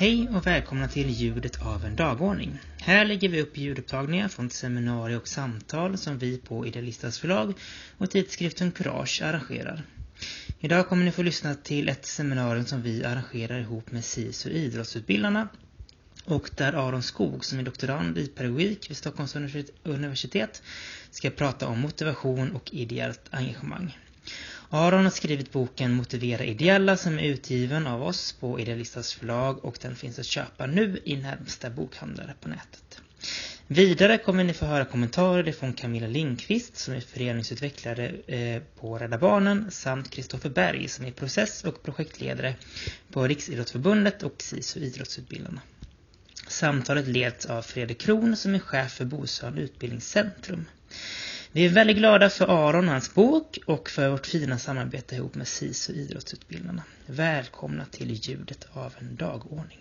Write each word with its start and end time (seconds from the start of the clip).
Hej 0.00 0.28
och 0.34 0.46
välkomna 0.46 0.88
till 0.88 1.10
Ljudet 1.10 1.62
av 1.62 1.84
en 1.84 1.96
dagordning. 1.96 2.58
Här 2.80 3.04
lägger 3.04 3.28
vi 3.28 3.42
upp 3.42 3.56
ljudupptagningar 3.56 4.28
från 4.28 4.50
seminarier 4.50 5.18
och 5.18 5.28
samtal 5.28 5.98
som 5.98 6.18
vi 6.18 6.38
på 6.38 6.66
Idealistas 6.66 7.18
förlag 7.18 7.54
och 7.98 8.10
tidskriften 8.10 8.72
Courage 8.72 9.22
arrangerar. 9.22 9.82
Idag 10.60 10.88
kommer 10.88 11.04
ni 11.04 11.12
få 11.12 11.22
lyssna 11.22 11.54
till 11.54 11.88
ett 11.88 12.06
seminarium 12.06 12.66
som 12.66 12.82
vi 12.82 13.04
arrangerar 13.04 13.60
ihop 13.60 13.92
med 13.92 14.04
SISU 14.04 14.50
Idrottsutbildarna 14.50 15.48
och 16.24 16.50
där 16.56 16.72
Aron 16.72 17.02
Skog 17.02 17.44
som 17.44 17.58
är 17.58 17.62
doktorand 17.62 18.18
i 18.18 18.26
pedagogik 18.26 18.90
vid 18.90 18.96
Stockholms 18.96 19.36
universitet 19.84 20.62
ska 21.10 21.30
prata 21.30 21.66
om 21.68 21.80
motivation 21.80 22.52
och 22.52 22.74
ideellt 22.74 23.28
engagemang. 23.30 23.96
Aron 24.72 25.04
har 25.04 25.10
skrivit 25.10 25.52
boken 25.52 25.92
Motivera 25.92 26.44
ideella 26.44 26.96
som 26.96 27.18
är 27.18 27.22
utgiven 27.22 27.86
av 27.86 28.02
oss 28.02 28.32
på 28.32 28.60
Idealistas 28.60 29.14
förlag 29.14 29.64
och 29.64 29.78
den 29.82 29.96
finns 29.96 30.18
att 30.18 30.26
köpa 30.26 30.66
nu 30.66 31.00
i 31.04 31.16
närmsta 31.16 31.70
bokhandlare 31.70 32.34
på 32.40 32.48
nätet. 32.48 33.00
Vidare 33.66 34.18
kommer 34.18 34.44
ni 34.44 34.52
få 34.52 34.66
höra 34.66 34.84
kommentarer 34.84 35.52
från 35.52 35.72
Camilla 35.72 36.06
Lindqvist 36.06 36.76
som 36.76 36.94
är 36.94 37.00
föreningsutvecklare 37.00 38.12
eh, 38.26 38.62
på 38.80 38.98
Rädda 38.98 39.18
Barnen 39.18 39.70
samt 39.70 40.10
Kristoffer 40.10 40.50
Berg 40.50 40.88
som 40.88 41.04
är 41.04 41.10
process- 41.10 41.64
och 41.64 41.82
projektledare 41.82 42.54
på 43.12 43.26
Riksidrottsförbundet 43.26 44.22
och 44.22 44.34
SISU 44.38 44.80
Idrottsutbildarna. 44.80 45.60
Samtalet 46.48 47.08
leds 47.08 47.46
av 47.46 47.62
Fredrik 47.62 47.98
Kron 47.98 48.36
som 48.36 48.54
är 48.54 48.58
chef 48.58 48.92
för 48.92 49.04
Bosön 49.04 49.58
Utbildningscentrum. 49.58 50.64
Vi 51.52 51.66
är 51.66 51.68
väldigt 51.68 51.96
glada 51.96 52.30
för 52.30 52.68
Aron 52.68 52.84
och 52.84 52.92
hans 52.92 53.14
bok 53.14 53.58
och 53.66 53.90
för 53.90 54.08
vårt 54.08 54.26
fina 54.26 54.58
samarbete 54.58 55.14
ihop 55.14 55.34
med 55.34 55.48
SISU 55.48 55.92
Idrottsutbildarna. 55.92 56.82
Välkomna 57.06 57.84
till 57.84 58.10
ljudet 58.10 58.68
av 58.72 58.94
en 58.98 59.16
dagordning. 59.16 59.78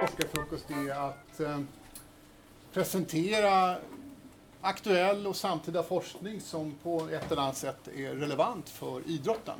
Forskarfrukost 0.00 0.70
är 0.70 1.08
att 1.08 1.40
eh, 1.40 1.60
presentera 2.72 3.76
aktuell 4.60 5.26
och 5.26 5.36
samtida 5.36 5.82
forskning 5.82 6.40
som 6.40 6.74
på 6.82 7.08
ett 7.12 7.32
eller 7.32 7.42
annat 7.42 7.56
sätt 7.56 7.88
är 7.96 8.14
relevant 8.14 8.68
för 8.68 9.02
idrotten. 9.06 9.58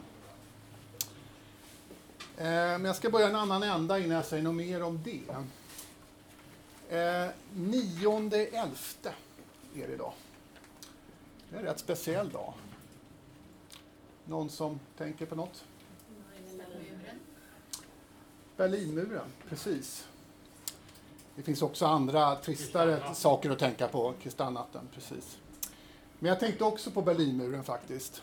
Eh, 2.39 2.45
men 2.45 2.85
jag 2.85 2.97
ska 2.97 3.11
börja 3.11 3.29
en 3.29 3.37
annan 3.37 3.63
ända 3.63 3.99
innan 3.99 4.17
jag 4.17 4.25
säger 4.25 4.43
något 4.43 4.55
mer 4.55 4.83
om 4.83 5.01
det. 5.05 5.35
Eh, 6.89 7.29
nionde 7.55 8.47
elfte 8.47 9.15
är 9.75 9.89
det 9.89 9.95
idag. 9.95 10.13
Det 11.51 11.57
är 11.57 11.61
en 11.61 11.67
rätt 11.67 11.79
speciell 11.79 12.31
dag. 12.31 12.55
Någon 14.25 14.51
som 14.51 14.81
tänker 14.97 15.27
på 15.27 15.35
något? 15.35 15.65
Berlinmuren. 16.57 17.21
Berlinmuren, 18.57 19.33
precis. 19.49 20.09
Det 21.37 21.43
finns 21.43 21.63
också 21.63 21.87
andra 21.87 22.37
tristare 22.37 23.15
saker 23.15 23.51
att 23.51 23.59
tänka 23.59 23.89
på, 23.89 24.15
kristallnatten, 24.23 24.89
precis. 24.95 25.39
Men 26.19 26.29
jag 26.29 26.41
tänkte 26.41 26.65
också 26.65 26.91
på 26.91 27.03
Berlinmuren 27.03 27.65
faktiskt. 27.65 28.23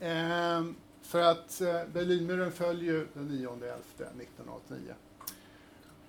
Eh, 0.00 0.64
för 1.02 1.20
att 1.20 1.60
eh, 1.60 1.84
Berlinmuren 1.92 2.52
föll 2.52 2.82
ju 2.82 3.06
den 3.14 3.30
9.11 3.30 3.74
1989. 3.96 4.94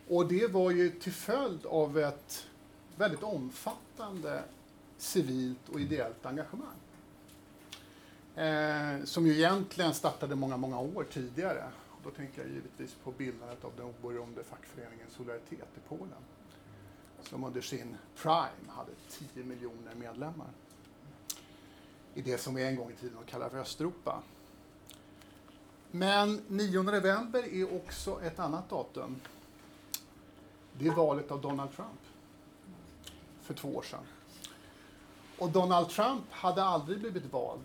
Och 0.07 0.27
det 0.27 0.47
var 0.47 0.71
ju 0.71 0.89
till 0.89 1.13
följd 1.13 1.65
av 1.65 1.97
ett 1.97 2.47
väldigt 2.95 3.23
omfattande 3.23 4.43
civilt 4.97 5.69
och 5.69 5.79
ideellt 5.79 6.25
engagemang. 6.25 6.77
Eh, 8.35 9.03
som 9.03 9.27
ju 9.27 9.33
egentligen 9.33 9.93
startade 9.93 10.35
många, 10.35 10.57
många 10.57 10.79
år 10.79 11.05
tidigare. 11.11 11.63
Och 11.89 11.99
då 12.03 12.09
tänker 12.09 12.41
jag 12.41 12.51
givetvis 12.51 12.95
på 13.03 13.11
bildandet 13.11 13.65
av 13.65 13.71
den 13.77 13.85
oberoende 13.85 14.43
fackföreningen 14.43 15.07
Solidaritet 15.09 15.67
i 15.75 15.79
Polen. 15.89 16.23
Som 17.21 17.43
under 17.43 17.61
sin 17.61 17.97
prime 18.15 18.67
hade 18.67 18.91
10 19.33 19.43
miljoner 19.43 19.95
medlemmar. 19.95 20.47
I 22.13 22.21
det 22.21 22.37
som 22.37 22.55
vi 22.55 22.63
en 22.63 22.75
gång 22.75 22.91
i 22.91 22.93
tiden 22.93 23.17
kallade 23.25 23.51
för 23.51 23.57
Östeuropa. 23.57 24.23
Men 25.91 26.41
9 26.47 26.83
november 26.83 27.53
är 27.53 27.75
också 27.75 28.21
ett 28.21 28.39
annat 28.39 28.69
datum 28.69 29.19
det 30.79 30.87
är 30.87 30.91
valet 30.91 31.31
av 31.31 31.41
Donald 31.41 31.75
Trump 31.75 31.99
för 33.41 33.53
två 33.53 33.75
år 33.75 33.81
sedan. 33.81 34.03
Och 35.39 35.49
Donald 35.49 35.89
Trump 35.89 36.23
hade 36.31 36.63
aldrig 36.63 36.99
blivit 36.99 37.33
vald 37.33 37.63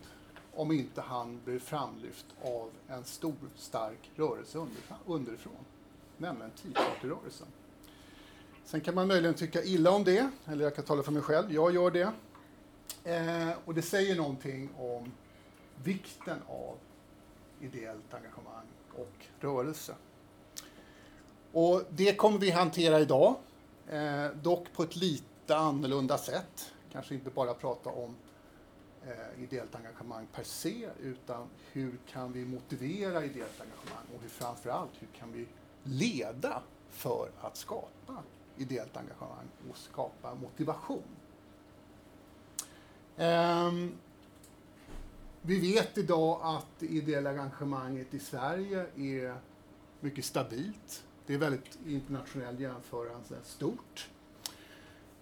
om 0.55 0.73
inte 0.73 1.01
han 1.01 1.41
blev 1.45 1.59
framlyft 1.59 2.27
av 2.43 2.71
en 2.89 3.05
stor, 3.05 3.35
stark 3.57 4.11
rörelse 4.17 4.67
underifrån, 5.07 5.65
nämligen 6.17 6.51
Tea 6.51 6.73
Party-rörelsen. 6.73 7.47
Sen 8.65 8.81
kan 8.81 8.95
man 8.95 9.09
möjligen 9.09 9.35
tycka 9.35 9.63
illa 9.63 9.91
om 9.91 10.05
det, 10.05 10.31
eller 10.47 10.65
jag 10.65 10.75
kan 10.75 10.85
tala 10.85 11.03
för 11.03 11.13
mig 11.13 11.23
själv, 11.23 11.53
jag 11.53 11.75
gör 11.75 11.91
det. 11.91 12.13
Eh, 13.05 13.59
och 13.65 13.75
det 13.75 13.83
säger 13.83 14.17
någonting 14.17 14.71
om 14.79 15.13
vikten 15.85 16.39
av 16.49 16.77
ideellt 17.61 18.15
engagemang 18.15 18.67
och 18.95 19.27
rörelse. 19.41 19.95
Och 21.53 21.83
det 21.91 22.17
kommer 22.17 22.39
vi 22.39 22.51
hantera 22.51 23.01
idag, 23.01 23.37
eh, 23.89 24.27
dock 24.43 24.73
på 24.73 24.83
ett 24.83 24.97
lite 24.97 25.57
annorlunda 25.57 26.19
sätt. 26.19 26.73
Kanske 26.93 27.15
inte 27.15 27.31
bara 27.31 27.55
prata 27.55 27.91
om 27.91 28.17
eh, 29.07 29.43
ideellt 29.43 29.75
engagemang 29.75 30.27
per 30.33 30.43
se, 30.43 30.89
utan 31.03 31.47
hur 31.73 31.99
kan 32.13 32.33
vi 32.33 32.45
motivera 32.45 33.25
ideellt 33.25 33.61
engagemang 33.61 34.05
och 34.17 34.23
hur 34.23 34.29
framförallt 34.29 34.91
hur 34.99 35.09
kan 35.19 35.33
vi 35.33 35.47
leda 35.83 36.63
för 36.91 37.31
att 37.41 37.57
skapa 37.57 38.23
ideellt 38.57 38.97
engagemang 38.97 39.47
och 39.71 39.77
skapa 39.77 40.35
motivation. 40.35 41.03
Um, 43.17 43.93
vi 45.43 45.61
vet 45.73 45.99
idag 45.99 46.41
att 46.43 46.67
det 46.79 46.87
ideella 46.87 47.31
engagemanget 47.31 48.15
i 48.15 48.19
Sverige 48.19 48.87
är 48.97 49.35
mycket 50.01 50.25
stabilt. 50.25 51.05
Det 51.27 51.35
är 51.35 51.39
väldigt 51.39 51.79
internationell 51.87 52.61
jämförelse 52.61 53.37
stort. 53.45 54.09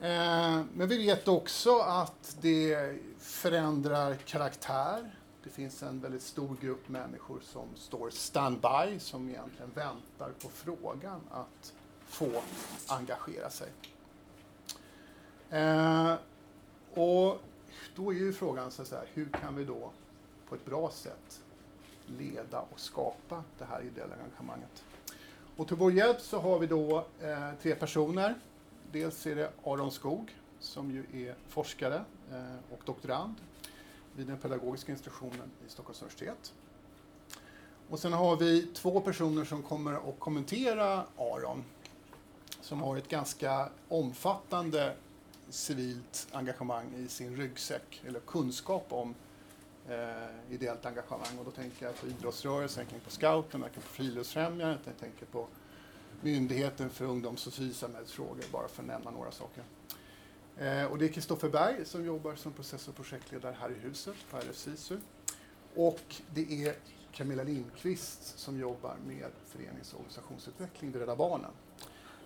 Eh, 0.00 0.60
men 0.74 0.88
vi 0.88 0.98
vet 0.98 1.28
också 1.28 1.78
att 1.78 2.36
det 2.40 2.98
förändrar 3.18 4.14
karaktär. 4.14 5.14
Det 5.44 5.50
finns 5.50 5.82
en 5.82 6.00
väldigt 6.00 6.22
stor 6.22 6.56
grupp 6.60 6.88
människor 6.88 7.40
som 7.42 7.68
står 7.76 8.10
standby, 8.10 8.98
som 8.98 9.28
egentligen 9.28 9.70
väntar 9.74 10.30
på 10.42 10.48
frågan 10.48 11.20
att 11.30 11.72
få 12.06 12.42
engagera 12.88 13.50
sig. 13.50 13.68
Eh, 15.50 16.14
och 16.94 17.40
då 17.96 18.12
är 18.12 18.16
ju 18.16 18.32
frågan 18.32 18.70
så 18.70 18.82
här, 18.82 19.06
hur 19.14 19.28
kan 19.28 19.56
vi 19.56 19.64
då 19.64 19.90
på 20.48 20.54
ett 20.54 20.64
bra 20.64 20.90
sätt 20.90 21.40
leda 22.06 22.60
och 22.60 22.80
skapa 22.80 23.44
det 23.58 23.64
här 23.64 23.82
ideella 23.82 24.14
engagemanget? 24.14 24.84
Och 25.58 25.68
till 25.68 25.76
vår 25.76 25.92
hjälp 25.92 26.20
så 26.20 26.38
har 26.38 26.58
vi 26.58 26.66
då 26.66 27.06
eh, 27.22 27.50
tre 27.62 27.74
personer. 27.74 28.34
Dels 28.92 29.26
är 29.26 29.36
det 29.36 29.52
Aron 29.64 29.90
Skog 29.90 30.36
som 30.60 30.90
ju 30.90 31.26
är 31.28 31.34
forskare 31.48 32.04
eh, 32.30 32.72
och 32.72 32.80
doktorand 32.84 33.34
vid 34.16 34.26
den 34.26 34.36
pedagogiska 34.38 34.92
institutionen 34.92 35.50
i 35.66 35.70
Stockholms 35.70 36.02
universitet. 36.02 36.52
Och 37.88 37.98
sen 37.98 38.12
har 38.12 38.36
vi 38.36 38.66
två 38.66 39.00
personer 39.00 39.44
som 39.44 39.62
kommer 39.62 39.92
att 39.92 40.18
kommentera 40.18 41.04
Aron 41.16 41.64
som 42.60 42.82
har 42.82 42.96
ett 42.96 43.08
ganska 43.08 43.68
omfattande 43.88 44.94
civilt 45.48 46.26
engagemang 46.32 46.94
i 46.96 47.08
sin 47.08 47.36
ryggsäck, 47.36 48.02
eller 48.06 48.20
kunskap 48.20 48.86
om 48.88 49.14
eh, 49.88 50.54
ideellt 50.54 50.86
engagemang. 50.86 51.38
Och 51.38 51.44
då 51.44 51.50
tänker 51.50 51.86
jag 51.86 52.00
på 52.00 52.06
idrottsrörelsen, 52.06 52.82
jag 52.82 52.90
tänker 52.90 53.04
på 53.04 53.10
scouten, 53.10 53.60
jag 53.60 53.72
tänker 53.72 53.88
på 53.88 53.94
Friluftsfrämjandet, 53.94 54.80
jag 54.84 54.98
tänker 54.98 55.26
på 55.26 55.46
Myndigheten 56.20 56.90
för 56.90 57.04
ungdoms 57.04 57.46
och 57.46 57.52
civilsamhällsfrågor, 57.52 58.44
bara 58.52 58.68
för 58.68 58.82
att 58.82 58.88
nämna 58.88 59.10
några 59.10 59.30
saker. 59.30 59.64
Eh, 60.58 60.84
och 60.84 60.98
det 60.98 61.04
är 61.04 61.08
Kristoffer 61.08 61.48
Berg 61.48 61.84
som 61.84 62.04
jobbar 62.04 62.34
som 62.34 62.52
process 62.52 62.88
och 62.88 62.96
projektledare 62.96 63.56
här 63.60 63.70
i 63.70 63.74
huset 63.74 64.16
på 64.30 64.36
RF 64.36 64.90
Och 65.74 66.16
det 66.34 66.66
är 66.66 66.76
Camilla 67.12 67.42
Lindqvist 67.42 68.38
som 68.38 68.58
jobbar 68.58 68.96
med 69.06 69.30
förenings 69.46 69.92
och 69.92 69.98
organisationsutveckling 69.98 70.92
vid 70.92 71.00
Rädda 71.00 71.16
Barnen. 71.16 71.50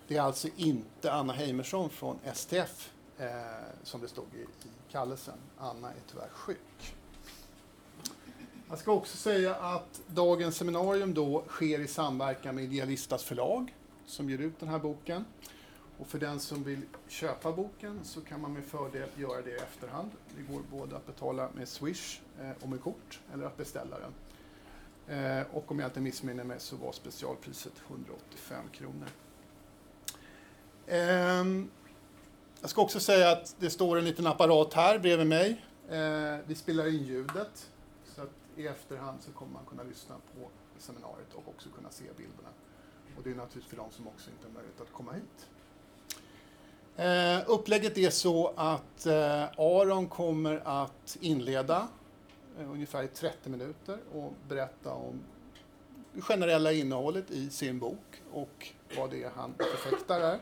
Det 0.07 0.17
är 0.17 0.21
alltså 0.21 0.47
inte 0.55 1.13
Anna 1.13 1.33
Heimersson 1.33 1.89
från 1.89 2.19
STF 2.33 2.91
eh, 3.17 3.27
som 3.83 4.01
det 4.01 4.07
stod 4.07 4.27
i, 4.35 4.41
i 4.41 4.71
kallelsen. 4.91 5.37
Anna 5.57 5.89
är 5.89 6.01
tyvärr 6.07 6.29
sjuk. 6.29 6.95
Jag 8.73 8.79
ska 8.79 8.91
också 8.91 9.17
säga 9.17 9.55
att 9.55 10.01
dagens 10.07 10.57
seminarium 10.57 11.13
då 11.13 11.43
sker 11.47 11.79
i 11.79 11.87
samverkan 11.87 12.55
med 12.55 12.63
Idealistas 12.63 13.23
förlag 13.23 13.75
som 14.05 14.29
ger 14.29 14.37
ut 14.37 14.59
den 14.59 14.69
här 14.69 14.79
boken. 14.79 15.25
Och 15.97 16.07
för 16.07 16.19
den 16.19 16.39
som 16.39 16.63
vill 16.63 16.81
köpa 17.07 17.51
boken 17.51 17.99
så 18.03 18.21
kan 18.21 18.41
man 18.41 18.53
med 18.53 18.63
fördel 18.63 19.09
göra 19.15 19.41
det 19.41 19.49
i 19.49 19.55
efterhand. 19.55 20.11
Det 20.37 20.53
går 20.53 20.61
både 20.71 20.95
att 20.95 21.05
betala 21.05 21.49
med 21.55 21.67
Swish 21.67 22.19
eh, 22.41 22.63
och 22.63 22.69
med 22.69 22.81
kort 22.81 23.19
eller 23.33 23.45
att 23.45 23.57
beställa 23.57 23.95
den. 23.99 24.13
Eh, 25.17 25.45
och 25.51 25.71
om 25.71 25.79
jag 25.79 25.87
inte 25.87 26.01
missminner 26.01 26.43
mig 26.43 26.59
så 26.59 26.75
var 26.75 26.91
specialpriset 26.91 27.73
185 27.87 28.65
kronor. 28.71 29.07
Ehm, 30.87 31.69
jag 32.61 32.69
ska 32.69 32.81
också 32.81 32.99
säga 32.99 33.31
att 33.31 33.55
det 33.59 33.69
står 33.69 33.97
en 33.97 34.05
liten 34.05 34.27
apparat 34.27 34.73
här 34.73 34.99
bredvid 34.99 35.27
mig. 35.27 35.65
Eh, 35.89 36.37
vi 36.45 36.55
spelar 36.55 36.87
in 36.87 37.03
ljudet 37.03 37.69
i 38.57 38.67
efterhand 38.67 39.21
så 39.21 39.31
kommer 39.31 39.53
man 39.53 39.65
kunna 39.65 39.83
lyssna 39.83 40.15
på 40.15 40.49
seminariet 40.77 41.33
och 41.33 41.43
också 41.47 41.69
kunna 41.69 41.89
se 41.89 42.03
bilderna. 42.17 42.49
Och 43.17 43.23
det 43.23 43.31
är 43.31 43.35
naturligtvis 43.35 43.65
för 43.65 43.77
de 43.77 43.91
som 43.91 44.07
också 44.07 44.29
inte 44.29 44.47
har 44.47 44.53
möjlighet 44.53 44.81
att 44.81 44.93
komma 44.93 45.11
hit. 45.11 45.47
Eh, 46.95 47.43
upplägget 47.47 47.97
är 47.97 48.09
så 48.09 48.53
att 48.55 49.05
eh, 49.05 49.43
Aron 49.57 50.07
kommer 50.07 50.61
att 50.65 51.17
inleda 51.21 51.87
eh, 52.59 52.71
ungefär 52.71 53.07
30 53.07 53.49
minuter 53.49 53.97
och 54.13 54.33
berätta 54.47 54.93
om 54.93 55.19
det 56.13 56.21
generella 56.21 56.71
innehållet 56.71 57.31
i 57.31 57.49
sin 57.49 57.79
bok 57.79 58.21
och 58.31 58.69
vad 58.97 59.11
det 59.11 59.23
är 59.23 59.29
han 59.35 59.53
förfäktar 59.57 60.19
där. 60.19 60.39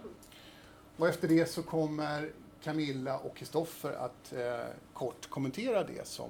Och 0.98 1.08
efter 1.08 1.28
det 1.28 1.46
så 1.46 1.64
kommer 1.64 2.32
Camilla 2.64 3.20
och 3.20 3.38
Kristoffer 3.38 3.92
att 3.92 4.34
eh, 4.34 4.66
kort 4.94 5.30
kommentera 5.30 5.84
det 5.84 6.08
som 6.08 6.30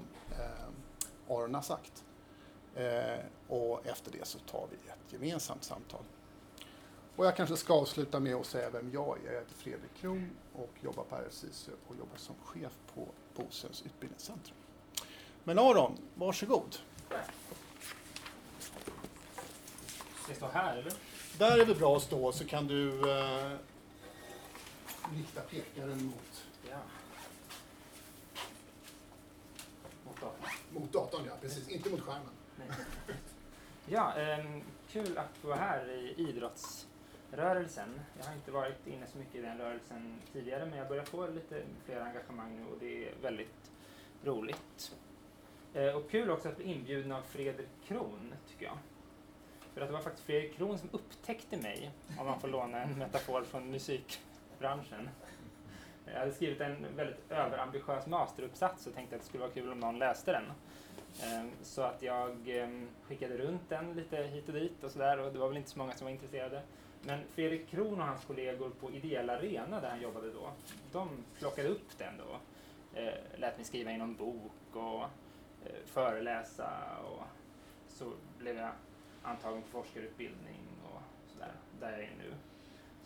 Aron 1.37 1.55
har 1.55 1.61
sagt. 1.61 2.03
Eh, 2.75 3.19
och 3.47 3.85
efter 3.85 4.11
det 4.11 4.27
så 4.27 4.39
tar 4.39 4.67
vi 4.71 4.75
ett 4.89 5.13
gemensamt 5.13 5.63
samtal. 5.63 6.03
Och 7.15 7.25
jag 7.25 7.35
kanske 7.35 7.57
ska 7.57 7.73
avsluta 7.73 8.19
med 8.19 8.35
att 8.35 8.45
säga 8.45 8.69
vem 8.69 8.91
jag 8.93 9.17
är. 9.25 9.31
Jag 9.33 9.39
heter 9.39 9.55
Fredrik 9.55 9.93
Kron 10.01 10.29
och 10.53 10.71
jobbar 10.81 11.03
på 11.03 11.15
RFSISU 11.15 11.71
och 11.87 11.95
jobbar 11.95 12.17
som 12.17 12.35
chef 12.45 12.73
på 12.95 13.07
Bosöns 13.35 13.83
utbildningscentrum. 13.85 14.57
Men 15.43 15.59
Aron, 15.59 15.97
varsågod. 16.15 16.77
Ska 20.23 20.27
jag 20.27 20.37
stå 20.37 20.47
här 20.47 20.77
eller? 20.77 20.93
Där 21.37 21.57
är 21.57 21.65
det 21.65 21.75
bra 21.75 21.97
att 21.97 22.03
stå 22.03 22.31
så 22.31 22.45
kan 22.45 22.67
du 22.67 23.11
eh, 23.11 23.51
rikta 25.15 25.41
pekaren 25.41 26.05
mot, 26.05 26.45
Ja. 26.69 26.77
Mot 30.05 30.21
datorn 30.21 30.60
mot 30.73 30.93
datorn, 30.93 31.25
ja 31.25 31.33
precis. 31.41 31.69
Inte 31.69 31.89
mot 31.89 32.01
skärmen. 32.01 32.33
Nej. 32.55 32.67
Ja, 33.85 34.13
um, 34.39 34.63
kul 34.91 35.17
att 35.17 35.37
få 35.37 35.47
vara 35.47 35.57
här 35.57 35.89
i 35.89 36.15
idrottsrörelsen. 36.17 37.99
Jag 38.17 38.25
har 38.25 38.33
inte 38.33 38.51
varit 38.51 38.87
inne 38.87 39.07
så 39.07 39.17
mycket 39.17 39.35
i 39.35 39.41
den 39.41 39.57
rörelsen 39.57 40.21
tidigare 40.33 40.65
men 40.65 40.79
jag 40.79 40.87
börjar 40.87 41.03
få 41.03 41.27
lite 41.27 41.63
fler 41.85 42.01
engagemang 42.01 42.55
nu 42.55 42.65
och 42.71 42.77
det 42.79 43.09
är 43.09 43.13
väldigt 43.21 43.71
roligt. 44.23 44.95
Uh, 45.75 45.95
och 45.95 46.11
kul 46.11 46.29
också 46.31 46.49
att 46.49 46.57
bli 46.57 46.65
inbjuden 46.65 47.11
av 47.11 47.21
Fredrik 47.21 47.69
Kron, 47.87 48.33
tycker 48.49 48.65
jag. 48.65 48.77
För 49.73 49.81
att 49.81 49.87
det 49.87 49.93
var 49.93 50.01
faktiskt 50.01 50.25
Fredrik 50.25 50.57
Kron 50.57 50.77
som 50.77 50.89
upptäckte 50.91 51.57
mig, 51.57 51.91
om 52.19 52.25
man 52.25 52.39
får 52.39 52.47
låna 52.47 52.81
en 52.81 52.99
metafor 52.99 53.43
från 53.43 53.71
musikbranschen. 53.71 55.09
Jag 56.05 56.19
hade 56.19 56.31
skrivit 56.31 56.61
en 56.61 56.95
väldigt 56.95 57.31
överambitiös 57.31 58.07
masteruppsats 58.07 58.87
och 58.87 58.93
tänkte 58.93 59.15
att 59.15 59.21
det 59.21 59.27
skulle 59.27 59.43
vara 59.43 59.51
kul 59.51 59.71
om 59.71 59.79
någon 59.79 59.99
läste 59.99 60.31
den. 60.31 60.51
Ehm, 61.23 61.51
så 61.61 61.81
att 61.81 62.01
jag 62.01 62.49
ehm, 62.49 62.89
skickade 63.07 63.37
runt 63.37 63.69
den 63.69 63.93
lite 63.93 64.17
hit 64.17 64.47
och 64.47 64.53
dit 64.53 64.83
och 64.83 64.91
sådär 64.91 65.19
och 65.19 65.33
det 65.33 65.39
var 65.39 65.47
väl 65.47 65.57
inte 65.57 65.69
så 65.69 65.79
många 65.79 65.93
som 65.93 66.05
var 66.05 66.11
intresserade. 66.11 66.61
Men 67.01 67.19
Fredrik 67.35 67.69
Kron 67.69 68.01
och 68.01 68.07
hans 68.07 68.25
kollegor 68.25 68.69
på 68.69 68.91
Ideell 68.91 69.29
Arena 69.29 69.81
där 69.81 69.89
han 69.89 70.01
jobbade 70.01 70.31
då, 70.31 70.51
de 70.91 71.09
plockade 71.39 71.67
upp 71.67 71.97
den 71.97 72.13
då. 72.17 72.39
Ehm, 72.99 73.13
lät 73.35 73.57
mig 73.57 73.65
skriva 73.65 73.91
in 73.91 73.99
någon 73.99 74.15
bok 74.15 74.75
och 74.75 75.03
eh, 75.65 75.85
föreläsa 75.85 76.97
och 76.97 77.23
så 77.87 78.13
blev 78.37 78.57
jag 78.57 78.71
antagen 79.23 79.61
på 79.61 79.67
forskarutbildning 79.67 80.59
och 80.83 81.01
sådär, 81.33 81.51
där 81.79 81.91
jag 81.91 82.01
är 82.01 82.15
nu. 82.17 82.33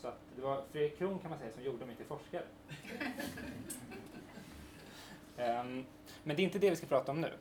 Så 0.06 0.10
att 0.10 0.20
det 0.36 0.42
var 0.42 0.62
Fredrik 0.72 0.98
Kron 0.98 1.20
kan 1.20 1.30
man 1.30 1.40
säga 1.40 1.52
som 1.52 1.64
gjorde 1.64 1.86
mig 1.86 1.96
till 1.96 2.06
forskare. 2.06 2.44
Ehm, 5.38 5.86
Men 6.24 6.36
det 6.36 6.42
är 6.42 6.44
inte 6.44 6.60
det 6.60 6.70
vi 6.70 6.76
ska 6.76 6.88
prata 6.88 7.12
om 7.12 7.22
nu. 7.22 7.32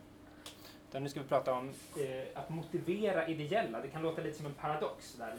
Utan 0.89 1.03
nu 1.03 1.09
ska 1.09 1.21
vi 1.21 1.29
prata 1.29 1.53
om 1.53 1.69
eh, 1.69 2.39
att 2.39 2.51
motivera 2.51 3.29
ideella. 3.29 3.81
Det 3.81 3.89
kan 3.89 4.03
låta 4.03 4.23
lite 4.23 4.37
som 4.37 4.47
en 4.47 4.55
paradox. 4.55 5.15
Där. 5.15 5.35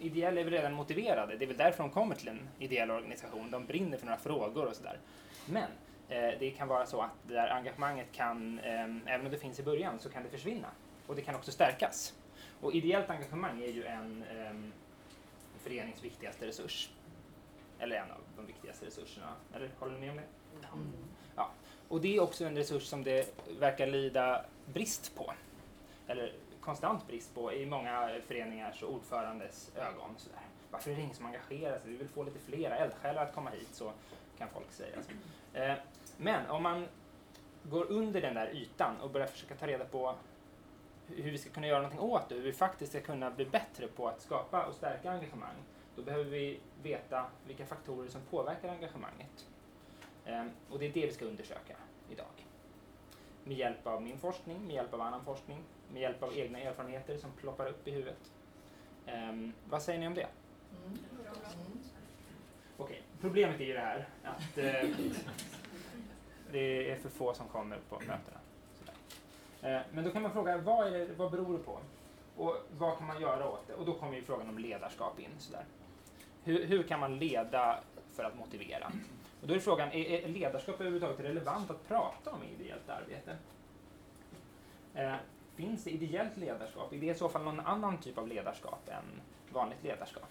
Ideella 0.00 0.40
är 0.40 0.44
väl 0.44 0.52
redan 0.52 0.72
motiverade. 0.72 1.36
Det 1.36 1.44
är 1.44 1.46
väl 1.46 1.56
därför 1.56 1.82
de 1.82 1.90
kommer 1.90 2.14
till 2.14 2.28
en 2.28 2.48
ideell 2.58 2.90
organisation. 2.90 3.50
De 3.50 3.66
brinner 3.66 3.98
för 3.98 4.06
några 4.06 4.18
frågor 4.18 4.66
och 4.66 4.76
sådär. 4.76 4.98
Men 5.46 5.70
eh, 6.08 6.38
det 6.38 6.50
kan 6.50 6.68
vara 6.68 6.86
så 6.86 7.00
att 7.00 7.12
det 7.28 7.34
där 7.34 7.48
engagemanget 7.48 8.12
kan, 8.12 8.58
eh, 8.58 8.84
även 9.06 9.26
om 9.26 9.32
det 9.32 9.38
finns 9.38 9.60
i 9.60 9.62
början, 9.62 9.98
så 9.98 10.10
kan 10.10 10.22
det 10.22 10.28
försvinna. 10.28 10.68
Och 11.06 11.16
det 11.16 11.22
kan 11.22 11.34
också 11.34 11.52
stärkas. 11.52 12.14
Och 12.60 12.74
ideellt 12.74 13.10
engagemang 13.10 13.62
är 13.62 13.70
ju 13.72 13.84
en 13.84 14.24
eh, 14.30 14.72
förenings 15.58 16.04
viktigaste 16.04 16.46
resurs. 16.46 16.90
Eller 17.78 17.96
en 17.96 18.10
av 18.10 18.18
de 18.36 18.46
viktigaste 18.46 18.86
resurserna. 18.86 19.32
Eller 19.54 19.70
håller 19.78 19.98
ni 19.98 20.06
med 20.06 20.10
om 20.10 20.16
det? 20.16 20.24
Ja. 21.36 21.50
Och 21.88 22.00
det 22.00 22.16
är 22.16 22.20
också 22.20 22.44
en 22.44 22.56
resurs 22.56 22.82
som 22.82 23.04
det 23.04 23.38
verkar 23.60 23.86
lida 23.86 24.44
brist 24.66 25.14
på. 25.16 25.32
Eller 26.06 26.32
konstant 26.60 27.06
brist 27.06 27.34
på 27.34 27.52
i 27.52 27.66
många 27.66 28.20
föreningars 28.26 28.82
och 28.82 28.92
ordförandes 28.94 29.76
ögon. 29.76 30.14
Sådär. 30.16 30.38
Varför 30.70 30.90
är 30.90 30.94
det 30.94 31.02
ingen 31.02 31.14
som 31.14 31.26
engagerar 31.26 31.78
sig? 31.78 31.90
Vi 31.90 31.96
vill 31.96 32.08
få 32.08 32.22
lite 32.22 32.38
flera 32.38 32.76
eldsjälar 32.76 33.22
att 33.22 33.34
komma 33.34 33.50
hit, 33.50 33.68
så 33.72 33.92
kan 34.38 34.48
folk 34.48 34.70
säga. 34.70 34.96
Eh, 35.52 35.78
Men 36.16 36.50
om 36.50 36.62
man 36.62 36.86
går 37.62 37.84
under 37.90 38.20
den 38.20 38.34
där 38.34 38.50
ytan 38.56 39.00
och 39.00 39.10
börjar 39.10 39.26
försöka 39.26 39.54
ta 39.54 39.66
reda 39.66 39.84
på 39.84 40.14
hur 41.16 41.30
vi 41.30 41.38
ska 41.38 41.50
kunna 41.50 41.66
göra 41.66 41.78
någonting 41.82 42.00
åt 42.00 42.28
det, 42.28 42.34
hur 42.34 42.42
vi 42.42 42.52
faktiskt 42.52 42.92
ska 42.92 43.00
kunna 43.00 43.30
bli 43.30 43.44
bättre 43.44 43.88
på 43.88 44.08
att 44.08 44.20
skapa 44.22 44.64
och 44.66 44.74
stärka 44.74 45.10
engagemang, 45.10 45.56
då 45.96 46.02
behöver 46.02 46.24
vi 46.24 46.60
veta 46.82 47.26
vilka 47.46 47.66
faktorer 47.66 48.08
som 48.08 48.20
påverkar 48.30 48.68
engagemanget. 48.68 49.48
Ehm, 50.26 50.50
Och 50.70 50.78
det 50.78 50.86
är 50.86 50.92
det 50.92 51.06
vi 51.06 51.12
ska 51.12 51.24
undersöka 51.24 51.76
idag. 52.10 52.46
Med 53.44 53.56
hjälp 53.56 53.86
av 53.86 54.02
min 54.02 54.18
forskning, 54.18 54.66
med 54.66 54.74
hjälp 54.76 54.94
av 54.94 55.00
annan 55.00 55.24
forskning, 55.24 55.62
med 55.92 56.02
hjälp 56.02 56.22
av 56.22 56.36
egna 56.38 56.60
erfarenheter 56.60 57.16
som 57.16 57.30
ploppar 57.32 57.66
upp 57.66 57.88
i 57.88 57.90
huvudet. 57.90 58.32
Ehm, 59.06 59.52
vad 59.68 59.82
säger 59.82 59.98
ni 60.00 60.06
om 60.06 60.14
det? 60.14 60.26
Okej, 62.76 63.02
problemet 63.20 63.60
är 63.60 63.64
ju 63.64 63.72
det 63.72 63.80
här 63.80 64.08
att 64.24 64.58
eh, 64.58 64.90
det 66.52 66.90
är 66.90 66.96
för 66.98 67.08
få 67.08 67.34
som 67.34 67.48
kommer 67.48 67.78
på 67.88 67.94
mötena. 67.94 68.38
Eh, 69.62 69.80
men 69.92 70.04
då 70.04 70.10
kan 70.10 70.22
man 70.22 70.32
fråga, 70.32 70.58
vad, 70.58 70.86
är 70.86 70.90
det, 70.90 71.14
vad 71.16 71.30
beror 71.30 71.58
det 71.58 71.64
på? 71.64 71.78
Och 72.36 72.56
vad 72.78 72.98
kan 72.98 73.06
man 73.06 73.20
göra 73.20 73.50
åt 73.50 73.66
det? 73.66 73.74
Och 73.74 73.86
då 73.86 73.94
kommer 73.94 74.16
ju 74.16 74.22
frågan 74.22 74.48
om 74.48 74.58
ledarskap 74.58 75.20
in. 75.20 75.30
Sådär. 75.38 75.64
Hur, 76.44 76.66
hur 76.66 76.82
kan 76.82 77.00
man 77.00 77.18
leda 77.18 77.80
för 78.14 78.24
att 78.24 78.38
motivera? 78.38 78.92
Och 79.40 79.48
då 79.48 79.54
är 79.54 79.58
frågan, 79.58 79.92
är, 79.92 80.24
är 80.24 80.28
ledarskap 80.28 80.74
överhuvudtaget 80.74 81.20
relevant 81.20 81.70
att 81.70 81.88
prata 81.88 82.30
om 82.30 82.42
i 82.42 82.62
ideellt 82.62 82.88
arbete? 82.88 83.36
Eh, 84.94 85.14
finns 85.54 85.84
det 85.84 85.90
ideellt 85.90 86.36
ledarskap? 86.36 86.92
Är 86.92 86.98
det 86.98 87.06
i 87.06 87.14
så 87.14 87.28
fall 87.28 87.44
någon 87.44 87.60
annan 87.60 87.98
typ 87.98 88.18
av 88.18 88.28
ledarskap 88.28 88.88
än 88.88 89.20
vanligt 89.52 89.84
ledarskap? 89.84 90.28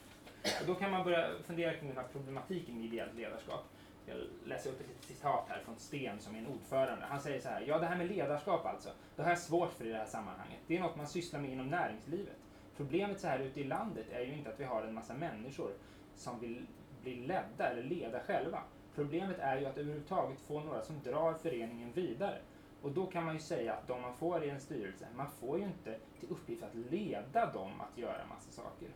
Och 0.61 0.67
då 0.67 0.75
kan 0.75 0.91
man 0.91 1.03
börja 1.03 1.29
fundera 1.47 1.73
kring 1.73 1.87
den 1.87 1.97
här 1.97 2.07
problematiken 2.11 2.75
med 2.75 2.85
ideellt 2.85 3.15
ledarskap. 3.15 3.65
Jag 4.09 4.17
läser 4.45 4.69
upp 4.69 4.81
ett 4.81 4.87
litet 4.87 5.03
citat 5.03 5.45
här 5.49 5.61
från 5.65 5.79
Sten 5.79 6.19
som 6.19 6.35
är 6.35 6.39
en 6.39 6.47
ordförande. 6.47 7.05
Han 7.05 7.21
säger 7.21 7.39
så 7.41 7.49
här, 7.49 7.61
ja 7.67 7.79
det 7.79 7.85
här 7.85 7.97
med 7.97 8.07
ledarskap 8.07 8.65
alltså, 8.65 8.89
det 9.15 9.21
har 9.23 9.29
jag 9.29 9.39
svårt 9.39 9.73
för 9.73 9.85
i 9.85 9.89
det 9.89 9.97
här 9.97 10.05
sammanhanget. 10.05 10.59
Det 10.67 10.77
är 10.77 10.81
något 10.81 10.95
man 10.95 11.07
sysslar 11.07 11.39
med 11.39 11.51
inom 11.51 11.69
näringslivet. 11.69 12.37
Problemet 12.77 13.19
så 13.19 13.27
här 13.27 13.39
ute 13.39 13.61
i 13.61 13.63
landet 13.63 14.05
är 14.11 14.21
ju 14.21 14.33
inte 14.33 14.49
att 14.49 14.59
vi 14.59 14.63
har 14.63 14.83
en 14.83 14.93
massa 14.93 15.13
människor 15.13 15.71
som 16.15 16.39
vill 16.39 16.67
bli 17.01 17.15
ledda 17.15 17.69
eller 17.69 17.83
leda 17.83 18.19
själva. 18.19 18.61
Problemet 18.95 19.39
är 19.39 19.57
ju 19.57 19.65
att 19.65 19.77
överhuvudtaget 19.77 20.39
få 20.39 20.59
några 20.59 20.81
som 20.81 21.01
drar 21.03 21.33
föreningen 21.33 21.91
vidare. 21.91 22.37
Och 22.81 22.91
då 22.91 23.05
kan 23.05 23.23
man 23.23 23.33
ju 23.33 23.39
säga 23.39 23.73
att 23.73 23.87
de 23.87 24.01
man 24.01 24.13
får 24.13 24.43
i 24.43 24.49
en 24.49 24.59
styrelse, 24.59 25.07
man 25.15 25.31
får 25.31 25.59
ju 25.59 25.63
inte 25.63 25.99
till 26.19 26.29
uppgift 26.29 26.63
att 26.63 26.75
leda 26.75 27.51
dem 27.53 27.81
att 27.81 27.97
göra 27.97 28.25
massa 28.29 28.51
saker. 28.51 28.89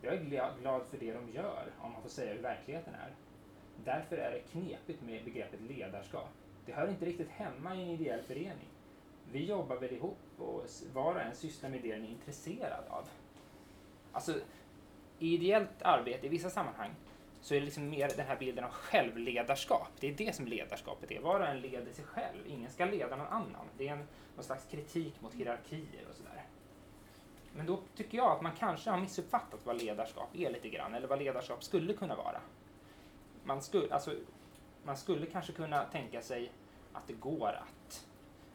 Jag 0.00 0.14
är 0.14 0.54
glad 0.60 0.86
för 0.86 0.98
det 0.98 1.12
de 1.12 1.28
gör, 1.28 1.72
om 1.80 1.92
man 1.92 2.02
får 2.02 2.08
säga 2.08 2.34
hur 2.34 2.42
verkligheten 2.42 2.94
är. 2.94 3.14
Därför 3.84 4.16
är 4.16 4.30
det 4.30 4.38
knepigt 4.38 5.02
med 5.02 5.24
begreppet 5.24 5.60
ledarskap. 5.60 6.28
Det 6.66 6.72
hör 6.72 6.88
inte 6.88 7.04
riktigt 7.04 7.30
hemma 7.30 7.74
i 7.74 7.82
en 7.82 7.88
ideell 7.88 8.22
förening. 8.22 8.68
Vi 9.32 9.44
jobbar 9.44 9.76
väl 9.76 9.92
ihop 9.92 10.18
och 10.38 10.66
var 10.92 11.14
och 11.14 11.20
en 11.20 11.34
sysslar 11.34 11.70
med 11.70 11.82
det 11.82 11.92
den 11.92 12.04
är 12.04 12.08
intresserad 12.08 12.84
av. 12.88 13.08
Alltså, 14.12 14.34
i 15.18 15.34
ideellt 15.34 15.82
arbete 15.82 16.26
i 16.26 16.28
vissa 16.28 16.50
sammanhang 16.50 16.90
så 17.40 17.54
är 17.54 17.58
det 17.58 17.64
liksom 17.64 17.90
mer 17.90 18.10
den 18.16 18.26
här 18.26 18.36
bilden 18.36 18.64
av 18.64 18.70
självledarskap. 18.70 19.88
Det 20.00 20.08
är 20.08 20.14
det 20.14 20.34
som 20.34 20.46
ledarskapet 20.46 21.10
är. 21.10 21.20
Var 21.20 21.40
och 21.40 21.46
en 21.46 21.60
leder 21.60 21.92
sig 21.92 22.04
själv. 22.04 22.46
Ingen 22.46 22.70
ska 22.70 22.84
leda 22.84 23.16
någon 23.16 23.26
annan. 23.26 23.66
Det 23.78 23.88
är 23.88 23.92
en, 23.92 24.06
någon 24.34 24.44
slags 24.44 24.66
kritik 24.70 25.20
mot 25.20 25.34
hierarkier 25.34 26.06
och 26.10 26.16
sådär. 26.16 26.42
Men 27.56 27.66
då 27.66 27.80
tycker 27.96 28.18
jag 28.18 28.32
att 28.32 28.42
man 28.42 28.52
kanske 28.58 28.90
har 28.90 29.00
missuppfattat 29.00 29.60
vad 29.64 29.82
ledarskap 29.82 30.28
är 30.32 30.50
lite 30.50 30.68
grann, 30.68 30.94
eller 30.94 31.08
vad 31.08 31.18
ledarskap 31.18 31.64
skulle 31.64 31.92
kunna 31.92 32.16
vara. 32.16 32.40
Man 33.44 33.62
skulle, 33.62 33.94
alltså, 33.94 34.14
man 34.84 34.96
skulle 34.96 35.26
kanske 35.26 35.52
kunna 35.52 35.84
tänka 35.84 36.22
sig 36.22 36.52
att 36.92 37.06
det 37.06 37.12
går 37.12 37.48
att 37.48 38.06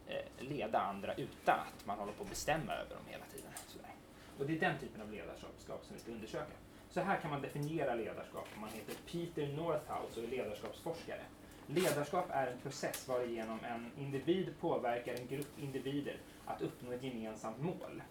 eh, 0.07 0.45
leda 0.45 0.79
andra 0.79 1.13
utan 1.13 1.59
att 1.59 1.85
man 1.85 1.99
håller 1.99 2.13
på 2.13 2.23
att 2.23 2.29
bestämma 2.29 2.73
över 2.73 2.95
dem 2.95 3.03
hela 3.07 3.25
tiden. 3.25 3.51
Sådär. 3.67 3.91
Och 4.39 4.45
det 4.45 4.55
är 4.55 4.59
den 4.59 4.79
typen 4.79 5.01
av 5.01 5.11
ledarskap 5.11 5.85
som 5.85 5.95
vi 5.95 6.01
ska 6.01 6.11
undersöka. 6.11 6.53
Så 6.89 7.01
här 7.01 7.17
kan 7.17 7.31
man 7.31 7.41
definiera 7.41 7.95
ledarskap 7.95 8.47
om 8.55 8.61
man 8.61 8.69
heter 8.69 8.95
Peter 9.11 9.47
Northouse 9.47 10.19
och 10.19 10.23
är 10.23 10.27
ledarskapsforskare. 10.27 11.21
Ledarskap 11.67 12.25
är 12.29 12.47
en 12.47 12.59
process 12.59 13.07
varigenom 13.07 13.59
en 13.63 13.91
individ 13.97 14.53
påverkar 14.59 15.13
en 15.13 15.27
grupp 15.27 15.59
individer 15.59 16.17
att 16.45 16.61
uppnå 16.61 16.91
ett 16.91 17.03
gemensamt 17.03 17.61
mål. 17.61 18.01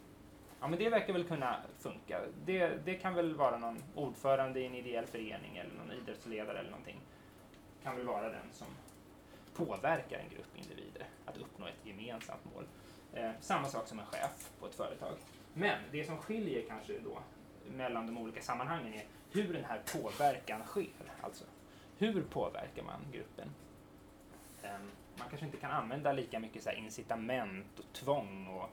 Ja, 0.67 0.71
men 0.71 0.79
det 0.79 0.89
verkar 0.89 1.13
väl 1.13 1.25
kunna 1.25 1.57
funka. 1.79 2.21
Det, 2.45 2.69
det 2.85 2.95
kan 2.95 3.15
väl 3.15 3.35
vara 3.35 3.59
någon 3.59 3.83
ordförande 3.95 4.61
i 4.61 4.67
en 4.67 4.75
ideell 4.75 5.07
förening 5.07 5.57
eller 5.57 5.75
någon 5.75 5.93
idrottsledare 5.93 6.59
eller 6.59 6.71
någonting. 6.71 7.01
Kan 7.83 7.97
väl 7.97 8.07
vara 8.07 8.29
den 8.29 8.53
som 8.53 8.67
påverkar 9.55 10.19
en 10.19 10.29
grupp 10.29 10.57
individer 10.57 11.07
att 11.25 11.37
uppnå 11.37 11.67
ett 11.67 11.87
gemensamt 11.87 12.55
mål. 12.55 12.65
Eh, 13.15 13.31
samma 13.41 13.69
sak 13.69 13.89
som 13.89 13.99
en 13.99 14.07
chef 14.07 14.51
på 14.61 14.67
ett 14.67 14.75
företag. 14.75 15.13
Men 15.55 15.79
det 15.93 16.05
som 16.05 16.19
skiljer 16.19 16.63
kanske 16.69 16.99
då 16.99 17.19
mellan 17.77 18.07
de 18.07 18.19
olika 18.19 18.43
sammanhangen 18.43 18.95
är 18.95 19.05
hur 19.33 19.53
den 19.53 19.65
här 19.65 19.81
påverkan 19.93 20.63
sker. 20.67 21.13
Alltså, 21.21 21.45
hur 21.99 22.23
påverkar 22.23 22.83
man 22.83 23.01
gruppen? 23.13 23.49
Eh, 24.63 24.71
man 25.19 25.29
kanske 25.29 25.47
inte 25.47 25.59
kan 25.59 25.71
använda 25.71 26.13
lika 26.13 26.39
mycket 26.39 26.63
så 26.63 26.71
incitament 26.71 27.79
och 27.79 27.93
tvång 27.93 28.47
och 28.47 28.71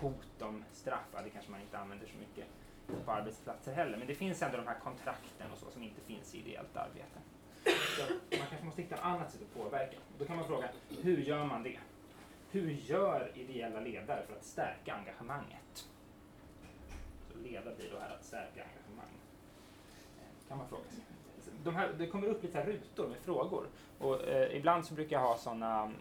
hot 0.00 0.42
om 0.42 0.64
straff. 0.72 1.06
Ja, 1.14 1.22
det 1.24 1.30
kanske 1.30 1.50
man 1.50 1.60
inte 1.60 1.78
använder 1.78 2.06
så 2.06 2.16
mycket 2.18 2.46
på 3.04 3.12
arbetsplatser 3.12 3.72
heller. 3.72 3.98
Men 3.98 4.06
det 4.06 4.14
finns 4.14 4.42
ändå 4.42 4.56
de 4.56 4.66
här 4.66 4.80
kontrakten 4.80 5.52
och 5.52 5.58
så 5.58 5.70
som 5.70 5.82
inte 5.82 6.00
finns 6.00 6.34
i 6.34 6.38
ideellt 6.38 6.76
arbete. 6.76 7.18
Så 7.96 8.02
man 8.38 8.46
kanske 8.48 8.64
måste 8.64 8.82
hitta 8.82 8.94
ett 8.94 9.04
annat 9.04 9.32
sätt 9.32 9.42
att 9.42 9.62
påverka. 9.62 9.96
Då 10.18 10.24
kan 10.24 10.36
man 10.36 10.46
fråga, 10.46 10.68
hur 11.02 11.18
gör 11.18 11.44
man 11.44 11.62
det? 11.62 11.78
Hur 12.50 12.70
gör 12.70 13.32
ideella 13.34 13.80
ledare 13.80 14.26
för 14.26 14.36
att 14.36 14.44
stärka 14.44 14.94
engagemanget? 14.94 15.88
Så 17.32 17.38
leda 17.38 17.74
blir 17.74 17.90
då 17.90 17.98
här 17.98 18.10
att 18.10 18.24
stärka 18.24 18.64
engagemang. 18.64 19.14
Eh, 20.18 20.48
kan 20.48 20.58
man 20.58 20.68
fråga 20.68 20.84
sig. 20.90 21.04
De 21.64 21.74
här, 21.74 21.92
det 21.98 22.06
kommer 22.06 22.28
upp 22.28 22.42
lite 22.42 22.58
här 22.58 22.66
rutor 22.66 23.08
med 23.08 23.18
frågor. 23.18 23.66
Och, 23.98 24.24
eh, 24.24 24.56
ibland 24.56 24.86
så 24.86 24.94
brukar 24.94 25.16
jag 25.16 25.26
ha 25.26 25.36
sådana 25.36 25.82
mm, 25.82 25.96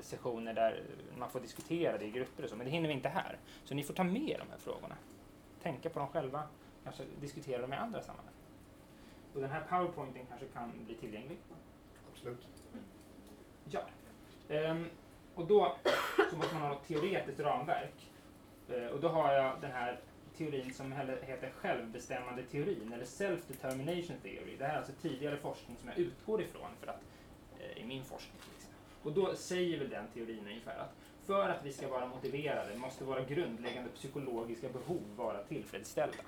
sessioner 0.00 0.54
där 0.54 0.82
man 1.18 1.30
får 1.30 1.40
diskutera 1.40 1.98
det 1.98 2.04
i 2.04 2.10
grupper 2.10 2.42
och 2.42 2.50
så, 2.50 2.56
men 2.56 2.66
det 2.66 2.72
hinner 2.72 2.88
vi 2.88 2.94
inte 2.94 3.08
här. 3.08 3.38
Så 3.64 3.74
ni 3.74 3.82
får 3.82 3.94
ta 3.94 4.04
med 4.04 4.36
de 4.38 4.50
här 4.50 4.58
frågorna. 4.58 4.96
Tänka 5.62 5.90
på 5.90 5.98
dem 5.98 6.08
själva, 6.08 6.42
kanske 6.84 7.04
diskutera 7.20 7.60
dem 7.62 7.72
i 7.72 7.76
andra 7.76 8.02
sammanhang. 8.02 8.34
Och 9.34 9.40
den 9.40 9.50
här 9.50 9.62
powerpointen 9.68 10.26
kanske 10.26 10.46
kan 10.46 10.84
bli 10.84 10.94
tillgänglig. 10.94 11.38
Absolut. 12.12 12.48
Ja. 13.70 13.80
Ehm, 14.48 14.86
och 15.34 15.46
då 15.46 15.76
så 16.30 16.36
måste 16.36 16.54
man 16.54 16.62
ha 16.62 16.72
ett 16.72 16.88
teoretiskt 16.88 17.40
ramverk. 17.40 18.10
Ehm, 18.70 18.88
och 18.88 19.00
då 19.00 19.08
har 19.08 19.32
jag 19.32 19.60
den 19.60 19.72
här 19.72 20.00
teorin 20.36 20.74
som 20.74 20.92
heter 20.92 21.50
självbestämmande 21.50 22.42
teorin 22.42 22.92
eller 22.92 23.04
self-determination 23.04 24.16
theory. 24.22 24.56
Det 24.58 24.64
här 24.64 24.74
är 24.74 24.78
alltså 24.78 24.92
tidigare 25.02 25.36
forskning 25.36 25.76
som 25.76 25.88
jag 25.88 25.98
utgår 25.98 26.42
ifrån 26.42 26.70
för 26.80 26.86
att, 26.86 27.02
eh, 27.60 27.82
i 27.82 27.86
min 27.86 28.04
forskning. 28.04 28.40
Och 29.06 29.12
då 29.12 29.34
säger 29.34 29.78
väl 29.78 29.90
den 29.90 30.06
teorin 30.14 30.46
ungefär 30.46 30.78
att 30.78 30.94
för 31.26 31.48
att 31.48 31.64
vi 31.64 31.72
ska 31.72 31.88
vara 31.88 32.06
motiverade 32.06 32.76
måste 32.78 33.04
våra 33.04 33.24
grundläggande 33.24 33.90
psykologiska 33.90 34.68
behov 34.68 35.02
vara 35.16 35.42
tillfredsställda. 35.42 36.22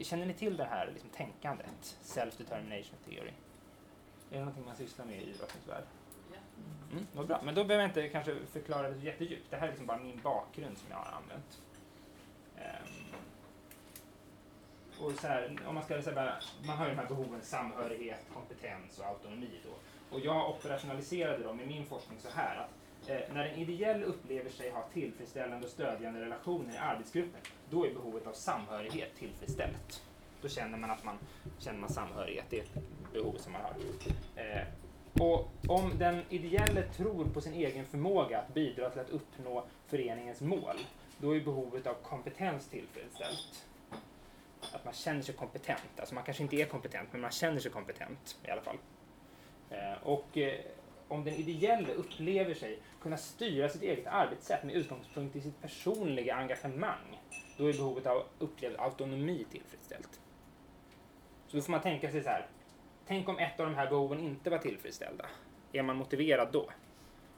Känner 0.00 0.26
ni 0.26 0.34
till 0.34 0.56
det 0.56 0.64
här 0.64 0.90
liksom, 0.92 1.10
tänkandet? 1.10 1.98
Self-determination 2.02 2.96
theory. 3.04 3.30
Är 4.30 4.34
det 4.34 4.38
någonting 4.38 4.64
man 4.64 4.76
sysslar 4.76 5.06
med 5.06 5.22
i 5.22 5.30
idrottens 5.30 5.68
värld? 5.68 5.84
Mm, 6.92 7.06
vad 7.12 7.26
bra. 7.26 7.40
Men 7.44 7.54
då 7.54 7.64
behöver 7.64 7.82
jag 7.82 7.90
inte 7.90 8.08
kanske 8.08 8.36
förklara 8.52 8.90
det 8.90 8.98
jättedjupt. 8.98 9.50
Det 9.50 9.56
här 9.56 9.66
är 9.66 9.70
liksom 9.70 9.86
bara 9.86 9.98
min 9.98 10.20
bakgrund 10.22 10.78
som 10.78 10.90
jag 10.90 10.96
har 10.96 11.12
använt. 11.22 11.62
Um, 12.56 13.14
och 15.06 15.12
så 15.12 15.26
här, 15.26 15.58
om 15.66 15.74
man 15.74 15.84
ska 15.84 16.02
säga 16.02 16.34
man 16.66 16.76
har 16.76 16.84
ju 16.84 16.90
de 16.90 16.98
här 16.98 17.08
behoven 17.08 17.42
samhörighet, 17.42 18.26
kompetens 18.34 18.98
och 18.98 19.06
autonomi 19.06 19.60
då. 19.64 19.70
Och 20.12 20.20
jag 20.20 20.50
operationaliserade 20.50 21.44
dem 21.44 21.60
i 21.60 21.66
min 21.66 21.86
forskning 21.86 22.18
så 22.20 22.28
här 22.34 22.56
att 22.56 23.08
eh, 23.10 23.34
när 23.34 23.44
en 23.44 23.58
ideell 23.58 24.02
upplever 24.02 24.50
sig 24.50 24.70
ha 24.70 24.82
tillfredsställande 24.92 25.66
och 25.66 25.72
stödjande 25.72 26.20
relationer 26.20 26.74
i 26.74 26.76
arbetsgruppen, 26.76 27.40
då 27.70 27.86
är 27.86 27.94
behovet 27.94 28.26
av 28.26 28.32
samhörighet 28.32 29.14
tillfredsställt. 29.18 30.02
Då 30.42 30.48
känner 30.48 30.78
man 30.78 30.90
att 30.90 31.04
man 31.04 31.18
känner 31.58 31.80
man 31.80 31.90
samhörighet, 31.90 32.44
det 32.50 32.58
är 32.58 32.62
ett 32.62 33.12
behov 33.12 33.34
som 33.38 33.52
man 33.52 33.60
har. 33.62 33.74
Eh, 34.36 34.62
och 35.20 35.50
om 35.68 35.98
den 35.98 36.22
ideelle 36.28 36.82
tror 36.82 37.24
på 37.24 37.40
sin 37.40 37.54
egen 37.54 37.84
förmåga 37.84 38.38
att 38.38 38.54
bidra 38.54 38.90
till 38.90 39.00
att 39.00 39.10
uppnå 39.10 39.64
föreningens 39.86 40.40
mål, 40.40 40.76
då 41.18 41.36
är 41.36 41.40
behovet 41.40 41.86
av 41.86 41.94
kompetens 41.94 42.68
tillfredsställt. 42.68 43.66
Att 44.72 44.84
man 44.84 44.94
känner 44.94 45.22
sig 45.22 45.34
kompetent. 45.34 45.90
Alltså 45.96 46.14
man 46.14 46.24
kanske 46.24 46.42
inte 46.42 46.56
är 46.56 46.66
kompetent, 46.66 47.08
men 47.12 47.20
man 47.20 47.30
känner 47.30 47.60
sig 47.60 47.70
kompetent 47.70 48.38
i 48.44 48.50
alla 48.50 48.62
fall. 48.62 48.76
Eh, 49.72 50.02
och 50.02 50.38
eh, 50.38 50.60
om 51.08 51.24
den 51.24 51.34
ideelle 51.34 51.92
upplever 51.92 52.54
sig 52.54 52.78
kunna 53.00 53.16
styra 53.16 53.68
sitt 53.68 53.82
eget 53.82 54.06
arbetssätt 54.06 54.64
med 54.64 54.74
utgångspunkt 54.74 55.36
i 55.36 55.40
sitt 55.40 55.62
personliga 55.62 56.34
engagemang, 56.34 57.20
då 57.56 57.66
är 57.66 57.72
behovet 57.72 58.06
av 58.06 58.26
upplevd 58.38 58.76
autonomi 58.78 59.46
tillfredsställt. 59.50 60.20
Så 61.46 61.56
då 61.56 61.62
får 61.62 61.70
man 61.70 61.80
tänka 61.80 62.10
sig 62.10 62.22
så 62.22 62.28
här, 62.28 62.46
tänk 63.06 63.28
om 63.28 63.38
ett 63.38 63.60
av 63.60 63.66
de 63.66 63.74
här 63.74 63.90
behoven 63.90 64.20
inte 64.20 64.50
var 64.50 64.58
tillfredsställda. 64.58 65.26
Är 65.72 65.82
man 65.82 65.96
motiverad 65.96 66.48
då? 66.52 66.70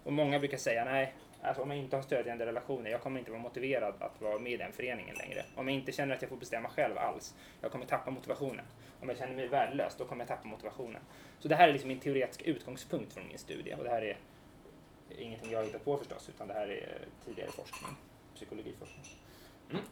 Och 0.05 0.13
många 0.13 0.39
brukar 0.39 0.59
säga, 0.59 0.85
nej, 0.85 1.15
alltså 1.45 1.63
om 1.63 1.71
jag 1.71 1.79
inte 1.79 1.97
har 1.97 2.03
stödjande 2.03 2.47
relationer, 2.47 2.91
jag 2.91 3.01
kommer 3.01 3.19
inte 3.19 3.31
vara 3.31 3.43
motiverad 3.43 3.95
att 3.99 4.21
vara 4.21 4.39
med 4.39 4.53
i 4.53 4.57
den 4.57 4.73
föreningen 4.73 5.17
längre. 5.17 5.45
Om 5.55 5.69
jag 5.69 5.75
inte 5.77 5.93
känner 5.93 6.15
att 6.15 6.23
jag 6.23 6.29
får 6.29 6.37
bestämma 6.37 6.69
själv 6.69 6.99
alls, 6.99 7.35
jag 7.61 7.73
kommer 7.73 7.87
tappa 7.87 8.11
motivationen. 8.11 8.65
Om 9.01 9.09
jag 9.09 9.19
känner 9.19 9.35
mig 9.35 9.49
värdelös, 9.49 9.95
då 9.99 10.05
kommer 10.05 10.21
jag 10.21 10.29
tappa 10.29 10.49
motivationen. 10.49 11.03
Så 11.39 11.49
det 11.49 11.57
här 11.57 11.69
är 11.69 11.73
liksom 11.73 11.89
min 11.89 12.01
teoretiska 12.01 12.45
utgångspunkt 12.45 13.13
från 13.13 13.29
min 13.29 13.39
studie 13.39 13.75
och 13.79 13.85
det 13.85 13.91
här 13.91 14.03
är 14.03 14.17
ingenting 15.19 15.51
jag 15.51 15.59
har 15.59 15.65
hittat 15.65 15.85
på 15.85 15.97
förstås, 15.97 16.29
utan 16.29 16.49
det 16.49 16.55
här 16.55 16.69
är 16.69 16.99
tidigare 17.25 17.51
forskning, 17.51 17.91
psykologiforskning. 18.35 19.05
Mm. 19.71 19.83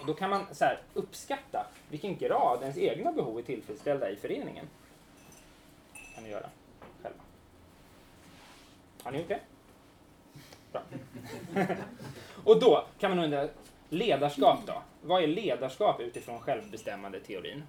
Och 0.00 0.06
då 0.06 0.14
kan 0.14 0.30
man 0.30 0.54
så 0.54 0.64
här, 0.64 0.82
uppskatta 0.94 1.66
vilken 1.90 2.16
grad 2.16 2.62
ens 2.62 2.78
egna 2.78 3.12
behov 3.12 3.38
är 3.38 3.42
tillfredsställda 3.42 4.10
i 4.10 4.16
föreningen. 4.16 4.66
kan 6.14 6.24
ni 6.24 6.30
göra 6.30 6.50
själva. 7.02 7.20
Har 9.02 9.12
ni 9.12 9.18
gjort 9.18 9.28
det? 9.28 9.40
Bra. 10.72 10.82
och 12.44 12.60
då 12.60 12.84
kan 12.98 13.10
man 13.10 13.24
undra, 13.24 13.48
ledarskap 13.88 14.58
då? 14.66 14.82
Vad 15.02 15.22
är 15.22 15.26
ledarskap 15.26 16.00
utifrån 16.00 16.40
självbestämmande 16.40 17.20
teorin? 17.20 17.62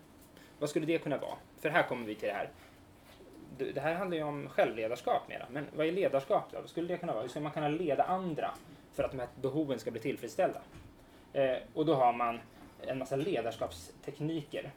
Vad 0.59 0.69
skulle 0.69 0.85
det 0.85 0.97
kunna 0.97 1.17
vara? 1.17 1.35
För 1.59 1.69
här 1.69 1.83
kommer 1.83 2.05
vi 2.05 2.15
till 2.15 2.27
det 2.27 2.33
här. 2.33 2.49
Det 3.73 3.79
här 3.79 3.93
handlar 3.93 4.17
ju 4.17 4.23
om 4.23 4.49
självledarskap 4.49 5.29
mera, 5.29 5.45
men 5.51 5.65
vad 5.75 5.87
är 5.87 5.91
ledarskap 5.91 6.43
då? 6.51 6.59
Vad 6.59 6.69
skulle 6.69 6.87
det 6.87 6.97
kunna 6.97 7.13
vara? 7.13 7.21
Hur 7.21 7.29
ska 7.29 7.39
man 7.39 7.51
kunna 7.51 7.69
leda 7.69 8.03
andra 8.03 8.51
för 8.93 9.03
att 9.03 9.11
de 9.11 9.19
här 9.19 9.29
behoven 9.41 9.79
ska 9.79 9.91
bli 9.91 10.01
tillfredsställda? 10.01 10.61
Eh, 11.33 11.57
och 11.73 11.85
då 11.85 11.93
har 11.93 12.13
man 12.13 12.39
en 12.81 12.97
massa 12.97 13.15
ledarskapstekniker, 13.15 14.71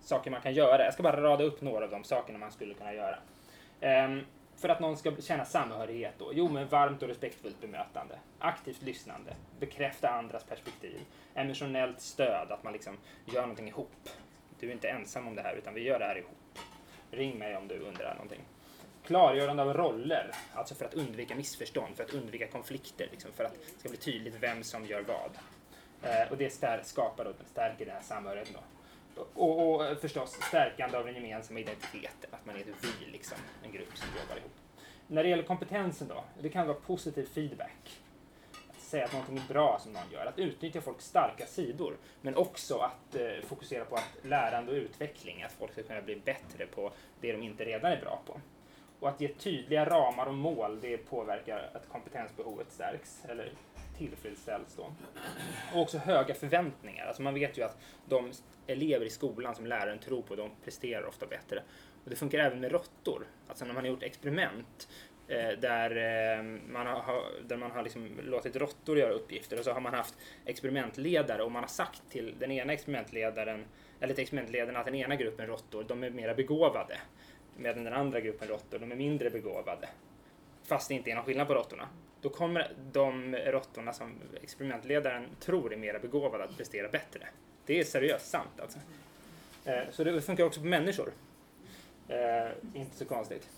saker 0.00 0.30
man 0.30 0.40
kan 0.40 0.54
göra. 0.54 0.84
Jag 0.84 0.94
ska 0.94 1.02
bara 1.02 1.22
rada 1.22 1.44
upp 1.44 1.60
några 1.60 1.84
av 1.84 1.90
de 1.90 2.04
sakerna 2.04 2.38
man 2.38 2.52
skulle 2.52 2.74
kunna 2.74 2.94
göra. 2.94 3.18
Eh, 3.80 4.18
för 4.58 4.68
att 4.68 4.80
någon 4.80 4.96
ska 4.96 5.16
känna 5.16 5.44
samhörighet 5.44 6.14
då? 6.18 6.30
Jo, 6.34 6.48
men 6.48 6.68
varmt 6.68 7.02
och 7.02 7.08
respektfullt 7.08 7.60
bemötande, 7.60 8.18
aktivt 8.38 8.82
lyssnande, 8.82 9.34
bekräfta 9.60 10.08
andras 10.08 10.44
perspektiv, 10.44 11.00
emotionellt 11.34 12.00
stöd, 12.00 12.52
att 12.52 12.64
man 12.64 12.72
liksom 12.72 12.96
gör 13.26 13.40
någonting 13.40 13.68
ihop. 13.68 14.08
Du 14.60 14.68
är 14.68 14.72
inte 14.72 14.88
ensam 14.88 15.26
om 15.26 15.34
det 15.34 15.42
här, 15.42 15.54
utan 15.54 15.74
vi 15.74 15.80
gör 15.80 15.98
det 15.98 16.04
här 16.04 16.18
ihop. 16.18 16.58
Ring 17.10 17.38
mig 17.38 17.56
om 17.56 17.68
du 17.68 17.78
undrar 17.78 18.14
någonting. 18.14 18.40
Klargörande 19.04 19.62
av 19.62 19.74
roller, 19.74 20.30
alltså 20.54 20.74
för 20.74 20.84
att 20.84 20.94
undvika 20.94 21.34
missförstånd, 21.34 21.96
för 21.96 22.04
att 22.04 22.14
undvika 22.14 22.46
konflikter, 22.46 23.08
liksom, 23.10 23.32
för 23.32 23.44
att 23.44 23.52
det 23.52 23.80
ska 23.80 23.88
bli 23.88 23.98
tydligt 23.98 24.34
vem 24.40 24.62
som 24.62 24.86
gör 24.86 25.02
vad. 25.02 25.30
Eh, 26.02 26.30
och 26.30 26.36
det 26.36 26.50
stär, 26.50 26.80
skapar 26.84 27.24
och 27.24 27.34
stärker 27.50 27.84
den 27.86 27.94
här 27.94 28.02
samhörigheten. 28.02 28.54
Då. 28.54 28.77
Och, 29.34 29.80
och, 29.80 29.98
förstås 30.00 30.32
stärkande 30.32 30.98
av 30.98 31.04
den 31.04 31.14
gemensamma 31.14 31.60
identiteten, 31.60 32.30
att 32.30 32.46
man 32.46 32.56
är 32.56 32.60
ett 32.60 32.66
vi, 32.82 33.10
liksom, 33.12 33.38
en 33.64 33.72
grupp 33.72 33.96
som 33.96 34.08
jobbar 34.22 34.36
ihop. 34.36 34.52
När 35.06 35.22
det 35.22 35.28
gäller 35.28 35.42
kompetensen 35.42 36.08
då, 36.08 36.24
det 36.40 36.48
kan 36.48 36.66
vara 36.66 36.78
positiv 36.78 37.28
feedback. 37.34 38.00
Att 38.70 38.80
säga 38.80 39.04
att 39.04 39.12
någonting 39.12 39.38
är 39.38 39.52
bra 39.52 39.78
som 39.82 39.92
någon 39.92 40.10
gör, 40.12 40.26
att 40.26 40.38
utnyttja 40.38 40.80
folks 40.80 41.04
starka 41.04 41.46
sidor, 41.46 41.96
men 42.20 42.36
också 42.36 42.78
att 42.78 43.14
eh, 43.14 43.46
fokusera 43.46 43.84
på 43.84 43.94
att 43.94 44.16
lärande 44.22 44.72
och 44.72 44.76
utveckling, 44.76 45.42
att 45.42 45.52
folk 45.52 45.72
ska 45.72 45.82
kunna 45.82 46.02
bli 46.02 46.16
bättre 46.16 46.66
på 46.66 46.92
det 47.20 47.32
de 47.32 47.42
inte 47.42 47.64
redan 47.64 47.92
är 47.92 48.00
bra 48.00 48.22
på. 48.26 48.40
Och 49.00 49.08
att 49.08 49.20
ge 49.20 49.28
tydliga 49.28 49.84
ramar 49.84 50.26
och 50.26 50.34
mål, 50.34 50.80
det 50.80 50.96
påverkar 50.96 51.70
att 51.74 51.88
kompetensbehovet 51.88 52.72
stärks, 52.72 53.24
eller 53.28 53.52
tillfredsställs 53.98 54.76
då. 54.76 54.92
Och 55.74 55.82
också 55.82 55.98
höga 55.98 56.34
förväntningar. 56.34 57.06
Alltså 57.06 57.22
man 57.22 57.34
vet 57.34 57.58
ju 57.58 57.62
att 57.62 57.78
de 58.08 58.32
elever 58.66 59.06
i 59.06 59.10
skolan 59.10 59.54
som 59.54 59.66
läraren 59.66 59.98
tror 59.98 60.22
på, 60.22 60.36
de 60.36 60.50
presterar 60.64 61.06
ofta 61.06 61.26
bättre. 61.26 61.62
Och 62.04 62.10
det 62.10 62.16
funkar 62.16 62.38
även 62.38 62.60
med 62.60 62.72
råttor. 62.72 63.26
Alltså 63.48 63.64
när 63.64 63.74
man 63.74 63.84
har 63.84 63.90
gjort 63.90 64.02
experiment 64.02 64.88
eh, 65.28 65.48
där, 65.60 65.90
eh, 65.96 66.42
man 66.68 66.86
har, 66.86 67.22
där 67.46 67.56
man 67.56 67.70
har 67.70 67.82
liksom 67.82 68.10
låtit 68.22 68.56
råttor 68.56 68.98
göra 68.98 69.12
uppgifter 69.12 69.58
och 69.58 69.64
så 69.64 69.72
har 69.72 69.80
man 69.80 69.94
haft 69.94 70.14
experimentledare 70.44 71.42
och 71.42 71.52
man 71.52 71.62
har 71.62 71.68
sagt 71.68 72.02
till 72.10 72.34
den 72.38 72.50
ena 72.50 72.72
experimentledaren 72.72 73.64
eller 74.00 74.14
till 74.14 74.22
experimentledaren 74.22 74.76
att 74.76 74.86
den 74.86 74.94
ena 74.94 75.16
gruppen 75.16 75.46
råttor, 75.46 75.84
de 75.88 76.04
är 76.04 76.10
mera 76.10 76.34
begåvade 76.34 76.98
medan 77.56 77.84
den 77.84 77.92
andra 77.92 78.20
gruppen 78.20 78.48
råttor, 78.48 78.78
de 78.78 78.92
är 78.92 78.96
mindre 78.96 79.30
begåvade. 79.30 79.88
Fast 80.62 80.88
det 80.88 80.94
inte 80.94 81.10
är 81.10 81.14
någon 81.14 81.24
skillnad 81.24 81.46
på 81.46 81.54
råttorna. 81.54 81.88
Då 82.20 82.28
kommer 82.28 82.72
de 82.92 83.36
råttorna 83.36 83.92
som 83.92 84.14
experimentledaren 84.42 85.26
tror 85.40 85.72
är 85.72 85.76
mera 85.76 85.98
begåvade 85.98 86.44
att 86.44 86.56
prestera 86.56 86.88
bättre. 86.88 87.28
Det 87.66 87.80
är 87.80 87.84
seriöst 87.84 88.30
sant 88.30 88.60
alltså. 88.62 88.78
Eh, 89.64 89.82
så 89.90 90.04
det 90.04 90.20
funkar 90.20 90.44
också 90.44 90.60
på 90.60 90.66
människor. 90.66 91.12
Eh, 92.08 92.48
inte 92.74 92.96
så 92.96 93.04
konstigt. 93.04 93.48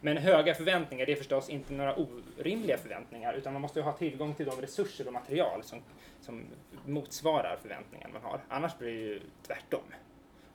Men 0.00 0.16
höga 0.16 0.54
förväntningar, 0.54 1.06
det 1.06 1.12
är 1.12 1.16
förstås 1.16 1.48
inte 1.48 1.72
några 1.72 1.96
orimliga 1.96 2.78
förväntningar, 2.78 3.34
utan 3.34 3.52
man 3.52 3.62
måste 3.62 3.82
ha 3.82 3.92
tillgång 3.92 4.34
till 4.34 4.46
de 4.46 4.60
resurser 4.60 5.06
och 5.06 5.12
material 5.12 5.62
som, 5.62 5.82
som 6.20 6.44
motsvarar 6.86 7.58
förväntningarna 7.62 8.12
man 8.12 8.22
har. 8.22 8.40
Annars 8.48 8.78
blir 8.78 8.88
det 8.88 8.94
ju 8.94 9.20
tvärtom, 9.46 9.80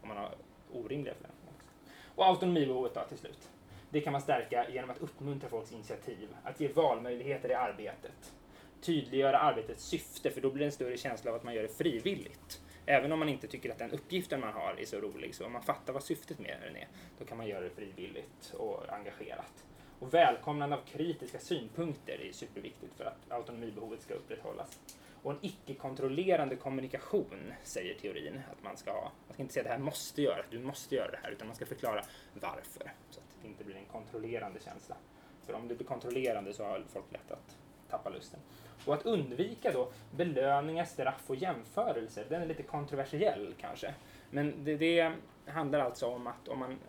om 0.01 0.08
man 0.08 0.17
har 0.17 0.29
orimliga 0.74 1.13
förväntningar. 1.13 1.53
Och 2.15 2.25
autonomibehovet 2.25 2.93
då, 2.93 3.01
till 3.10 3.17
slut. 3.17 3.50
Det 3.91 4.01
kan 4.01 4.12
man 4.12 4.21
stärka 4.21 4.69
genom 4.69 4.89
att 4.89 5.01
uppmuntra 5.01 5.50
folks 5.50 5.71
initiativ, 5.71 6.36
att 6.43 6.60
ge 6.60 6.67
valmöjligheter 6.67 7.50
i 7.50 7.53
arbetet, 7.53 8.33
tydliggöra 8.81 9.39
arbetets 9.39 9.83
syfte, 9.83 10.31
för 10.31 10.41
då 10.41 10.50
blir 10.50 10.60
det 10.60 10.65
en 10.65 10.71
större 10.71 10.98
känsla 10.98 11.31
av 11.31 11.38
att 11.38 11.43
man 11.43 11.53
gör 11.53 11.63
det 11.63 11.77
frivilligt. 11.77 12.62
Även 12.86 13.12
om 13.12 13.19
man 13.19 13.29
inte 13.29 13.48
tycker 13.48 13.71
att 13.71 13.77
den 13.77 13.91
uppgiften 13.91 14.39
man 14.39 14.53
har 14.53 14.75
är 14.79 14.86
så 14.86 14.98
rolig, 14.98 15.36
så 15.36 15.45
om 15.45 15.51
man 15.51 15.63
fattar 15.63 15.93
vad 15.93 16.03
syftet 16.03 16.39
med 16.39 16.57
den 16.62 16.75
är, 16.75 16.88
då 17.19 17.25
kan 17.25 17.38
man 17.38 17.48
göra 17.48 17.62
det 17.62 17.69
frivilligt 17.69 18.53
och 18.53 18.93
engagerat. 18.93 19.65
Och 20.00 20.13
välkomnande 20.13 20.75
av 20.75 20.81
kritiska 20.81 21.39
synpunkter 21.39 22.21
är 22.21 22.31
superviktigt 22.31 22.93
för 22.98 23.05
att 23.05 23.31
autonomibehovet 23.31 24.01
ska 24.01 24.13
upprätthållas. 24.13 24.79
Och 25.24 25.31
en 25.31 25.39
icke-kontrollerande 25.41 26.55
kommunikation, 26.55 27.53
säger 27.63 27.95
teorin 27.95 28.41
att 28.51 28.63
man 28.63 28.77
ska 28.77 28.91
ha. 28.91 29.12
Man 29.27 29.33
ska 29.33 29.41
inte 29.41 29.53
säga 29.53 29.62
att 29.62 29.67
det 29.67 29.74
här 29.74 29.79
måste 29.79 30.21
göras, 30.21 30.45
du 30.50 30.60
måste 30.60 30.95
göra 30.95 31.12
det 31.12 31.19
här, 31.24 31.31
utan 31.31 31.48
man 31.48 31.55
ska 31.55 31.65
förklara 31.65 32.05
varför. 32.33 32.91
Så 33.10 33.21
det 33.41 33.48
inte 33.48 33.63
blir 33.63 33.75
en 33.75 33.86
kontrollerande 33.86 34.60
känsla. 34.60 34.95
För 35.45 35.53
om 35.53 35.67
det 35.67 35.75
blir 35.75 35.88
kontrollerande 35.88 36.53
så 36.53 36.63
har 36.63 36.83
folk 36.88 37.12
lätt 37.12 37.31
att 37.31 37.57
tappa 37.89 38.10
lusten. 38.10 38.39
Och 38.86 38.93
att 38.93 39.05
undvika 39.05 39.71
då 39.71 39.91
belöningar, 40.12 40.86
straff 40.86 41.24
och 41.27 41.36
jämförelser, 41.36 42.25
den 42.29 42.41
är 42.41 42.45
lite 42.45 42.63
kontroversiell 42.63 43.53
kanske. 43.57 43.93
Men 44.29 44.63
det, 44.63 44.77
det 44.77 45.13
handlar 45.45 45.79
alltså 45.79 46.07
om 46.07 46.27
att 46.27 46.48
om 46.48 46.60
man 46.60 46.79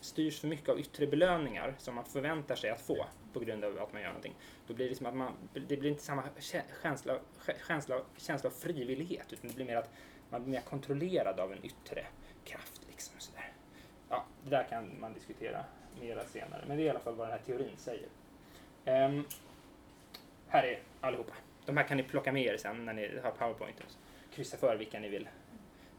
styrs 0.00 0.40
för 0.40 0.48
mycket 0.48 0.68
av 0.68 0.80
yttre 0.80 1.06
belöningar 1.06 1.74
som 1.78 1.94
man 1.94 2.04
förväntar 2.04 2.54
sig 2.54 2.70
att 2.70 2.80
få 2.80 3.06
på 3.32 3.40
grund 3.40 3.64
av 3.64 3.78
att 3.82 3.92
man 3.92 4.02
gör 4.02 4.08
någonting, 4.08 4.34
då 4.66 4.74
blir 4.74 4.88
det 4.88 4.94
som 4.94 5.06
att 5.06 5.14
man, 5.14 5.32
det 5.52 5.76
blir 5.76 5.90
inte 5.90 6.02
samma 6.02 6.22
känsla, 6.82 7.18
känsla, 7.66 8.00
känsla 8.16 8.50
av 8.50 8.54
frivillighet, 8.54 9.32
utan 9.32 9.48
det 9.48 9.54
blir 9.54 9.66
mer 9.66 9.76
att 9.76 9.90
man 10.30 10.42
blir 10.42 10.52
mer 10.52 10.60
kontrollerad 10.60 11.40
av 11.40 11.52
en 11.52 11.64
yttre 11.64 12.06
kraft. 12.44 12.82
Liksom, 12.88 13.14
sådär. 13.18 13.52
Ja, 14.08 14.24
det 14.44 14.50
där 14.50 14.66
kan 14.68 15.00
man 15.00 15.12
diskutera 15.12 15.64
mera 16.00 16.24
senare, 16.24 16.64
men 16.66 16.76
det 16.76 16.82
är 16.82 16.86
i 16.86 16.90
alla 16.90 17.00
fall 17.00 17.14
vad 17.14 17.26
den 17.26 17.38
här 17.38 17.46
teorin 17.46 17.76
säger. 17.76 18.08
Um, 18.84 19.24
här 20.48 20.62
är 20.62 20.78
allihopa. 21.00 21.32
De 21.66 21.76
här 21.76 21.84
kan 21.84 21.96
ni 21.96 22.02
plocka 22.02 22.32
med 22.32 22.42
er 22.42 22.56
sen 22.56 22.84
när 22.84 22.92
ni 22.92 23.18
har 23.22 23.30
powerpoint. 23.30 23.98
Kryssa 24.34 24.56
för 24.56 24.76
vilka 24.76 25.00
ni 25.00 25.08
vill, 25.08 25.28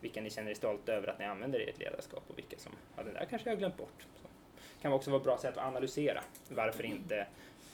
vilka 0.02 0.22
ni 0.22 0.30
känner 0.30 0.52
er 0.52 0.56
stolta 0.56 0.94
över 0.94 1.08
att 1.08 1.20
ni 1.20 1.26
använder 1.26 1.60
i 1.60 1.70
ert 1.70 1.80
ledarskap 1.80 2.24
och 2.28 2.38
vilka 2.38 2.58
som, 2.58 2.72
ja 2.98 3.04
den 3.04 3.14
där 3.14 3.28
kanske 3.30 3.50
jag 3.50 3.56
har 3.56 3.60
glömt 3.60 3.78
bort. 3.78 4.06
Så. 4.22 4.28
Kan 4.82 4.94
också 4.94 5.12
vara 5.12 5.18
ett 5.18 5.24
bra 5.24 5.38
sätt 5.38 5.58
att 5.58 5.68
analysera 5.68 6.24
varför, 6.50 6.86
inte, 6.86 7.28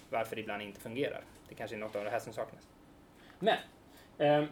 varför 0.10 0.36
det 0.36 0.42
ibland 0.42 0.62
inte 0.62 0.80
fungerar. 0.80 1.24
Det 1.50 1.56
kanske 1.56 1.76
är 1.76 1.80
något 1.80 1.96
av 1.96 2.04
det 2.04 2.10
här 2.10 2.20
som 2.20 2.34
saknas. 2.34 2.68
Men, 3.40 3.58
eh, 4.18 4.46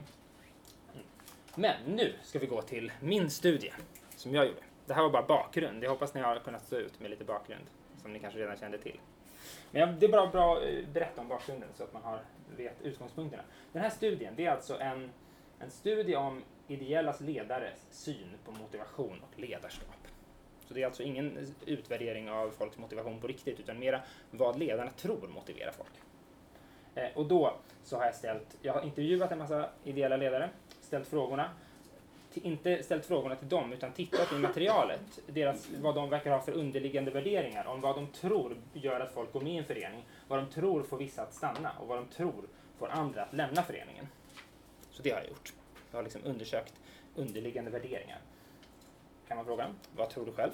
men 1.56 1.76
nu 1.88 2.14
ska 2.24 2.40
vi 2.40 2.48
gå 2.48 2.62
till 2.62 2.92
min 3.00 3.30
studie 3.30 3.72
som 4.16 4.36
jag 4.36 4.46
gjorde. 4.46 4.62
Det 4.86 4.94
här 4.94 5.02
var 5.02 5.10
bara 5.10 5.26
bakgrund. 5.26 5.84
Jag 5.84 5.89
hoppas 5.89 6.13
ni 6.13 6.22
har 6.22 6.39
kunnat 6.39 6.65
stå 6.65 6.76
ut 6.76 7.00
med 7.00 7.10
lite 7.10 7.24
bakgrund 7.24 7.65
som 8.02 8.13
ni 8.13 8.20
kanske 8.20 8.39
redan 8.39 8.58
kände 8.58 8.78
till. 8.78 9.00
Men 9.72 10.00
det 10.00 10.06
är 10.06 10.12
bara 10.12 10.28
bra 10.28 10.58
att 10.58 10.63
eh, 10.63 10.88
berätta 10.94 11.22
om 11.22 11.28
bakgrunden 11.28 11.70
så 11.74 11.84
att 11.84 11.94
man 11.94 12.04
har, 12.04 12.20
vet 12.58 12.82
utgångspunkterna. 12.82 13.44
Den 13.74 13.82
här 13.82 13.89
studien, 13.89 14.34
det 14.38 14.46
är 14.46 14.52
alltså 14.52 14.80
en, 14.80 15.12
en 15.60 15.72
studie 15.72 16.15
om 16.15 16.44
ideellas 16.67 17.22
ledares 17.22 17.88
syn 17.89 18.38
på 18.46 18.52
motivation 18.52 19.22
och 19.22 19.39
ledarskap. 19.39 20.08
Så 20.67 20.74
det 20.74 20.82
är 20.82 20.86
alltså 20.86 21.04
ingen 21.04 21.54
utvärdering 21.65 22.30
av 22.30 22.50
folks 22.50 22.78
motivation 22.78 23.20
på 23.20 23.28
riktigt, 23.28 23.60
utan 23.60 23.80
mera 23.80 24.02
vad 24.32 24.60
ledarna 24.60 24.91
tror 24.91 25.28
motiverar 25.28 25.72
folk. 25.72 25.91
Eh, 26.96 27.17
och 27.17 27.26
då 27.26 27.54
så 27.84 27.98
har 27.98 28.06
jag 28.06 28.15
ställt, 28.15 28.58
jag 28.62 28.74
har 28.74 28.82
intervjuat 28.82 29.32
en 29.32 29.38
massa 29.38 29.70
ideella 29.84 30.17
ledare, 30.17 30.50
ställt 30.82 31.08
frågorna 31.08 31.50
inte 32.38 32.84
ställt 32.84 33.06
frågorna 33.06 33.36
till 33.36 33.50
dem 33.50 33.74
utan 33.74 33.91
tittat 33.91 34.32
i 34.32 34.36
materialet, 34.36 35.20
deras, 35.28 35.70
vad 35.82 35.96
de 35.96 36.10
verkar 36.10 36.32
ha 36.32 36.41
för 36.41 36.52
underliggande 36.52 37.12
värderingar 37.12 37.65
om 37.65 37.82
vad 37.82 37.96
de 37.96 38.08
tror 38.08 38.58
gör 38.74 39.00
att 39.00 39.13
folk 39.13 39.34
går 39.34 39.41
med 39.41 39.54
i 39.54 39.58
en 39.58 39.65
förening, 39.65 40.06
vad 40.28 40.39
de 40.39 40.50
tror 40.50 40.84
får 40.84 40.98
vissa 40.98 41.22
att 41.22 41.34
stanna 41.34 41.72
och 41.80 41.88
vad 41.88 41.98
de 41.98 42.08
tror 42.08 42.48
får 42.78 42.89
andra 42.89 43.24
att 43.24 43.34
lämna 43.34 43.63
föreningen. 43.63 44.08
Så 44.91 45.04
det 45.04 45.10
har 45.10 45.20
jag 45.20 45.30
gjort. 45.30 45.54
Jag 45.91 45.98
har 45.98 46.04
liksom 46.04 46.22
undersökt 46.24 46.74
underliggande 47.15 47.72
värderingar. 47.72 48.20
Kan 49.28 49.38
man 49.38 49.46
fråga, 49.46 49.76
vad 49.96 50.10
tror 50.10 50.26
du 50.26 50.32
själv? 50.32 50.52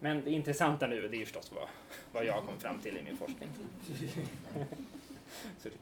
Men 0.00 0.24
det 0.24 0.30
intressanta 0.30 0.86
nu 0.86 1.08
det 1.08 1.16
är 1.16 1.24
förstås 1.24 1.52
vad, 1.54 1.68
vad 2.12 2.24
jag 2.24 2.44
kom 2.46 2.58
fram 2.58 2.78
till 2.78 2.96
i 2.96 3.02
min 3.02 3.16
forskning. 3.16 3.48
Så, 5.58 5.68
um, 5.68 5.74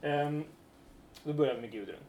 ehm, 0.00 0.44
då 1.24 1.32
börjar 1.32 1.54
vi 1.54 1.60
med 1.60 1.72
Gudrun. 1.72 2.00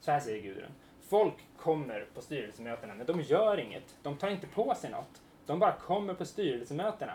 Så 0.00 0.10
här 0.10 0.20
säger 0.20 0.42
Gudrun. 0.42 0.70
Folk 1.12 1.34
kommer 1.56 2.06
på 2.14 2.20
styrelsemötena, 2.20 2.94
men 2.94 3.06
de 3.06 3.20
gör 3.20 3.60
inget. 3.60 3.96
De 4.02 4.16
tar 4.16 4.30
inte 4.30 4.46
på 4.46 4.74
sig 4.74 4.90
något. 4.90 5.22
De 5.46 5.58
bara 5.58 5.72
kommer 5.72 6.14
på 6.14 6.24
styrelsemötena. 6.24 7.12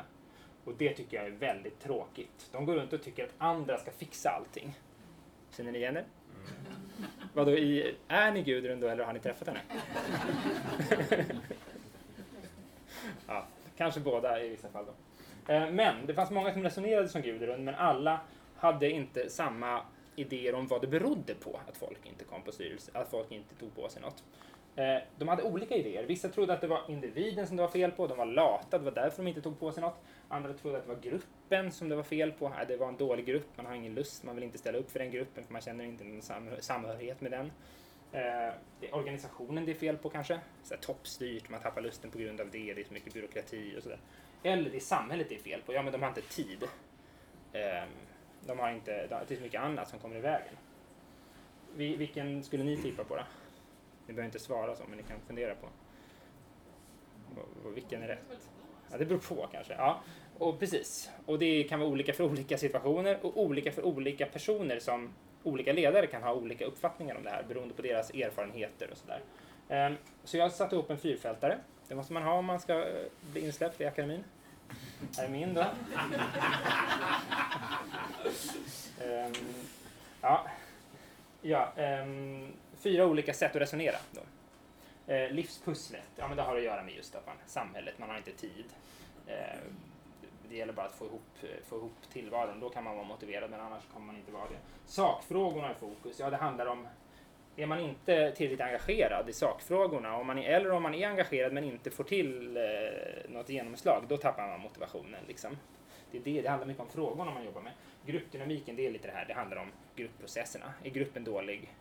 Och 0.65 0.73
det 0.77 0.93
tycker 0.93 1.17
jag 1.17 1.25
är 1.25 1.31
väldigt 1.31 1.79
tråkigt. 1.79 2.49
De 2.51 2.65
går 2.65 2.75
runt 2.75 2.93
och 2.93 3.03
tycker 3.03 3.23
att 3.23 3.33
andra 3.37 3.77
ska 3.77 3.91
fixa 3.91 4.29
allting. 4.29 4.73
Känner 5.51 5.71
ni 5.71 5.77
igen 5.77 5.93
det? 5.93 5.99
Mm. 5.99 7.09
Vadå, 7.33 7.51
i, 7.51 7.95
är 8.07 8.31
ni 8.31 8.43
Gudrun 8.43 8.79
då 8.79 8.87
eller 8.87 9.03
har 9.03 9.13
ni 9.13 9.19
träffat 9.19 9.47
henne? 9.47 9.61
ja, 13.27 13.45
kanske 13.77 13.99
båda 13.99 14.43
i 14.43 14.49
vissa 14.49 14.69
fall 14.69 14.85
då. 14.85 14.93
Eh, 15.53 15.71
men 15.71 16.05
det 16.05 16.13
fanns 16.13 16.31
många 16.31 16.53
som 16.53 16.63
resonerade 16.63 17.09
som 17.09 17.21
Gudrun, 17.21 17.63
men 17.63 17.75
alla 17.75 18.19
hade 18.57 18.91
inte 18.91 19.29
samma 19.29 19.81
idéer 20.17 20.55
om 20.55 20.67
vad 20.67 20.81
det 20.81 20.87
berodde 20.87 21.35
på 21.35 21.59
att 21.67 21.77
folk 21.77 22.05
inte 22.05 22.25
kom 22.25 22.41
på 22.41 22.51
styrelse, 22.51 22.91
att 22.93 23.11
folk 23.11 23.31
inte 23.31 23.55
tog 23.55 23.75
på 23.75 23.89
sig 23.89 24.01
något. 24.01 24.23
Eh, 24.75 24.97
de 25.17 25.27
hade 25.27 25.43
olika 25.43 25.75
idéer. 25.75 26.03
Vissa 26.03 26.29
trodde 26.29 26.53
att 26.53 26.61
det 26.61 26.67
var 26.67 26.81
individen 26.87 27.47
som 27.47 27.57
det 27.57 27.63
var 27.63 27.69
fel 27.69 27.91
på, 27.91 28.07
de 28.07 28.17
var 28.17 28.25
lata, 28.25 28.77
det 28.77 28.83
var 28.83 28.91
därför 28.91 29.23
de 29.23 29.29
inte 29.29 29.41
tog 29.41 29.59
på 29.59 29.71
sig 29.71 29.81
något. 29.81 29.99
Andra 30.27 30.53
trodde 30.53 30.77
att 30.77 30.83
det 30.83 30.93
var 30.93 31.01
gruppen 31.01 31.71
som 31.71 31.89
det 31.89 31.95
var 31.95 32.03
fel 32.03 32.31
på, 32.31 32.53
det 32.67 32.77
var 32.77 32.87
en 32.87 32.97
dålig 32.97 33.25
grupp, 33.25 33.47
man 33.55 33.65
har 33.65 33.75
ingen 33.75 33.93
lust, 33.93 34.23
man 34.23 34.35
vill 34.35 34.43
inte 34.43 34.57
ställa 34.57 34.77
upp 34.77 34.91
för 34.91 34.99
den 34.99 35.11
gruppen 35.11 35.43
för 35.43 35.53
man 35.53 35.61
känner 35.61 35.83
inte 35.83 36.03
någon 36.03 36.21
samhörighet 36.59 37.21
med 37.21 37.31
den. 37.31 37.45
Eh, 38.11 38.53
det 38.79 38.87
är 38.87 38.95
organisationen 38.95 39.65
det 39.65 39.71
är 39.71 39.75
fel 39.75 39.97
på 39.97 40.09
kanske, 40.09 40.39
så 40.63 40.73
här, 40.73 40.81
toppstyrt, 40.81 41.49
man 41.49 41.59
tappar 41.59 41.81
lusten 41.81 42.11
på 42.11 42.17
grund 42.17 42.41
av 42.41 42.47
det, 42.51 42.73
det 42.73 42.81
är 42.81 42.85
så 42.85 42.93
mycket 42.93 43.13
byråkrati 43.13 43.75
och 43.77 43.83
sådär. 43.83 43.99
Eller 44.43 44.69
det 44.69 44.77
är 44.77 44.79
samhället 44.79 45.29
det 45.29 45.35
är 45.35 45.39
fel 45.39 45.61
på, 45.65 45.73
ja 45.73 45.81
men 45.81 45.91
de 45.91 46.01
har 46.01 46.09
inte 46.09 46.21
tid. 46.21 46.63
Ehm, 47.53 47.89
de 48.47 48.59
har 48.59 48.71
inte, 48.71 49.07
det 49.07 49.15
är 49.33 49.35
så 49.35 49.43
mycket 49.43 49.61
annat 49.61 49.89
som 49.89 49.99
kommer 49.99 50.15
i 50.15 50.21
vägen. 50.21 50.53
Vilken 51.75 52.43
skulle 52.43 52.63
ni 52.63 52.77
tippa 52.77 53.03
på 53.03 53.15
då? 53.15 53.23
Ni 54.07 54.13
behöver 54.13 54.25
inte 54.25 54.39
svara 54.39 54.75
så, 54.75 54.83
men 54.89 54.97
ni 54.97 55.03
kan 55.03 55.19
fundera 55.27 55.55
på 55.55 55.67
vilken 57.75 58.03
är 58.03 58.07
rätt. 58.07 58.49
Ja, 58.91 58.97
det 58.97 59.05
beror 59.05 59.19
på 59.19 59.47
kanske. 59.51 59.73
Ja, 59.73 60.01
och 60.37 60.59
precis. 60.59 61.09
Och 61.25 61.39
det 61.39 61.63
kan 61.63 61.79
vara 61.79 61.89
olika 61.89 62.13
för 62.13 62.23
olika 62.23 62.57
situationer 62.57 63.19
och 63.21 63.41
olika 63.41 63.71
för 63.71 63.85
olika 63.85 64.25
personer 64.25 64.79
som 64.79 65.13
olika 65.43 65.73
ledare 65.73 66.07
kan 66.07 66.23
ha 66.23 66.33
olika 66.33 66.65
uppfattningar 66.65 67.15
om 67.15 67.23
det 67.23 67.29
här 67.29 67.43
beroende 67.43 67.73
på 67.73 67.81
deras 67.81 68.09
erfarenheter 68.09 68.91
och 68.91 68.97
sådär. 68.97 69.21
Ehm, 69.69 69.95
så 70.23 70.37
jag 70.37 70.51
satte 70.51 70.75
ihop 70.75 70.89
en 70.89 70.97
fyrfältare. 70.97 71.59
Det 71.87 71.95
måste 71.95 72.13
man 72.13 72.23
ha 72.23 72.33
om 72.33 72.45
man 72.45 72.59
ska 72.59 72.73
eh, 72.73 73.05
bli 73.31 73.45
insläppt 73.45 73.81
i 73.81 73.85
akademin. 73.85 74.23
Här 75.17 75.23
är 75.23 75.29
min 75.29 75.53
då. 75.53 75.61
um, 79.05 79.33
ja, 80.21 80.47
ja 81.41 81.73
um, 81.77 82.53
fyra 82.77 83.05
olika 83.05 83.33
sätt 83.33 83.55
att 83.55 83.61
resonera. 83.61 83.97
Då. 84.11 84.21
Uh, 85.13 85.31
livspusslet, 85.31 86.09
ja 86.15 86.27
men 86.27 86.37
det 86.37 86.43
har 86.43 86.57
att 86.57 86.63
göra 86.63 86.83
med 86.83 86.95
just 86.95 87.15
att 87.15 87.25
man, 87.25 87.35
samhället, 87.45 87.99
man 87.99 88.09
har 88.09 88.17
inte 88.17 88.31
tid. 88.31 88.65
Uh, 89.27 89.33
det 90.49 90.55
gäller 90.55 90.73
bara 90.73 90.85
att 90.85 90.95
få 90.95 91.05
ihop, 91.05 91.21
få 91.67 91.75
ihop 91.75 91.95
tillvaron, 92.13 92.59
då 92.59 92.69
kan 92.69 92.83
man 92.83 92.95
vara 92.95 93.07
motiverad 93.07 93.49
men 93.51 93.61
annars 93.61 93.83
kommer 93.93 94.05
man 94.05 94.15
inte 94.15 94.31
vara 94.31 94.49
det. 94.49 94.57
Sakfrågorna 94.85 95.71
i 95.71 95.75
fokus, 95.75 96.19
ja 96.19 96.29
det 96.29 96.37
handlar 96.37 96.65
om 96.65 96.87
är 97.57 97.65
man 97.65 97.79
inte 97.79 98.31
tillräckligt 98.31 98.61
engagerad 98.61 99.29
i 99.29 99.33
sakfrågorna, 99.33 100.17
om 100.17 100.27
man 100.27 100.37
är, 100.37 100.49
eller 100.49 100.71
om 100.71 100.83
man 100.83 100.95
är 100.95 101.07
engagerad 101.07 101.53
men 101.53 101.63
inte 101.63 101.91
får 101.91 102.03
till 102.03 102.57
eh, 102.57 103.29
något 103.29 103.49
genomslag, 103.49 104.03
då 104.07 104.17
tappar 104.17 104.47
man 104.47 104.59
motivationen. 104.59 105.23
Liksom. 105.27 105.57
Det, 106.11 106.17
är 106.17 106.21
det, 106.21 106.41
det 106.41 106.49
handlar 106.49 106.67
mycket 106.67 106.83
om 106.83 106.89
frågorna 106.89 107.31
man 107.31 107.45
jobbar 107.45 107.61
med. 107.61 107.73
Gruppdynamiken, 108.05 108.75
det 108.75 108.87
är 108.87 108.91
lite 108.91 109.07
det 109.07 109.13
här, 109.13 109.25
det 109.25 109.33
handlar 109.33 109.57
om 109.57 109.71
gruppprocesserna. 109.95 110.73
Är 110.83 110.89
gruppen 110.89 111.23
dålig 111.23 111.73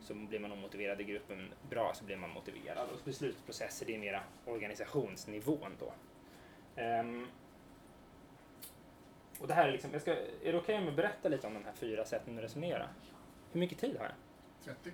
så 0.00 0.14
blir 0.14 0.38
man 0.38 0.52
omotiverad. 0.52 1.00
Är 1.00 1.04
gruppen 1.04 1.52
bra 1.70 1.92
så 1.94 2.04
blir 2.04 2.16
man 2.16 2.30
motiverad. 2.30 2.88
Och 2.88 2.98
beslutsprocesser, 3.04 3.86
det 3.86 3.94
är 3.94 3.98
mera 3.98 4.20
organisationsnivån 4.46 5.76
då. 5.78 5.92
Um, 6.82 7.28
och 9.40 9.48
det 9.48 9.54
här 9.54 9.68
är 9.68 9.72
liksom, 9.72 9.92
jag 9.92 10.02
ska, 10.02 10.10
är 10.12 10.16
det 10.18 10.48
okej 10.48 10.56
okay 10.58 10.76
om 10.76 10.84
jag 10.84 10.94
berättar 10.94 11.30
lite 11.30 11.46
om 11.46 11.54
de 11.54 11.64
här 11.64 11.72
fyra 11.72 12.04
sätten 12.04 12.38
att 12.38 12.44
resonera? 12.44 12.88
Hur 13.52 13.60
mycket 13.60 13.78
tid 13.78 13.96
har 13.98 14.04
jag? 14.04 14.14
30. 14.64 14.92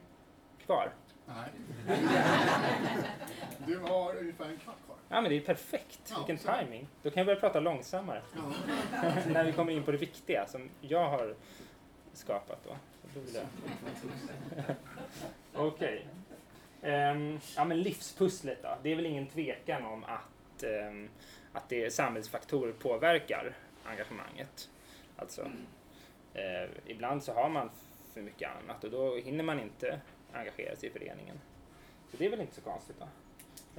Kvar? 0.69 0.93
Nej. 1.27 1.51
du 3.67 3.79
har 3.79 4.17
ungefär 4.17 4.45
en 4.45 4.57
kvart 4.57 4.77
kvar. 4.87 4.97
Ja, 5.09 5.21
men 5.21 5.31
det 5.31 5.37
är 5.37 5.41
perfekt. 5.41 6.01
Ja, 6.11 6.17
Vilken 6.19 6.39
så. 6.39 6.53
timing. 6.53 6.89
Då 7.03 7.11
kan 7.11 7.21
jag 7.21 7.27
börja 7.27 7.41
prata 7.41 7.61
långsammare. 7.61 8.23
Ja. 8.37 8.43
När 9.33 9.45
vi 9.45 9.53
kommer 9.53 9.73
in 9.73 9.83
på 9.83 9.91
det 9.91 9.97
viktiga 9.97 10.47
som 10.47 10.71
jag 10.81 11.09
har 11.11 11.35
skapat 12.13 12.65
då. 12.65 12.77
Okej. 15.55 16.07
Okay. 16.83 16.93
Um, 16.93 16.95
ehm, 16.95 17.41
ja, 17.57 17.65
men 17.65 17.83
livspusslet 17.83 18.63
då. 18.63 18.79
Det 18.83 18.93
är 18.93 18.97
väl 18.97 19.07
ingen 19.07 19.27
tvekan 19.27 19.85
om 19.85 20.05
att, 20.05 20.63
um, 20.63 21.09
att 21.53 21.69
det 21.69 21.95
samhällsfaktorer 21.95 22.73
påverkar 22.73 23.57
engagemanget. 23.85 24.71
Alltså, 25.17 25.43
uh, 25.43 26.71
ibland 26.87 27.23
så 27.23 27.33
har 27.33 27.49
man 27.49 27.71
för 28.15 28.23
mycket 28.23 28.51
annat 28.63 28.85
och 28.85 28.91
då 28.91 29.17
hinner 29.17 29.45
man 29.45 29.61
inte 29.61 30.01
engagera 30.39 30.77
sig 30.77 30.89
i 30.89 30.93
föreningen. 30.93 31.41
Så 32.11 32.17
det 32.17 32.27
är 32.27 32.31
väl 32.31 32.41
inte 32.41 32.55
så 32.55 32.61
konstigt 32.61 32.97
då. 32.99 33.07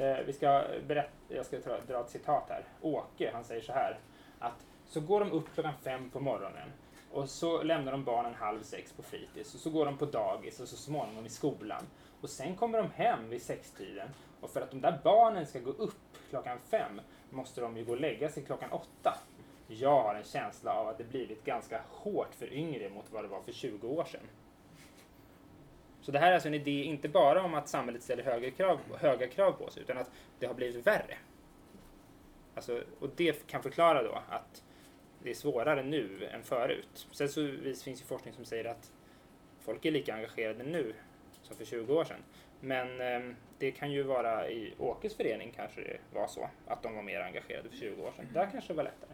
Eh, 0.04 0.20
vi 0.26 0.34
ska 0.34 0.64
berätta, 0.88 1.12
jag 1.28 1.46
ska 1.46 1.60
dra, 1.60 1.78
dra 1.88 2.02
ett 2.02 2.10
citat 2.10 2.50
här. 2.50 2.64
Åke, 2.82 3.32
han 3.34 3.44
säger 3.44 3.62
så 3.62 3.74
här 3.74 4.00
att 4.40 4.66
så 4.88 5.02
går 5.02 5.20
de 5.20 5.32
upp 5.32 5.54
klockan 5.54 5.74
fem 5.84 6.10
på 6.10 6.20
morgonen 6.20 6.70
och 7.12 7.30
så 7.30 7.64
lämnar 7.64 7.92
de 7.92 8.04
barnen 8.04 8.34
halv 8.34 8.62
sex 8.62 8.94
på 8.94 9.04
fritids 9.04 9.56
och 9.56 9.60
så 9.60 9.70
går 9.70 9.86
de 9.86 9.98
på 9.98 10.06
dagis 10.06 10.60
och 10.60 10.68
så 10.68 10.78
småningom 10.78 11.26
i 11.26 11.30
skolan. 11.30 11.84
Och 12.22 12.30
sen 12.30 12.56
kommer 12.56 12.78
de 12.78 12.92
hem 12.92 13.30
vid 13.30 13.42
sextiden 13.42 14.10
och 14.42 14.50
för 14.50 14.62
att 14.62 14.72
de 14.72 14.82
där 14.82 15.00
barnen 15.04 15.46
ska 15.46 15.60
gå 15.60 15.72
upp 15.72 16.18
klockan 16.30 16.58
fem 16.70 17.02
måste 17.30 17.62
de 17.62 17.78
ju 17.78 17.86
gå 17.86 17.92
och 17.92 18.00
lägga 18.00 18.30
sig 18.30 18.44
klockan 18.44 18.72
åtta. 18.72 19.18
Jag 19.68 20.02
har 20.04 20.16
en 20.16 20.24
känsla 20.24 20.74
av 20.74 20.88
att 20.88 20.98
det 20.98 21.04
blivit 21.04 21.46
ganska 21.46 21.82
hårt 21.90 22.36
för 22.36 22.54
yngre 22.54 22.90
mot 22.90 23.12
vad 23.12 23.24
det 23.24 23.28
var 23.28 23.42
för 23.42 23.52
20 23.52 23.88
år 23.88 24.04
sedan. 24.04 24.30
Så 26.10 26.14
det 26.14 26.20
här 26.20 26.30
är 26.30 26.34
alltså 26.34 26.48
en 26.48 26.54
idé 26.54 26.84
inte 26.84 27.10
bara 27.10 27.44
om 27.44 27.54
att 27.54 27.70
samhället 27.70 28.04
ställer 28.04 28.24
höga 28.24 28.52
krav, 28.52 28.80
höga 29.00 29.28
krav 29.28 29.52
på 29.52 29.70
sig 29.70 29.84
utan 29.84 29.98
att 29.98 30.12
det 30.40 30.46
har 30.46 30.54
blivit 30.54 30.88
värre. 30.88 31.18
Alltså, 32.56 32.84
och 33.00 33.10
det 33.16 33.48
kan 33.48 33.64
förklara 33.64 34.04
då 34.04 34.22
att 34.30 34.64
det 35.24 35.30
är 35.30 35.34
svårare 35.34 35.84
nu 35.84 36.26
än 36.26 36.44
förut. 36.44 37.08
Sen 37.12 37.30
så 37.30 37.42
finns 37.84 38.02
ju 38.02 38.06
forskning 38.06 38.34
som 38.34 38.46
säger 38.46 38.66
att 38.66 38.92
folk 39.60 39.86
är 39.86 39.92
lika 39.92 40.14
engagerade 40.14 40.64
nu 40.64 40.94
som 41.42 41.56
för 41.56 41.66
20 41.66 41.94
år 41.94 42.04
sedan. 42.04 42.24
Men 42.60 43.02
eh, 43.02 43.36
det 43.58 43.72
kan 43.72 43.92
ju 43.92 44.04
vara 44.04 44.50
i 44.50 44.74
Åkes 44.78 45.16
förening 45.16 45.54
kanske 45.56 45.82
det 45.82 45.98
var 46.14 46.28
så 46.28 46.50
att 46.68 46.84
de 46.84 46.96
var 46.96 47.04
mer 47.04 47.22
engagerade 47.22 47.70
för 47.70 47.78
20 47.78 48.02
år 48.02 48.12
sedan. 48.16 48.28
Där 48.34 48.50
kanske 48.52 48.74
det 48.74 48.78
var 48.78 48.84
lättare. 48.84 49.12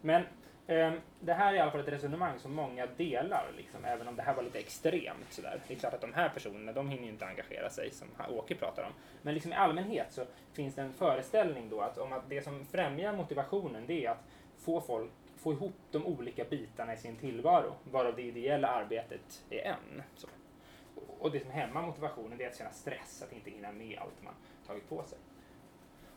Men 0.00 0.22
Ehm, 0.66 1.00
det 1.20 1.32
här 1.32 1.52
är 1.52 1.56
i 1.56 1.60
alla 1.60 1.70
fall 1.70 1.80
ett 1.80 1.88
resonemang 1.88 2.38
som 2.38 2.54
många 2.54 2.86
delar, 2.86 3.50
liksom, 3.56 3.84
även 3.84 4.08
om 4.08 4.16
det 4.16 4.22
här 4.22 4.34
var 4.34 4.42
lite 4.42 4.58
extremt. 4.58 5.32
Sådär. 5.32 5.60
Det 5.68 5.74
är 5.74 5.78
klart 5.78 5.94
att 5.94 6.00
de 6.00 6.12
här 6.14 6.28
personerna, 6.28 6.72
de 6.72 6.88
hinner 6.88 7.04
ju 7.04 7.08
inte 7.08 7.26
engagera 7.26 7.70
sig 7.70 7.90
som 7.90 8.08
Åke 8.30 8.54
pratar 8.54 8.82
om. 8.82 8.92
Men 9.22 9.34
liksom 9.34 9.52
i 9.52 9.54
allmänhet 9.54 10.12
så 10.12 10.24
finns 10.52 10.74
det 10.74 10.82
en 10.82 10.92
föreställning 10.92 11.68
då 11.70 11.80
att, 11.80 11.98
om 11.98 12.12
att 12.12 12.28
det 12.28 12.42
som 12.42 12.66
främjar 12.66 13.12
motivationen 13.12 13.86
det 13.86 14.06
är 14.06 14.10
att 14.10 14.24
få 14.56 14.80
folk 14.80 15.10
få 15.42 15.52
ihop 15.52 15.74
de 15.90 16.06
olika 16.06 16.44
bitarna 16.44 16.94
i 16.94 16.96
sin 16.96 17.16
tillvaro, 17.16 17.74
varav 17.84 18.16
det 18.16 18.22
ideella 18.22 18.68
arbetet 18.68 19.44
är 19.50 19.60
en. 19.60 20.02
Så. 20.14 20.28
Och 21.18 21.30
det 21.30 21.40
som 21.40 21.50
hämmar 21.50 21.82
motivationen 21.82 22.40
är 22.40 22.48
att 22.48 22.58
känna 22.58 22.70
stress, 22.70 23.22
att 23.22 23.32
inte 23.32 23.50
hinna 23.50 23.72
med 23.72 23.98
allt 23.98 24.22
man 24.22 24.34
tagit 24.66 24.88
på 24.88 25.02
sig. 25.02 25.18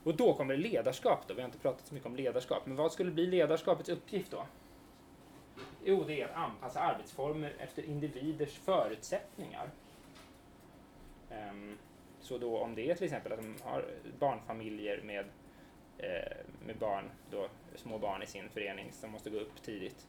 Och 0.06 0.16
då 0.16 0.34
kommer 0.34 0.58
ledarskap 0.58 1.28
då. 1.28 1.34
Vi 1.34 1.42
har 1.42 1.48
inte 1.48 1.60
pratat 1.60 1.88
så 1.88 1.94
mycket 1.94 2.08
om 2.08 2.16
ledarskap, 2.16 2.66
men 2.66 2.76
vad 2.76 2.92
skulle 2.92 3.12
bli 3.12 3.28
ledarskapets 3.28 3.90
uppgift 3.90 4.32
då? 4.32 4.46
Jo, 5.84 6.04
det 6.08 6.22
är 6.22 6.26
att 6.26 6.36
anpassa 6.36 6.80
arbetsformer 6.80 7.54
efter 7.60 7.84
individers 7.84 8.60
förutsättningar. 8.60 9.70
Um, 11.52 11.78
så 12.20 12.38
då 12.38 12.58
om 12.58 12.76
det 12.76 12.92
är 12.92 12.96
till 12.96 13.06
exempel 13.06 13.32
att 13.32 13.42
de 13.42 13.56
har 13.64 13.86
barnfamiljer 14.20 15.02
med 15.02 15.26
Eh, 15.98 16.38
med 16.66 16.78
barn, 16.78 17.12
då, 17.32 17.48
små 17.76 17.98
barn 17.98 18.24
i 18.24 18.26
sin 18.26 18.50
förening 18.50 18.92
som 18.92 19.12
måste 19.12 19.30
gå 19.30 19.38
upp 19.38 19.64
tidigt. 19.64 20.08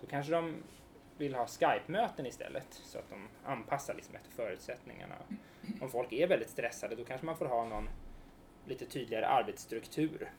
Då 0.00 0.06
kanske 0.06 0.32
de 0.32 0.54
vill 1.18 1.34
ha 1.34 1.46
Skype-möten 1.46 2.26
istället 2.26 2.66
så 2.70 2.98
att 2.98 3.10
de 3.10 3.28
anpassar 3.44 3.94
liksom 3.94 4.14
efter 4.14 4.30
förutsättningarna. 4.30 5.14
Om 5.80 5.90
folk 5.90 6.12
är 6.12 6.26
väldigt 6.26 6.50
stressade 6.50 6.96
då 6.96 7.04
kanske 7.04 7.26
man 7.26 7.36
får 7.36 7.46
ha 7.46 7.64
någon 7.64 7.88
lite 8.68 8.86
tydligare 8.86 9.26
arbetsstruktur. 9.26 10.30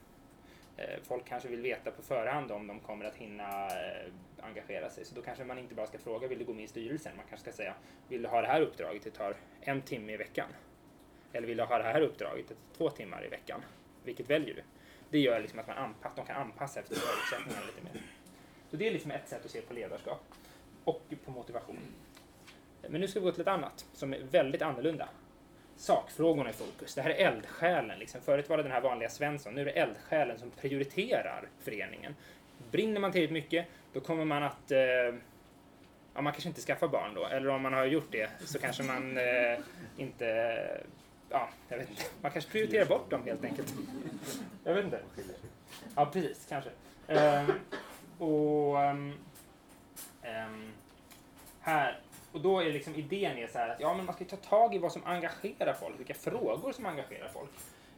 Eh, 0.77 0.99
folk 1.03 1.25
kanske 1.25 1.49
vill 1.49 1.61
veta 1.61 1.91
på 1.91 2.01
förhand 2.01 2.51
om 2.51 2.67
de 2.67 2.79
kommer 2.79 3.05
att 3.05 3.15
hinna 3.15 3.67
eh, 3.67 4.11
engagera 4.41 4.89
sig 4.89 5.05
så 5.05 5.15
då 5.15 5.21
kanske 5.21 5.43
man 5.43 5.59
inte 5.59 5.75
bara 5.75 5.87
ska 5.87 5.97
fråga 5.97 6.27
vill 6.27 6.39
du 6.39 6.45
gå 6.45 6.53
med 6.53 6.63
i 6.63 6.67
styrelsen? 6.67 7.11
Man 7.17 7.25
kanske 7.29 7.51
ska 7.51 7.57
säga 7.57 7.73
vill 8.07 8.21
du 8.21 8.29
ha 8.29 8.41
det 8.41 8.47
här 8.47 8.61
uppdraget? 8.61 9.03
Det 9.03 9.11
tar 9.11 9.35
en 9.61 9.81
timme 9.81 10.13
i 10.13 10.17
veckan. 10.17 10.49
Eller 11.33 11.47
vill 11.47 11.57
du 11.57 11.63
ha 11.63 11.77
det 11.77 11.83
här 11.83 12.01
uppdraget? 12.01 12.47
Det 12.47 12.53
tar 12.53 12.77
två 12.77 12.89
timmar 12.89 13.25
i 13.25 13.27
veckan. 13.27 13.61
Vilket 14.03 14.29
väljer 14.29 14.55
du? 14.55 14.61
Det 15.09 15.19
gör 15.19 15.39
liksom 15.39 15.59
att 15.59 15.67
man 15.67 15.77
anpass, 15.77 16.13
de 16.15 16.25
kan 16.25 16.35
anpassa 16.35 16.79
efter 16.79 16.95
förutsättningarna 16.95 17.65
lite 17.65 17.83
mer. 17.83 18.03
Så 18.71 18.77
det 18.77 18.87
är 18.87 18.91
liksom 18.91 19.11
ett 19.11 19.29
sätt 19.29 19.45
att 19.45 19.51
se 19.51 19.61
på 19.61 19.73
ledarskap 19.73 20.23
och 20.83 21.13
på 21.25 21.31
motivation. 21.31 21.79
Men 22.89 23.01
nu 23.01 23.07
ska 23.07 23.19
vi 23.19 23.25
gå 23.25 23.31
till 23.31 23.41
ett 23.41 23.47
annat 23.47 23.85
som 23.93 24.13
är 24.13 24.19
väldigt 24.19 24.61
annorlunda. 24.61 25.09
Sakfrågorna 25.79 26.49
i 26.49 26.53
fokus. 26.53 26.95
Det 26.95 27.01
här 27.01 27.09
är 27.09 27.27
eldsjälen. 27.27 27.99
Liksom. 27.99 28.21
Förut 28.21 28.49
var 28.49 28.57
det 28.57 28.63
den 28.63 28.71
här 28.71 28.81
vanliga 28.81 29.09
Svensson. 29.09 29.53
Nu 29.53 29.61
är 29.61 29.65
det 29.65 29.71
eldsjälen 29.71 30.39
som 30.39 30.51
prioriterar 30.51 31.47
föreningen. 31.63 32.15
Brinner 32.71 32.99
man 32.99 33.11
tillräckligt 33.11 33.43
mycket, 33.43 33.65
då 33.93 33.99
kommer 33.99 34.25
man 34.25 34.43
att... 34.43 34.71
Eh, 34.71 34.79
ja, 36.13 36.21
man 36.21 36.33
kanske 36.33 36.49
inte 36.49 36.61
skaffar 36.61 36.87
barn 36.87 37.13
då. 37.13 37.25
Eller 37.25 37.49
om 37.49 37.61
man 37.61 37.73
har 37.73 37.85
gjort 37.85 38.11
det 38.11 38.29
så 38.45 38.59
kanske 38.59 38.83
man 38.83 39.17
eh, 39.17 39.59
inte 39.97 40.55
ja, 41.29 41.49
jag 41.69 41.77
vet 41.77 41.89
inte. 41.89 42.03
Man 42.21 42.31
kanske 42.31 42.51
prioriterar 42.51 42.85
bort 42.85 43.09
dem 43.09 43.23
helt 43.25 43.43
enkelt. 43.43 43.73
Jag 44.63 44.73
vet 44.73 44.85
inte. 44.85 44.99
Ja, 45.95 46.05
precis. 46.05 46.45
Kanske. 46.49 46.69
Um, 47.07 47.51
och 48.27 48.81
ehm, 48.81 49.13
ehm, 50.21 50.71
här 51.61 51.99
och 52.31 52.41
då 52.41 52.59
är 52.59 52.73
liksom 52.73 52.95
idén 52.95 53.37
är 53.37 53.47
så 53.47 53.57
här 53.57 53.69
att 53.69 53.79
ja, 53.79 53.93
men 53.93 54.05
man 54.05 54.15
ska 54.15 54.25
ta 54.25 54.35
tag 54.35 54.75
i 54.75 54.77
vad 54.77 54.91
som 54.91 55.01
engagerar 55.05 55.73
folk, 55.73 55.99
vilka 55.99 56.13
frågor 56.13 56.71
som 56.71 56.85
engagerar 56.85 57.29
folk. 57.33 57.49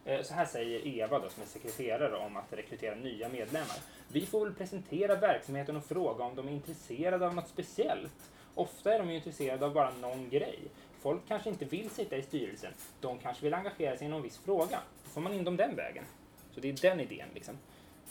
Eh, 0.04 0.22
så 0.22 0.34
här 0.34 0.44
säger 0.44 0.86
Eva 0.86 1.18
då, 1.18 1.28
som 1.28 1.42
är 1.42 1.46
sekreterare 1.46 2.16
om 2.16 2.36
att 2.36 2.52
rekrytera 2.52 2.94
nya 2.94 3.28
medlemmar. 3.28 3.76
Vi 4.08 4.26
får 4.26 4.44
väl 4.44 4.54
presentera 4.54 5.14
verksamheten 5.14 5.76
och 5.76 5.84
fråga 5.84 6.24
om 6.24 6.34
de 6.34 6.48
är 6.48 6.52
intresserade 6.52 7.26
av 7.26 7.34
något 7.34 7.48
speciellt. 7.48 8.30
Ofta 8.54 8.94
är 8.94 8.98
de 8.98 9.10
ju 9.10 9.16
intresserade 9.16 9.66
av 9.66 9.72
bara 9.72 9.90
någon 9.90 10.30
grej. 10.30 10.58
Folk 11.00 11.20
kanske 11.28 11.48
inte 11.48 11.64
vill 11.64 11.90
sitta 11.90 12.16
i 12.16 12.22
styrelsen. 12.22 12.72
De 13.00 13.18
kanske 13.18 13.44
vill 13.44 13.54
engagera 13.54 13.96
sig 13.96 14.06
i 14.06 14.10
någon 14.10 14.22
viss 14.22 14.38
fråga. 14.38 14.78
Då 15.04 15.10
får 15.10 15.20
man 15.20 15.32
in 15.32 15.44
dem 15.44 15.56
den 15.56 15.76
vägen. 15.76 16.04
Så 16.50 16.60
det 16.60 16.68
är 16.68 16.90
den 16.90 17.00
idén. 17.00 17.28
Liksom. 17.34 17.58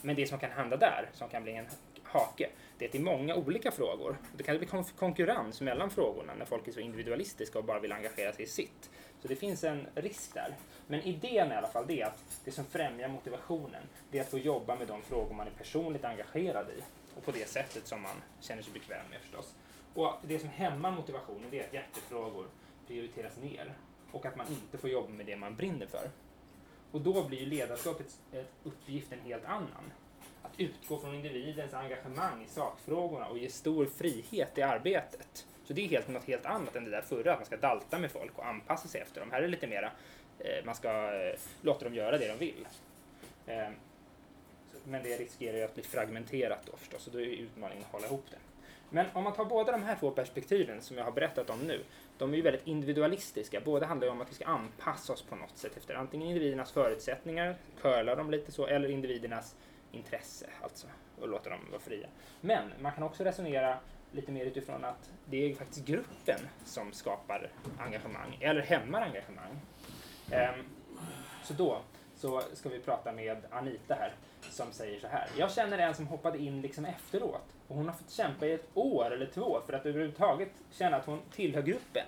Men 0.02 0.16
det 0.16 0.28
som 0.28 0.40
kan 0.40 0.52
hända 0.52 0.78
där, 0.78 1.10
som 1.14 1.30
kan 1.30 1.44
bli 1.44 1.56
en 1.56 1.66
hake, 2.12 2.50
det 2.78 2.86
är 2.86 2.90
till 2.90 3.02
många 3.02 3.36
olika 3.36 3.72
frågor. 3.72 4.18
Det 4.38 4.44
kan 4.44 4.58
bli 4.58 4.68
konkurrens 4.96 5.62
mellan 5.62 5.90
frågorna 5.90 6.34
när 6.36 6.46
folk 6.46 6.68
är 6.68 6.72
så 6.72 6.80
individualistiska 6.80 7.60
och 7.60 7.66
bara 7.66 7.80
vill 7.80 7.92
engagera 7.92 8.34
sig 8.34 8.46
i 8.46 8.48
sitt. 8.48 8.90
Så 9.22 9.28
det 9.28 9.36
finns 9.36 9.64
en 9.64 9.88
risk 9.96 10.34
där. 10.34 10.56
Men 10.88 11.02
idén 11.02 11.52
i 11.52 11.56
alla 11.56 11.68
fall, 11.68 11.86
det 11.88 12.02
är 12.02 12.06
att 12.06 12.24
det 12.46 12.52
som 12.52 12.66
främjar 12.66 13.08
motivationen, 13.08 13.84
det 14.12 14.18
är 14.18 14.22
att 14.22 14.30
få 14.30 14.38
jobba 14.38 14.76
med 14.76 14.88
de 14.88 15.02
frågor 15.02 15.36
man 15.36 15.48
är 15.48 15.52
personligt 15.52 16.06
engagerad 16.06 16.70
i. 16.70 16.82
Och 17.18 17.26
på 17.26 17.32
det 17.32 17.50
sättet 17.50 17.88
som 17.88 18.02
man 18.02 18.16
känner 18.40 18.62
sig 18.62 18.74
bekväm 18.74 19.10
med 19.10 19.20
förstås. 19.22 19.56
Och 19.94 20.14
det 20.22 20.40
som 20.40 20.50
hämmar 20.50 20.92
motivationen, 20.92 21.48
det 21.52 21.60
är 21.60 21.68
att 21.68 21.74
hjärtefrågor 21.74 22.46
prioriteras 22.88 23.38
ner 23.38 23.74
och 24.12 24.26
att 24.26 24.36
man 24.36 24.48
inte 24.48 24.78
får 24.78 24.90
jobba 24.90 25.10
med 25.10 25.26
det 25.26 25.36
man 25.36 25.56
brinner 25.56 25.86
för. 25.86 26.10
Och 26.92 27.02
då 27.02 27.24
blir 27.24 27.46
ledarskapets 27.46 28.20
eh, 28.32 28.44
uppgift 28.64 29.12
en 29.12 29.20
helt 29.20 29.46
annan. 29.46 29.92
Att 30.42 30.60
utgå 30.60 31.00
från 31.00 31.16
individens 31.16 31.74
engagemang 31.74 32.44
i 32.44 32.48
sakfrågorna 32.48 33.28
och 33.28 33.38
ge 33.38 33.50
stor 33.50 33.86
frihet 33.86 34.58
i 34.58 34.62
arbetet. 34.62 35.46
Så 35.64 35.74
det 35.74 35.86
är 35.86 35.88
helt, 35.88 36.08
något 36.08 36.24
helt 36.24 36.46
annat 36.46 36.76
än 36.76 36.84
det 36.84 36.92
där 36.92 37.02
förra, 37.02 37.34
att 37.34 37.40
man 37.40 37.46
ska 37.46 37.58
dalta 37.58 38.00
med 38.00 38.12
folk 38.12 38.38
och 38.38 38.48
anpassa 38.48 38.88
sig 38.88 39.02
efter 39.02 39.20
dem. 39.22 39.32
Här 39.32 39.38
är 39.38 39.42
det 39.42 39.48
lite 39.48 39.68
mera, 39.68 39.92
eh, 40.40 40.66
man 40.66 40.76
ska 40.76 40.90
eh, 40.90 41.40
låta 41.62 41.86
dem 41.86 41.94
göra 41.94 42.18
det 42.18 42.28
de 42.28 42.38
vill. 42.38 42.68
Eh, 43.48 43.70
men 44.84 45.04
det 45.04 45.18
riskerar 45.18 45.58
ju 45.58 45.64
att 45.64 45.74
bli 45.74 45.84
fragmenterat 45.84 46.60
då 46.66 46.78
förstås, 46.78 47.08
och 47.08 47.14
då 47.14 47.22
är 47.22 47.26
utmaningen 47.26 47.84
att 47.84 47.92
hålla 47.92 48.08
ihop 48.08 48.26
det. 48.32 48.38
Men 48.90 49.06
om 49.14 49.24
man 49.24 49.34
tar 49.34 49.46
båda 49.46 49.72
de 49.72 49.84
här 49.84 49.96
två 50.00 50.12
perspektiven 50.12 50.82
som 50.82 50.98
jag 50.98 51.04
har 51.04 51.12
berättat 51.12 51.50
om 51.50 51.60
nu, 51.60 51.84
de 52.18 52.34
är 52.34 52.38
ju 52.38 52.42
väldigt 52.42 52.68
individualistiska. 52.68 53.62
Båda 53.66 53.86
handlar 53.86 54.08
ju 54.08 54.12
om 54.12 54.22
att 54.22 54.30
vi 54.30 54.36
ska 54.36 54.46
anpassa 54.46 55.14
oss 55.14 55.22
på 55.22 55.36
något 55.36 55.58
sätt 55.58 55.78
efter 55.78 55.96
antingen 55.96 56.28
individernas 56.28 56.72
förutsättningar, 56.72 57.56
curla 57.82 58.16
dem 58.16 58.32
lite 58.32 58.52
så, 58.52 58.68
eller 58.68 58.90
individernas 58.90 59.56
intresse 59.92 60.50
alltså 60.62 60.88
och 61.22 61.30
låta 61.30 61.50
dem 61.50 61.60
vara 61.70 61.82
fria. 61.82 62.08
Men 62.42 62.72
man 62.80 62.92
kan 62.92 63.04
också 63.04 63.24
resonera 63.24 63.78
lite 64.12 64.32
mer 64.32 64.46
utifrån 64.46 64.86
att 64.86 65.12
det 65.26 65.52
är 65.52 65.56
faktiskt 65.56 65.86
gruppen 65.86 66.40
som 66.66 66.94
skapar 66.94 67.50
engagemang 67.80 68.38
eller 68.40 68.62
hämmar 68.62 69.02
engagemang. 69.02 69.62
Um, 70.32 70.66
så 71.44 71.54
då 71.54 71.82
så 72.16 72.42
ska 72.54 72.70
vi 72.70 72.80
prata 72.80 73.12
med 73.12 73.38
Anita 73.50 73.96
här 73.96 74.14
som 74.50 74.72
säger 74.72 75.00
så 75.00 75.08
här. 75.08 75.28
Jag 75.38 75.52
känner 75.52 75.78
en 75.78 75.96
som 75.96 76.08
hoppade 76.08 76.38
in 76.38 76.62
liksom 76.62 76.86
efteråt 76.86 77.56
och 77.68 77.76
hon 77.76 77.88
har 77.88 77.94
fått 77.94 78.12
kämpa 78.12 78.46
i 78.46 78.54
ett 78.54 78.70
år 78.74 79.12
eller 79.12 79.26
två 79.26 79.60
för 79.66 79.74
att 79.74 79.86
överhuvudtaget 79.86 80.52
känna 80.72 80.98
att 80.98 81.06
hon 81.06 81.22
tillhör 81.32 81.62
gruppen. 81.62 82.06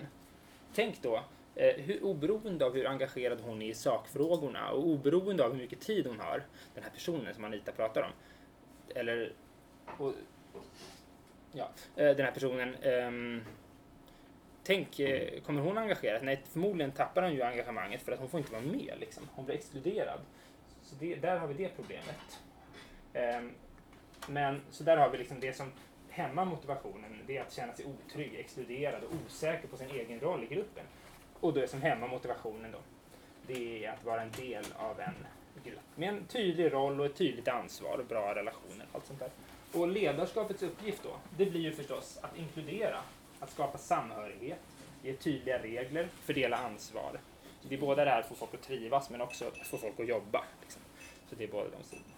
Tänk 0.74 1.02
då, 1.02 1.20
Eh, 1.56 1.74
hur, 1.74 2.04
oberoende 2.04 2.64
av 2.64 2.74
hur 2.74 2.86
engagerad 2.86 3.40
hon 3.40 3.62
är 3.62 3.66
i 3.66 3.74
sakfrågorna 3.74 4.70
och 4.70 4.86
oberoende 4.86 5.44
av 5.44 5.52
hur 5.52 5.58
mycket 5.58 5.80
tid 5.80 6.06
hon 6.06 6.20
har, 6.20 6.42
den 6.74 6.84
här 6.84 6.90
personen 6.90 7.34
som 7.34 7.44
Anita 7.44 7.72
pratar 7.72 8.02
om, 8.02 8.10
eller 8.94 9.32
och, 9.98 10.12
ja, 11.52 11.70
eh, 11.96 12.16
den 12.16 12.24
här 12.24 12.32
personen 12.32 12.76
um, 12.84 13.42
Tänk, 14.66 15.00
eh, 15.00 15.40
kommer 15.40 15.60
hon 15.60 15.78
engageras? 15.78 16.22
Nej, 16.22 16.42
förmodligen 16.52 16.92
tappar 16.92 17.22
hon 17.22 17.34
ju 17.34 17.42
engagemanget 17.42 18.02
för 18.02 18.12
att 18.12 18.18
hon 18.18 18.28
får 18.28 18.40
inte 18.40 18.52
vara 18.52 18.62
med. 18.62 18.94
Liksom. 18.98 19.28
Hon 19.34 19.44
blir 19.44 19.54
exkluderad. 19.54 20.20
Så 20.82 20.94
det, 21.00 21.14
där 21.14 21.38
har 21.38 21.46
vi 21.46 21.54
det 21.54 21.68
problemet. 21.76 22.40
Um, 23.14 23.52
men 24.28 24.60
så 24.70 24.84
där 24.84 24.96
har 24.96 25.10
vi 25.10 25.18
liksom 25.18 25.40
det 25.40 25.52
som 25.52 25.72
hämmar 26.08 26.44
motivationen. 26.44 27.22
Det 27.26 27.36
är 27.36 27.42
att 27.42 27.52
känna 27.52 27.72
sig 27.72 27.84
otrygg, 27.86 28.34
exkluderad 28.34 29.02
och 29.04 29.10
osäker 29.26 29.68
på 29.68 29.76
sin 29.76 29.90
egen 29.90 30.20
roll 30.20 30.44
i 30.44 30.54
gruppen. 30.54 30.84
Och 31.44 31.54
det 31.54 31.68
som 31.68 31.82
hämmar 31.82 32.08
motivationen 32.08 32.72
då, 32.72 32.78
det 33.46 33.84
är 33.84 33.92
att 33.92 34.04
vara 34.04 34.22
en 34.22 34.30
del 34.30 34.64
av 34.76 35.00
en 35.00 35.14
grupp 35.64 35.80
med 35.94 36.08
en 36.08 36.24
tydlig 36.24 36.72
roll 36.72 37.00
och 37.00 37.06
ett 37.06 37.16
tydligt 37.16 37.48
ansvar 37.48 37.98
och 37.98 38.06
bra 38.06 38.34
relationer. 38.34 38.86
Allt 38.92 39.06
sånt 39.06 39.18
där. 39.18 39.30
Och 39.72 39.88
ledarskapets 39.88 40.62
uppgift 40.62 41.02
då, 41.02 41.16
det 41.36 41.46
blir 41.46 41.60
ju 41.60 41.72
förstås 41.72 42.18
att 42.22 42.38
inkludera 42.38 42.98
att 43.40 43.50
skapa 43.50 43.78
samhörighet, 43.78 44.58
ge 45.02 45.12
tydliga 45.12 45.62
regler, 45.62 46.08
fördela 46.22 46.56
ansvar. 46.56 47.20
Så 47.60 47.68
det 47.68 47.74
är 47.74 47.80
både 47.80 48.04
det 48.04 48.10
här 48.10 48.20
att 48.20 48.28
få 48.28 48.34
folk 48.34 48.54
att 48.54 48.62
trivas 48.62 49.10
men 49.10 49.20
också 49.20 49.44
att 49.46 49.66
få 49.66 49.76
folk 49.76 50.00
att 50.00 50.08
jobba. 50.08 50.44
Liksom. 50.60 50.82
Så 51.30 51.34
det 51.36 51.44
är 51.44 51.48
båda 51.48 51.68
de 51.70 51.84
sidorna. 51.84 52.14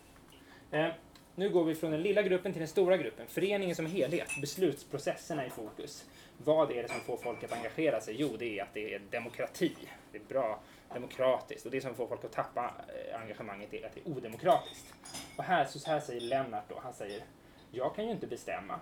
Eh, 0.71 0.95
nu 1.37 1.51
går 1.51 1.65
vi 1.65 1.75
från 1.75 1.91
den 1.91 2.03
lilla 2.03 2.23
gruppen 2.23 2.53
till 2.53 2.61
den 2.61 2.69
stora 2.69 2.97
gruppen. 2.97 3.27
Föreningen 3.27 3.77
som 3.77 3.87
helhet, 3.87 4.29
beslutsprocesserna 4.41 5.47
i 5.47 5.51
fokus. 5.51 6.05
Vad 6.45 6.71
är 6.71 6.83
det 6.83 6.89
som 6.89 7.01
får 7.01 7.17
folk 7.17 7.45
att 7.45 7.53
engagera 7.53 8.01
sig? 8.01 8.17
Jo, 8.19 8.37
det 8.39 8.59
är 8.59 8.63
att 8.63 8.75
det 8.75 8.95
är 8.95 9.01
demokrati. 9.11 9.73
Det 10.13 10.19
är 10.19 10.23
bra 10.29 10.61
demokratiskt. 10.95 11.67
Och 11.67 11.73
det 11.73 11.81
som 11.81 11.95
får 11.95 12.07
folk 12.07 12.25
att 12.25 12.33
tappa 12.33 12.75
eh, 12.89 13.21
engagemanget 13.21 13.75
är 13.75 13.87
att 13.87 13.95
det 13.95 14.01
är 14.01 14.17
odemokratiskt. 14.17 14.95
Och 15.37 15.45
här, 15.45 15.65
så 15.65 15.91
här 15.91 16.01
säger 16.01 16.21
Lennart 16.21 16.65
då, 16.69 16.81
han 16.83 16.93
säger 16.95 17.23
jag 17.71 17.95
kan 17.95 18.05
ju 18.05 18.11
inte 18.11 18.27
bestämma 18.27 18.81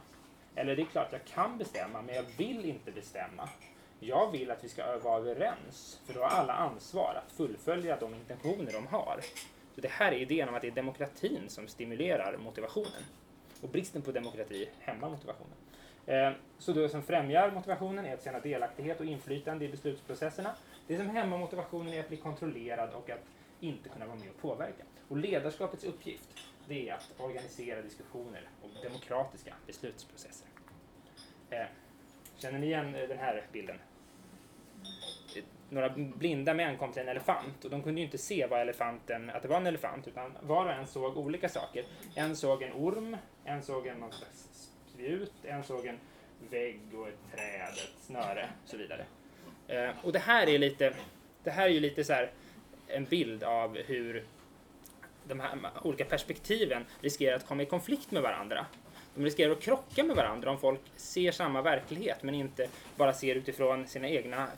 eller 0.55 0.77
det 0.77 0.83
är 0.83 0.87
klart, 0.87 1.09
jag 1.13 1.25
kan 1.25 1.59
bestämma, 1.59 2.03
men 2.03 2.15
jag 2.15 2.25
vill 2.37 2.65
inte 2.65 2.93
bestämma. 2.93 3.49
Jag 4.01 4.31
vill 4.31 4.51
att 4.51 4.65
vi 4.65 4.69
ska 4.69 4.99
vara 4.99 5.19
överens, 5.19 6.01
för 6.07 6.15
då 6.15 6.21
har 6.21 6.29
alla 6.29 6.53
ansvar 6.53 7.23
att 7.27 7.33
fullfölja 7.33 7.97
de 7.97 8.15
intentioner 8.15 8.73
de 8.73 8.87
har. 8.87 9.21
Så 9.75 9.81
det 9.81 9.89
här 9.89 10.13
är 10.13 10.17
idén 10.17 10.49
om 10.49 10.55
att 10.55 10.63
det 10.63 10.69
är 10.69 10.73
demokratin 10.73 11.49
som 11.49 11.69
stimulerar 11.69 12.37
motivationen. 12.37 13.03
Och 13.61 13.69
bristen 13.69 14.03
på 14.03 14.13
demokrati 14.13 14.69
hämmar 14.81 15.11
motivationen. 15.11 15.57
Eh, 16.07 16.33
så 16.59 16.73
det 16.73 16.89
som 16.89 17.03
främjar 17.03 17.51
motivationen 17.51 18.07
är 18.07 18.15
att 18.15 18.25
känna 18.25 18.41
delaktighet 18.41 19.01
och 19.01 19.07
inflytande 19.07 19.65
i 19.65 19.69
beslutsprocesserna. 19.69 20.55
Det 20.87 20.97
som 20.97 21.11
hämmar 21.11 21.39
motivationen 21.39 21.95
är 21.95 22.01
att 22.01 22.09
bli 22.09 22.17
kontrollerad 22.17 22.91
och 22.95 23.11
att 23.11 23.25
inte 23.61 23.89
kunna 23.89 24.07
vara 24.07 24.17
med 24.17 24.29
och 24.29 24.41
påverka. 24.41 24.85
Och 25.09 25.17
ledarskapets 25.17 25.85
uppgift 25.85 26.29
det 26.69 26.89
är 26.89 26.95
att 26.95 27.13
organisera 27.19 27.83
diskussioner 27.83 28.49
och 28.63 28.71
demokratiska 28.83 29.55
beslutsprocesser. 29.67 30.49
Eh, 31.51 31.67
känner 32.37 32.59
ni 32.59 32.67
igen 32.67 32.95
eh, 32.95 33.09
den 33.09 33.19
här 33.19 33.47
bilden? 33.53 33.79
Några 35.75 35.89
blinda 35.97 36.55
män 36.55 36.77
kom 36.77 36.93
till 36.93 37.03
en 37.03 37.09
elefant 37.09 37.65
och 37.65 37.71
de 37.71 37.83
kunde 37.83 38.01
ju 38.01 38.05
inte 38.05 38.19
se 38.19 38.47
vad 38.47 38.61
elefanten, 38.61 39.31
att 39.31 39.43
det 39.43 39.49
var 39.49 39.57
en 39.57 39.67
elefant 39.67 40.09
utan 40.09 40.33
var 40.43 40.67
och 40.67 40.73
en 40.73 40.87
såg 40.87 41.17
olika 41.17 41.49
saker. 41.49 41.85
En 42.15 42.37
såg 42.37 42.63
en 42.63 42.73
orm, 42.73 43.17
en 43.45 43.63
såg 43.63 43.87
en 43.87 44.05
spjut, 44.93 45.33
en 45.43 45.65
såg 45.65 45.87
en 45.87 45.99
vägg 46.51 46.81
och 46.95 47.09
ett 47.09 47.19
träd, 47.33 47.73
ett 47.73 48.05
snöre 48.07 48.49
och 48.63 48.69
så 48.69 48.77
vidare. 48.77 49.05
Eh, 49.69 49.91
och 50.03 50.13
det 50.13 50.19
här 50.19 50.49
är 50.49 50.59
lite, 50.59 50.95
det 51.45 51.51
här 51.51 51.65
är 51.67 51.73
ju 51.73 51.81
lite 51.81 52.05
så 52.05 52.13
här 52.13 52.31
en 52.89 53.05
bild 53.05 53.45
av 53.45 53.77
hur 53.77 54.25
de 55.25 55.41
här 55.41 55.59
olika 55.83 56.05
perspektiven 56.05 56.85
riskerar 57.01 57.37
att 57.37 57.47
komma 57.47 57.63
i 57.63 57.67
konflikt 57.67 58.11
med 58.11 58.23
varandra. 58.23 58.67
De 59.15 59.25
riskerar 59.25 59.53
att 59.53 59.61
krocka 59.61 60.05
med 60.05 60.17
varandra 60.17 60.51
om 60.51 60.59
folk 60.59 60.81
ser 60.97 61.33
samma 61.33 61.63
verklighet 61.63 62.23
men 62.23 62.35
inte 62.35 62.69
bara 62.97 63.13
ser 63.13 63.35
utifrån 63.35 63.87
sina 63.87 64.09
egna 64.09 64.49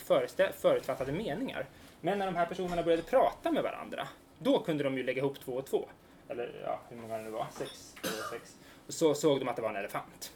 förutfattade 0.61 1.13
meningar. 1.13 1.67
Men 2.01 2.19
när 2.19 2.27
de 2.27 2.37
här 2.37 2.47
personerna 2.47 2.83
började 2.83 3.03
prata 3.03 3.53
med 3.53 3.63
varandra, 3.63 4.09
då 4.39 4.59
kunde 4.59 4.85
de 4.85 4.97
ju 4.97 5.03
lägga 5.03 5.19
ihop 5.19 5.41
två 5.41 5.53
och 5.53 5.67
två. 5.67 5.89
Eller 6.29 6.61
ja, 6.65 6.81
hur 6.89 6.97
många 6.97 7.19
det 7.19 7.31
var? 7.31 7.47
Sex? 7.53 7.95
Eller 8.03 8.39
sex. 8.39 8.57
Och 8.87 8.95
så 8.95 9.15
såg 9.15 9.39
de 9.39 9.49
att 9.49 9.57
det 9.57 9.63
var 9.63 9.71
en 9.71 9.77
elefant. 9.77 10.33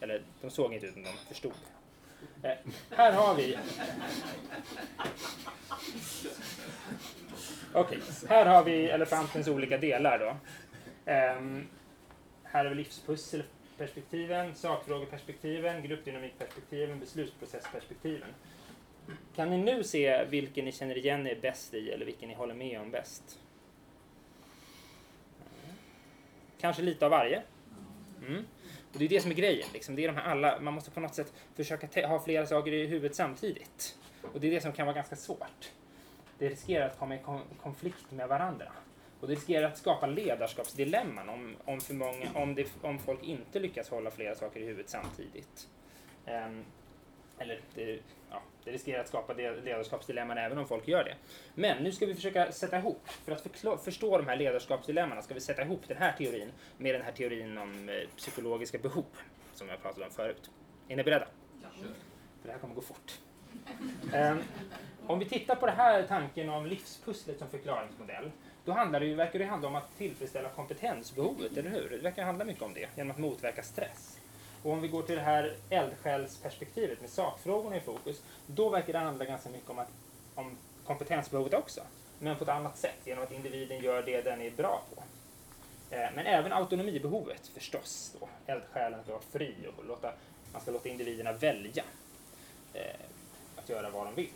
Eller 0.00 0.22
de 0.40 0.50
såg 0.50 0.74
inte 0.74 0.86
utan 0.86 1.02
de 1.02 1.12
förstod. 1.28 1.52
Eh, 2.42 2.50
här 2.90 3.12
har 3.12 3.34
vi 3.34 3.58
Okej, 7.72 7.98
okay. 7.98 8.28
här 8.28 8.46
har 8.46 8.64
vi 8.64 8.88
elefantens 8.90 9.48
olika 9.48 9.78
delar 9.78 10.18
då. 10.18 10.36
Eh, 11.12 11.40
här 12.56 12.64
är 12.64 12.74
livspusselperspektiven, 12.74 14.54
sakfrågeperspektiven, 14.54 15.82
gruppdynamikperspektiven, 15.82 17.00
beslutsprocessperspektiven. 17.00 18.28
Kan 19.34 19.50
ni 19.50 19.58
nu 19.58 19.84
se 19.84 20.24
vilken 20.24 20.64
ni 20.64 20.72
känner 20.72 20.98
igen 20.98 21.26
er 21.26 21.38
bäst 21.42 21.74
i 21.74 21.90
eller 21.90 22.06
vilken 22.06 22.28
ni 22.28 22.34
håller 22.34 22.54
med 22.54 22.80
om 22.80 22.90
bäst? 22.90 23.38
Kanske 26.60 26.82
lite 26.82 27.04
av 27.04 27.10
varje. 27.10 27.42
Mm. 28.26 28.44
Och 28.92 28.98
det 28.98 29.04
är 29.04 29.08
det 29.08 29.20
som 29.20 29.30
är 29.30 29.34
grejen. 29.34 29.68
Liksom. 29.72 29.96
Det 29.96 30.04
är 30.04 30.08
de 30.08 30.16
här 30.16 30.30
alla, 30.30 30.60
man 30.60 30.74
måste 30.74 30.90
på 30.90 31.00
något 31.00 31.14
sätt 31.14 31.32
försöka 31.54 32.08
ha 32.08 32.20
flera 32.20 32.46
saker 32.46 32.72
i 32.72 32.86
huvudet 32.86 33.16
samtidigt. 33.16 33.98
Och 34.32 34.40
det 34.40 34.46
är 34.46 34.50
det 34.50 34.60
som 34.60 34.72
kan 34.72 34.86
vara 34.86 34.96
ganska 34.96 35.16
svårt 35.16 35.70
det 36.38 36.48
riskerar 36.48 36.86
att 36.86 36.98
komma 36.98 37.14
i 37.14 37.20
konflikt 37.62 38.10
med 38.10 38.28
varandra. 38.28 38.72
Och 39.26 39.30
det 39.30 39.36
riskerar 39.36 39.66
att 39.66 39.78
skapa 39.78 40.06
ledarskapsdilemman 40.06 41.28
om, 41.28 41.56
om, 41.64 41.80
för 41.80 41.94
många, 41.94 42.26
om, 42.34 42.54
det, 42.54 42.66
om 42.82 42.98
folk 42.98 43.22
inte 43.22 43.58
lyckas 43.58 43.88
hålla 43.88 44.10
flera 44.10 44.34
saker 44.34 44.60
i 44.60 44.64
huvudet 44.64 44.88
samtidigt. 44.90 45.68
Um, 46.26 46.64
eller 47.38 47.60
det, 47.74 48.00
ja, 48.30 48.42
det 48.64 48.70
riskerar 48.70 49.00
att 49.00 49.08
skapa 49.08 49.32
ledarskapsdilemman 49.32 50.38
även 50.38 50.58
om 50.58 50.66
folk 50.66 50.88
gör 50.88 51.04
det. 51.04 51.14
Men 51.54 51.82
nu 51.82 51.92
ska 51.92 52.06
vi 52.06 52.14
försöka 52.14 52.52
sätta 52.52 52.78
ihop, 52.78 53.08
för 53.08 53.32
att 53.32 53.84
förstå 53.84 54.18
de 54.18 54.26
här 54.26 54.36
ledarskapsdilemmana 54.36 55.22
ska 55.22 55.34
vi 55.34 55.40
sätta 55.40 55.62
ihop 55.62 55.88
den 55.88 55.96
här 55.96 56.12
teorin 56.12 56.52
med 56.78 56.94
den 56.94 57.02
här 57.02 57.12
teorin 57.12 57.58
om 57.58 57.88
eh, 57.88 58.08
psykologiska 58.16 58.78
behov 58.78 59.04
som 59.54 59.68
jag 59.68 59.82
pratade 59.82 60.06
om 60.06 60.10
förut. 60.12 60.50
Är 60.88 60.96
ni 60.96 61.02
beredda? 61.02 61.26
Ja. 61.62 61.68
För 62.40 62.48
det 62.48 62.52
här 62.52 62.58
kommer 62.58 62.74
gå 62.74 62.80
fort. 62.80 63.18
Um, 64.14 64.42
om 65.06 65.18
vi 65.18 65.24
tittar 65.24 65.54
på 65.54 65.66
den 65.66 65.76
här 65.76 66.02
tanken 66.02 66.48
om 66.48 66.66
livspusslet 66.66 67.38
som 67.38 67.48
förklaringsmodell, 67.48 68.30
då 68.66 68.72
handlar 68.72 69.00
det 69.00 69.06
ju, 69.06 69.14
verkar 69.14 69.38
det 69.38 69.44
handla 69.44 69.68
om 69.68 69.74
att 69.74 69.98
tillfredsställa 69.98 70.48
kompetensbehovet, 70.48 71.56
eller 71.56 71.70
hur? 71.70 71.90
Det 71.90 71.96
verkar 71.96 72.24
handla 72.24 72.44
mycket 72.44 72.62
om 72.62 72.74
det, 72.74 72.88
genom 72.96 73.10
att 73.10 73.18
motverka 73.18 73.62
stress. 73.62 74.18
Och 74.62 74.72
om 74.72 74.80
vi 74.80 74.88
går 74.88 75.02
till 75.02 75.14
det 75.14 75.22
här 75.22 75.56
eldsjälsperspektivet 75.70 77.00
med 77.00 77.10
sakfrågorna 77.10 77.76
i 77.76 77.80
fokus, 77.80 78.22
då 78.46 78.68
verkar 78.68 78.92
det 78.92 78.98
handla 78.98 79.24
ganska 79.24 79.48
mycket 79.48 79.70
om, 79.70 79.78
att, 79.78 79.88
om 80.34 80.56
kompetensbehovet 80.86 81.54
också, 81.54 81.80
men 82.18 82.36
på 82.36 82.44
ett 82.44 82.50
annat 82.50 82.78
sätt, 82.78 82.98
genom 83.04 83.24
att 83.24 83.32
individen 83.32 83.82
gör 83.82 84.02
det 84.02 84.22
den 84.22 84.40
är 84.40 84.50
bra 84.50 84.82
på. 84.94 85.02
Eh, 85.94 86.10
men 86.14 86.26
även 86.26 86.52
autonomibehovet 86.52 87.46
förstås. 87.54 88.16
Då. 88.20 88.28
Eldsjälen 88.46 89.02
ska 89.02 89.12
vara 89.12 89.22
fri 89.32 89.54
och 89.76 89.84
låta, 89.84 90.12
man 90.52 90.62
ska 90.62 90.70
låta 90.70 90.88
individerna 90.88 91.32
välja 91.32 91.84
eh, 92.74 93.00
att 93.56 93.68
göra 93.68 93.90
vad 93.90 94.06
de 94.06 94.14
vill. 94.14 94.32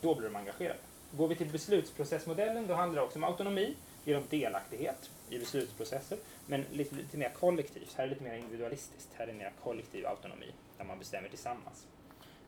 Då 0.00 0.14
blir 0.14 0.28
de 0.28 0.36
engagerade. 0.36 0.78
Går 1.12 1.28
vi 1.28 1.34
till 1.34 1.48
beslutsprocessmodellen, 1.48 2.66
då 2.66 2.74
handlar 2.74 3.00
det 3.00 3.06
också 3.06 3.18
om 3.18 3.24
autonomi 3.24 3.76
genom 4.04 4.22
delaktighet 4.30 5.10
i 5.30 5.38
beslutsprocesser, 5.38 6.18
men 6.46 6.64
lite, 6.72 6.94
lite 6.94 7.16
mer 7.16 7.30
kollektivt. 7.40 7.94
Här 7.96 8.04
är 8.04 8.08
det 8.08 8.14
lite 8.14 8.24
mer 8.24 8.34
individualistiskt. 8.34 9.08
Här 9.14 9.24
är 9.24 9.32
det 9.32 9.38
mer 9.38 9.52
kollektiv 9.62 10.06
autonomi, 10.06 10.46
där 10.78 10.84
man 10.84 10.98
bestämmer 10.98 11.28
tillsammans. 11.28 11.86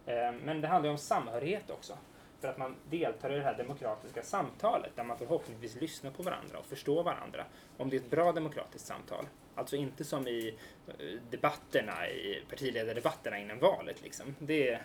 Eh, 0.07 0.33
men 0.45 0.61
det 0.61 0.69
handlar 0.69 0.91
om 0.91 0.99
samhörighet 0.99 1.71
också, 1.71 1.99
för 2.41 2.49
att 2.49 2.59
man 2.59 2.75
deltar 2.91 3.33
i 3.33 3.35
det 3.35 3.45
här 3.45 3.57
demokratiska 3.57 4.23
samtalet, 4.23 4.97
där 4.97 5.05
man 5.05 5.19
förhoppningsvis 5.19 5.81
lyssnar 5.81 6.11
på 6.11 6.23
varandra 6.23 6.59
och 6.59 6.67
förstår 6.67 7.03
varandra, 7.03 7.45
om 7.77 7.91
det 7.91 7.97
är 7.97 8.01
ett 8.01 8.11
bra 8.11 8.33
demokratiskt 8.33 8.87
samtal. 8.87 9.27
Alltså 9.55 9.77
inte 9.77 10.05
som 10.05 10.29
i 10.29 10.55
eh, 10.89 10.95
debatterna, 11.31 12.09
i 12.09 12.43
partiledardebatterna 12.51 13.39
innan 13.39 13.59
valet. 13.59 14.03
Liksom. 14.03 14.35
Det, 14.39 14.81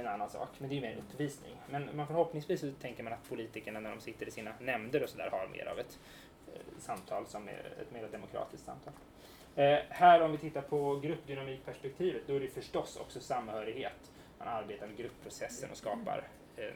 en 0.00 0.06
annan 0.06 0.30
sak, 0.30 0.48
men 0.58 0.68
det 0.68 0.74
är 0.74 0.76
ju 0.76 0.82
mer 0.82 0.96
uppvisning. 0.96 1.56
Men 1.70 1.96
man 1.96 2.06
förhoppningsvis 2.06 2.60
så 2.60 2.72
tänker 2.72 3.02
man 3.02 3.12
att 3.12 3.28
politikerna 3.28 3.80
när 3.80 3.90
de 3.90 4.00
sitter 4.00 4.28
i 4.28 4.30
sina 4.30 4.52
nämnder 4.60 5.02
och 5.02 5.08
sådär 5.08 5.30
har 5.30 5.48
mer 5.48 5.66
av 5.66 5.78
ett 5.78 5.98
eh, 6.54 6.60
samtal 6.78 7.26
som 7.26 7.48
är 7.48 7.72
ett 7.80 7.92
mer 7.92 8.08
demokratiskt 8.12 8.66
samtal. 8.66 8.92
Eh, 9.56 9.78
här 9.88 10.20
om 10.20 10.32
vi 10.32 10.38
tittar 10.38 10.62
på 10.62 10.96
gruppdynamikperspektivet, 10.96 12.22
då 12.26 12.34
är 12.36 12.40
det 12.40 12.48
förstås 12.48 12.96
också 12.96 13.20
samhörighet. 13.20 14.12
Man 14.38 14.48
arbetar 14.48 14.86
med 14.86 14.96
gruppprocessen 14.96 15.70
och 15.70 15.76
skapar 15.76 16.28
eh, 16.56 16.74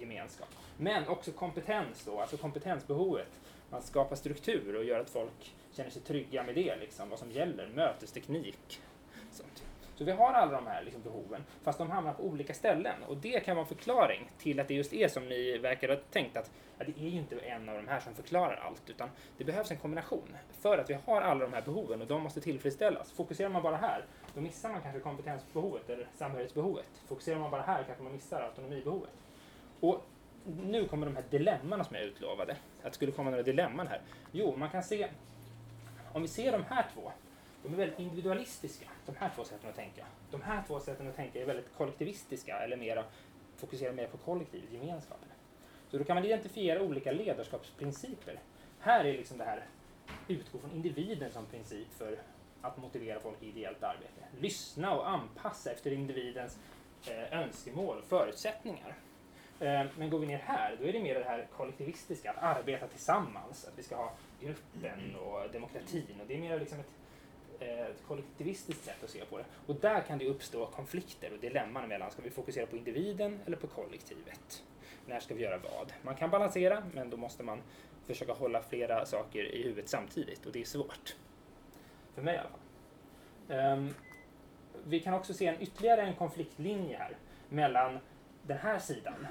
gemenskap. 0.00 0.48
Men 0.76 1.08
också 1.08 1.32
kompetens 1.32 2.04
då, 2.04 2.20
alltså 2.20 2.36
kompetensbehovet. 2.36 3.40
Man 3.70 3.82
skapar 3.82 4.16
struktur 4.16 4.76
och 4.76 4.84
gör 4.84 5.00
att 5.00 5.10
folk 5.10 5.54
känner 5.72 5.90
sig 5.90 6.02
trygga 6.02 6.42
med 6.42 6.54
det, 6.54 6.76
liksom, 6.76 7.08
vad 7.08 7.18
som 7.18 7.30
gäller, 7.30 7.68
mötesteknik. 7.68 8.80
Sånt. 9.30 9.61
Så 10.02 10.06
vi 10.06 10.12
har 10.12 10.32
alla 10.32 10.52
de 10.52 10.66
här 10.66 10.82
liksom, 10.82 11.02
behoven, 11.02 11.44
fast 11.62 11.78
de 11.78 11.90
hamnar 11.90 12.12
på 12.12 12.22
olika 12.22 12.54
ställen. 12.54 13.02
Och 13.08 13.16
det 13.16 13.44
kan 13.44 13.56
vara 13.56 13.64
en 13.64 13.68
förklaring 13.76 14.30
till 14.38 14.60
att 14.60 14.68
det 14.68 14.74
just 14.74 14.92
är 14.92 15.08
som 15.08 15.28
ni 15.28 15.58
verkar 15.58 15.88
ha 15.88 15.96
tänkt 15.96 16.36
att 16.36 16.50
ja, 16.78 16.84
det 16.84 17.06
är 17.06 17.08
ju 17.08 17.18
inte 17.18 17.38
en 17.38 17.68
av 17.68 17.74
de 17.76 17.88
här 17.88 18.00
som 18.00 18.14
förklarar 18.14 18.56
allt, 18.66 18.90
utan 18.90 19.08
det 19.38 19.44
behövs 19.44 19.70
en 19.70 19.76
kombination. 19.76 20.36
För 20.60 20.78
att 20.78 20.90
vi 20.90 20.94
har 21.06 21.22
alla 21.22 21.40
de 21.40 21.52
här 21.52 21.62
behoven 21.62 22.00
och 22.00 22.06
de 22.06 22.22
måste 22.22 22.40
tillfredsställas. 22.40 23.12
Fokuserar 23.12 23.48
man 23.48 23.62
bara 23.62 23.76
här, 23.76 24.04
då 24.34 24.40
missar 24.40 24.68
man 24.68 24.82
kanske 24.82 25.00
kompetensbehovet 25.00 25.90
eller 25.90 26.06
samhörighetsbehovet. 26.14 27.02
Fokuserar 27.08 27.38
man 27.38 27.50
bara 27.50 27.62
här 27.62 27.84
kanske 27.86 28.02
man 28.02 28.12
missar 28.12 28.40
autonomibehovet. 28.42 29.14
Och 29.80 30.04
nu 30.62 30.88
kommer 30.88 31.06
de 31.06 31.16
här 31.16 31.24
dilemmana 31.30 31.84
som 31.84 31.96
jag 31.96 32.04
utlovade. 32.04 32.52
Att 32.52 32.92
det 32.92 32.94
skulle 32.94 33.12
komma 33.12 33.30
några 33.30 33.42
dilemman 33.42 33.86
här. 33.86 34.00
Jo, 34.32 34.56
man 34.56 34.70
kan 34.70 34.82
se, 34.82 35.08
om 36.12 36.22
vi 36.22 36.28
ser 36.28 36.52
de 36.52 36.64
här 36.68 36.86
två, 36.94 37.12
de 37.62 37.72
är 37.72 37.76
väldigt 37.76 37.98
individualistiska, 37.98 38.86
de 39.06 39.16
här 39.16 39.30
två 39.36 39.44
sätten 39.44 39.70
att 39.70 39.76
tänka. 39.76 40.06
De 40.30 40.42
här 40.42 40.62
två 40.66 40.80
sätten 40.80 41.08
att 41.08 41.16
tänka 41.16 41.40
är 41.40 41.46
väldigt 41.46 41.76
kollektivistiska 41.76 42.58
eller 42.58 42.76
mera, 42.76 43.04
fokuserar 43.56 43.92
mer 43.92 44.06
på 44.06 44.16
kollektivet, 44.16 44.72
gemenskapen. 44.72 45.28
Så 45.90 45.98
då 45.98 46.04
kan 46.04 46.14
man 46.16 46.24
identifiera 46.24 46.82
olika 46.82 47.12
ledarskapsprinciper. 47.12 48.38
Här 48.78 49.04
är 49.04 49.12
liksom 49.12 49.38
det 49.38 49.44
här, 49.44 49.64
utgå 50.28 50.58
från 50.58 50.72
individen 50.72 51.32
som 51.32 51.46
princip 51.46 51.88
för 51.94 52.18
att 52.62 52.76
motivera 52.76 53.20
folk 53.20 53.42
i 53.42 53.48
ideellt 53.48 53.82
arbete. 53.82 54.22
Lyssna 54.40 54.94
och 54.94 55.10
anpassa 55.10 55.70
efter 55.70 55.92
individens 55.92 56.58
eh, 57.06 57.38
önskemål 57.40 57.98
och 57.98 58.04
förutsättningar. 58.04 58.96
Eh, 59.60 59.86
men 59.98 60.10
går 60.10 60.18
vi 60.18 60.26
ner 60.26 60.38
här, 60.38 60.76
då 60.80 60.84
är 60.84 60.92
det 60.92 61.00
mer 61.00 61.14
det 61.14 61.24
här 61.24 61.46
kollektivistiska, 61.56 62.30
att 62.30 62.56
arbeta 62.56 62.86
tillsammans, 62.86 63.64
att 63.64 63.78
vi 63.78 63.82
ska 63.82 63.96
ha 63.96 64.12
gruppen 64.40 65.16
och 65.16 65.50
demokratin. 65.52 66.20
Och 66.20 66.26
det 66.26 66.34
är 66.34 66.38
mer 66.38 66.60
liksom 66.60 66.80
ett, 66.80 66.90
Eh, 67.62 67.86
ett 67.86 68.02
kollektivistiskt 68.06 68.84
sätt 68.84 69.04
att 69.04 69.10
se 69.10 69.24
på 69.24 69.38
det. 69.38 69.44
Och 69.66 69.74
där 69.74 70.00
kan 70.00 70.18
det 70.18 70.26
uppstå 70.26 70.66
konflikter 70.66 71.32
och 71.32 71.38
dilemman 71.38 71.88
mellan, 71.88 72.10
ska 72.10 72.22
vi 72.22 72.30
fokusera 72.30 72.66
på 72.66 72.76
individen 72.76 73.40
eller 73.46 73.56
på 73.56 73.66
kollektivet? 73.66 74.64
När 75.06 75.20
ska 75.20 75.34
vi 75.34 75.42
göra 75.42 75.58
vad? 75.58 75.92
Man 76.02 76.14
kan 76.14 76.30
balansera, 76.30 76.82
men 76.94 77.10
då 77.10 77.16
måste 77.16 77.42
man 77.42 77.62
försöka 78.06 78.32
hålla 78.32 78.62
flera 78.62 79.06
saker 79.06 79.54
i 79.54 79.62
huvudet 79.62 79.88
samtidigt 79.88 80.46
och 80.46 80.52
det 80.52 80.60
är 80.60 80.64
svårt. 80.64 81.16
För 82.14 82.22
mig 82.22 82.34
i 82.34 82.38
alla 82.38 82.48
fall. 82.48 83.78
Um, 83.78 83.94
vi 84.84 85.00
kan 85.00 85.14
också 85.14 85.34
se 85.34 85.46
en 85.46 85.62
ytterligare 85.62 86.02
en 86.02 86.14
konfliktlinje 86.14 86.96
här 86.96 87.16
mellan 87.48 87.98
den 88.42 88.58
här 88.58 88.78
sidan 88.78 89.26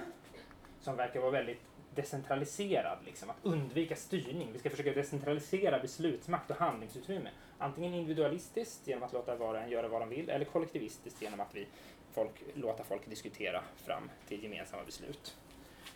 som 0.80 0.96
verkar 0.96 1.20
vara 1.20 1.32
väldigt 1.32 1.62
decentraliserad, 1.96 2.98
liksom, 3.06 3.30
att 3.30 3.38
undvika 3.44 3.96
styrning. 3.96 4.50
Vi 4.54 4.60
ska 4.60 4.70
försöka 4.70 4.94
decentralisera 4.94 5.80
beslutsmakt 5.80 6.52
och 6.52 6.58
handlingsutrymme. 6.58 7.30
Antingen 7.62 7.94
individualistiskt 7.94 8.88
genom 8.88 9.04
att 9.04 9.14
låta 9.14 9.36
var 9.36 9.54
och 9.54 9.62
en 9.62 9.70
göra 9.70 9.88
vad 9.88 10.02
de 10.02 10.10
vill 10.10 10.30
eller 10.30 10.46
kollektivistiskt 10.46 11.22
genom 11.22 11.40
att 11.40 11.56
vi 11.56 11.68
folk, 12.12 12.32
låta 12.54 12.84
folk 12.84 13.10
diskutera 13.10 13.64
fram 13.76 14.10
till 14.28 14.44
gemensamma 14.44 14.84
beslut. 14.84 15.38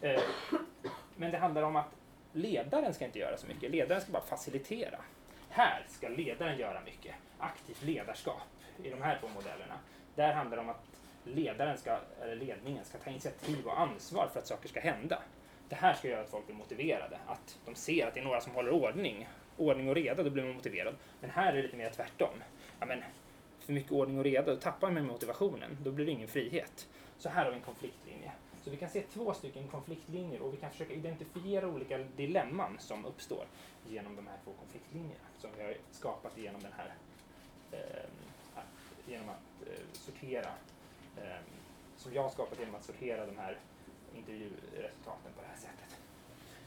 Eh, 0.02 0.22
men 1.16 1.32
det 1.32 1.38
handlar 1.38 1.62
om 1.62 1.76
att 1.76 1.96
ledaren 2.34 2.94
ska 2.94 3.06
inte 3.06 3.20
göra 3.20 3.38
så 3.38 3.48
mycket. 3.48 3.72
Ledaren 3.72 4.02
ska 4.02 4.12
bara 4.12 4.24
facilitera. 4.24 5.00
Här 5.50 5.86
ska 5.90 6.08
ledaren 6.10 6.58
göra 6.58 6.82
mycket. 6.82 7.16
Aktivt 7.38 7.84
ledarskap 7.84 8.42
i 8.84 8.90
de 8.90 9.02
här 9.02 9.18
två 9.20 9.28
modellerna. 9.36 9.80
Där 10.16 10.34
handlar 10.34 10.58
det 10.58 10.64
om 10.64 10.70
att 10.70 10.86
ledaren 11.24 11.78
ska, 11.78 12.00
eller 12.22 12.36
ledningen 12.36 12.86
ska 12.86 12.98
ta 12.98 13.10
initiativ 13.10 13.68
och 13.68 13.80
ansvar 13.80 14.30
för 14.34 14.40
att 14.40 14.48
saker 14.48 14.70
ska 14.70 14.80
hända. 14.80 15.22
Det 15.70 15.76
här 15.76 15.94
ska 15.94 16.08
göra 16.08 16.22
att 16.22 16.30
folk 16.30 16.46
blir 16.46 16.56
motiverade, 16.56 17.18
att 17.28 17.60
de 17.66 17.76
ser 17.76 18.08
att 18.08 18.14
det 18.14 18.20
är 18.20 18.24
några 18.24 18.42
som 18.42 18.56
håller 18.56 18.72
ordning. 18.72 19.28
Ordning 19.58 19.90
och 19.90 19.96
reda, 19.96 20.24
då 20.24 20.30
blir 20.30 20.44
man 20.44 20.54
motiverad. 20.54 20.96
Men 21.22 21.30
här 21.30 21.52
är 21.52 21.56
det 21.56 21.62
lite 21.62 21.78
mer 21.78 21.90
tvärtom. 21.90 22.44
Ja, 22.80 22.86
men 22.86 23.04
för 23.60 23.74
mycket 23.74 23.92
ordning 23.92 24.18
och 24.18 24.24
reda, 24.24 24.54
då 24.54 24.60
tappar 24.60 24.92
man 24.92 25.06
motivationen. 25.06 25.78
Då 25.84 25.92
blir 25.92 26.06
det 26.06 26.12
ingen 26.12 26.28
frihet. 26.28 26.88
Så 27.18 27.30
här 27.30 27.44
har 27.44 27.52
vi 27.52 27.58
en 27.58 27.64
konfliktlinje. 27.64 28.32
Så 28.64 28.72
vi 28.72 28.78
kan 28.78 28.90
se 28.90 29.02
två 29.02 29.34
stycken 29.34 29.68
konfliktlinjer 29.68 30.42
och 30.42 30.54
vi 30.54 30.58
kan 30.58 30.72
försöka 30.72 30.94
identifiera 30.94 31.68
olika 31.68 31.98
dilemman 31.98 32.78
som 32.80 33.06
uppstår 33.06 33.46
genom 33.90 34.16
de 34.16 34.28
här 34.28 34.38
två 34.44 34.52
konfliktlinjerna 34.60 35.26
som 35.38 35.50
vi 35.58 35.64
har 35.64 35.74
skapat 35.92 36.38
genom 36.38 36.62
den 36.62 36.72
här, 36.78 36.94
eh, 37.72 38.10
genom 39.08 39.30
att 39.30 39.68
eh, 39.68 39.84
sortera 39.94 40.50
eh, 41.18 41.42
som 41.98 42.14
jag 42.14 42.24
har 42.24 42.30
skapat 42.30 42.60
genom 42.60 42.76
att 42.76 42.84
sortera 42.84 43.26
de 43.26 43.38
här 43.38 43.58
intervjuresultaten 44.16 45.32
på 45.36 45.42
det 45.42 45.48
här 45.48 45.58
sättet. 45.58 46.00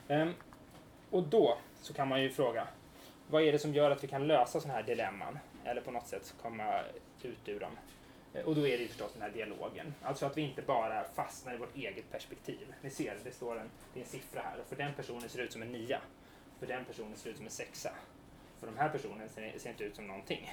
Eh, 0.09 0.29
och 1.11 1.23
då 1.23 1.59
så 1.83 1.95
kan 1.95 2.09
man 2.09 2.23
ju 2.23 2.31
fråga, 2.31 2.69
vad 3.31 3.43
är 3.43 3.53
det 3.53 3.59
som 3.59 3.75
gör 3.75 3.91
att 3.91 4.05
vi 4.05 4.09
kan 4.09 4.27
lösa 4.27 4.61
sådana 4.61 4.75
här 4.75 4.87
dilemman? 4.87 5.39
Eller 5.65 5.81
på 5.81 5.91
något 5.91 6.07
sätt 6.07 6.35
komma 6.43 6.81
ut 7.23 7.49
ur 7.49 7.61
dem? 7.61 7.73
Eh, 8.35 8.45
och 8.45 8.55
då 8.55 8.69
är 8.69 8.79
det 8.79 8.89
förstås 8.89 9.13
den 9.13 9.23
här 9.23 9.31
dialogen. 9.31 9.95
Alltså 10.03 10.27
att 10.27 10.37
vi 10.37 10.43
inte 10.43 10.63
bara 10.63 11.05
fastnar 11.05 11.55
i 11.55 11.57
vårt 11.57 11.77
eget 11.77 12.11
perspektiv. 12.11 12.75
Ni 12.83 12.91
ser, 12.91 13.17
det 13.25 13.31
står 13.31 13.61
en, 13.61 13.71
det 13.95 14.01
är 14.01 14.05
en 14.05 14.11
siffra 14.11 14.41
här 14.41 14.61
och 14.61 14.67
för 14.67 14.77
den 14.77 14.95
personen 14.95 15.29
ser 15.29 15.39
det 15.39 15.45
ut 15.45 15.53
som 15.53 15.63
en 15.63 15.73
nia. 15.73 16.01
För 16.59 16.67
den 16.67 16.85
personen 16.85 17.17
ser 17.17 17.25
det 17.25 17.31
ut 17.31 17.37
som 17.37 17.47
en 17.47 17.53
sexa. 17.53 17.91
För 18.61 18.67
de 18.67 18.77
här 18.77 18.89
personerna 18.89 19.29
ser 19.29 19.59
ser 19.59 19.71
inte 19.71 19.85
ut 19.85 19.97
som 19.97 20.07
någonting. 20.07 20.51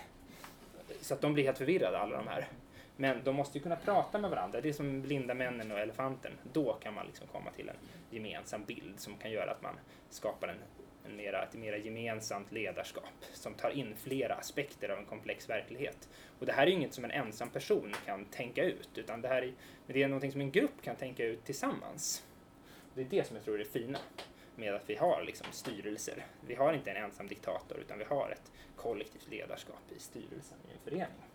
Så 1.01 1.13
att 1.13 1.21
de 1.21 1.33
blir 1.33 1.43
helt 1.43 1.57
förvirrade 1.57 1.99
alla 1.99 2.17
de 2.17 2.27
här. 2.27 2.47
Men 2.97 3.23
de 3.23 3.35
måste 3.35 3.57
ju 3.57 3.63
kunna 3.63 3.75
prata 3.75 4.17
med 4.17 4.29
varandra. 4.29 4.61
Det 4.61 4.69
är 4.69 4.73
som 4.73 5.01
blinda 5.01 5.33
männen 5.33 5.71
och 5.71 5.79
elefanten. 5.79 6.31
Då 6.53 6.73
kan 6.73 6.93
man 6.93 7.05
liksom 7.05 7.27
komma 7.27 7.51
till 7.51 7.69
en 7.69 7.75
gemensam 8.09 8.63
bild 8.63 8.99
som 8.99 9.17
kan 9.17 9.31
göra 9.31 9.51
att 9.51 9.61
man 9.61 9.75
skapar 10.09 10.47
en, 10.47 10.57
en 11.05 11.15
mera, 11.15 11.43
ett 11.43 11.53
mera 11.53 11.77
gemensamt 11.77 12.51
ledarskap 12.51 13.25
som 13.33 13.53
tar 13.53 13.69
in 13.69 13.95
flera 13.95 14.35
aspekter 14.35 14.89
av 14.89 14.99
en 14.99 15.05
komplex 15.05 15.49
verklighet. 15.49 16.09
Och 16.39 16.45
det 16.45 16.53
här 16.53 16.67
är 16.67 16.71
inget 16.71 16.93
som 16.93 17.05
en 17.05 17.11
ensam 17.11 17.49
person 17.49 17.93
kan 18.05 18.25
tänka 18.25 18.63
ut, 18.63 18.89
utan 18.95 19.21
det 19.21 19.27
här 19.27 19.41
är, 19.41 19.53
det 19.87 20.03
är 20.03 20.07
någonting 20.07 20.31
som 20.31 20.41
en 20.41 20.51
grupp 20.51 20.81
kan 20.81 20.95
tänka 20.95 21.25
ut 21.25 21.45
tillsammans. 21.45 22.23
Det 22.93 23.01
är 23.01 23.05
det 23.05 23.27
som 23.27 23.35
jag 23.35 23.45
tror 23.45 23.55
är 23.55 23.59
det 23.59 23.65
fina 23.65 23.99
med 24.55 24.73
att 24.73 24.89
vi 24.89 24.95
har 24.95 25.23
liksom 25.25 25.47
styrelser. 25.51 26.25
Vi 26.47 26.55
har 26.55 26.73
inte 26.73 26.91
en 26.91 27.03
ensam 27.03 27.27
diktator, 27.27 27.77
utan 27.79 27.97
vi 27.97 28.03
har 28.03 28.29
ett 28.29 28.51
kollektivt 28.75 29.27
ledarskap 29.29 29.91
i 29.97 29.99
styrelsen 29.99 30.57
i 30.69 30.73
en 30.73 30.79
förening 30.83 31.25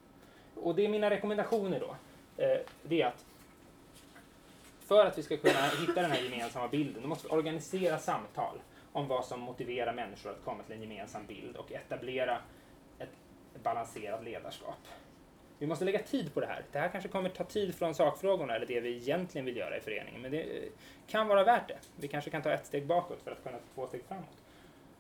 och 0.62 0.74
det 0.74 0.84
är 0.84 0.88
mina 0.88 1.10
rekommendationer 1.10 1.80
då. 1.80 1.96
Eh, 2.44 2.60
det 2.82 3.02
är 3.02 3.06
att 3.06 3.24
för 4.80 5.06
att 5.06 5.18
vi 5.18 5.22
ska 5.22 5.36
kunna 5.36 5.68
hitta 5.80 6.02
den 6.02 6.10
här 6.10 6.22
gemensamma 6.22 6.68
bilden, 6.68 7.02
då 7.02 7.08
måste 7.08 7.26
vi 7.26 7.32
organisera 7.32 7.98
samtal 7.98 8.58
om 8.92 9.08
vad 9.08 9.24
som 9.24 9.40
motiverar 9.40 9.92
människor 9.92 10.30
att 10.30 10.44
komma 10.44 10.62
till 10.62 10.74
en 10.74 10.82
gemensam 10.82 11.26
bild 11.26 11.56
och 11.56 11.72
etablera 11.72 12.38
ett 12.98 13.10
balanserat 13.62 14.24
ledarskap. 14.24 14.78
Vi 15.58 15.66
måste 15.66 15.84
lägga 15.84 15.98
tid 15.98 16.34
på 16.34 16.40
det 16.40 16.46
här. 16.46 16.64
Det 16.72 16.78
här 16.78 16.88
kanske 16.88 17.08
kommer 17.08 17.28
ta 17.28 17.44
tid 17.44 17.74
från 17.74 17.94
sakfrågorna 17.94 18.56
eller 18.56 18.66
det 18.66 18.80
vi 18.80 18.96
egentligen 18.96 19.44
vill 19.44 19.56
göra 19.56 19.76
i 19.76 19.80
föreningen, 19.80 20.22
men 20.22 20.30
det 20.30 20.42
eh, 20.42 20.70
kan 21.06 21.28
vara 21.28 21.44
värt 21.44 21.68
det. 21.68 21.78
Vi 21.96 22.08
kanske 22.08 22.30
kan 22.30 22.42
ta 22.42 22.50
ett 22.50 22.66
steg 22.66 22.86
bakåt 22.86 23.22
för 23.22 23.30
att 23.30 23.42
kunna 23.42 23.58
ta 23.58 23.64
två 23.74 23.86
steg 23.86 24.04
framåt. 24.08 24.36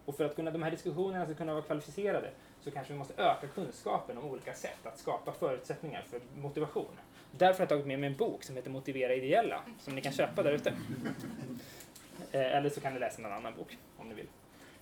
Och 0.04 0.16
för 0.16 0.24
att 0.24 0.36
kunna, 0.36 0.50
de 0.50 0.62
här 0.62 0.70
diskussionerna 0.70 1.24
ska 1.24 1.34
kunna 1.34 1.52
vara 1.52 1.62
kvalificerade 1.62 2.30
så 2.60 2.70
kanske 2.70 2.92
vi 2.92 2.98
måste 2.98 3.22
öka 3.22 3.46
kunskapen 3.46 4.18
om 4.18 4.24
olika 4.24 4.54
sätt 4.54 4.86
att 4.86 4.98
skapa 4.98 5.32
förutsättningar 5.32 6.02
för 6.10 6.20
motivation. 6.36 6.98
Därför 7.30 7.58
har 7.58 7.62
jag 7.62 7.68
tagit 7.68 7.86
med 7.86 7.98
mig 7.98 8.10
en 8.10 8.16
bok 8.16 8.42
som 8.42 8.56
heter 8.56 8.70
Motivera 8.70 9.14
ideella, 9.14 9.62
som 9.78 9.94
ni 9.94 10.00
kan 10.00 10.12
köpa 10.12 10.42
där 10.42 10.52
ute. 10.52 10.72
Eh, 12.32 12.56
eller 12.56 12.68
så 12.68 12.80
kan 12.80 12.94
ni 12.94 13.00
läsa 13.00 13.22
en 13.22 13.32
annan 13.32 13.54
bok 13.56 13.78
om 13.96 14.08
ni 14.08 14.14
vill. 14.14 14.28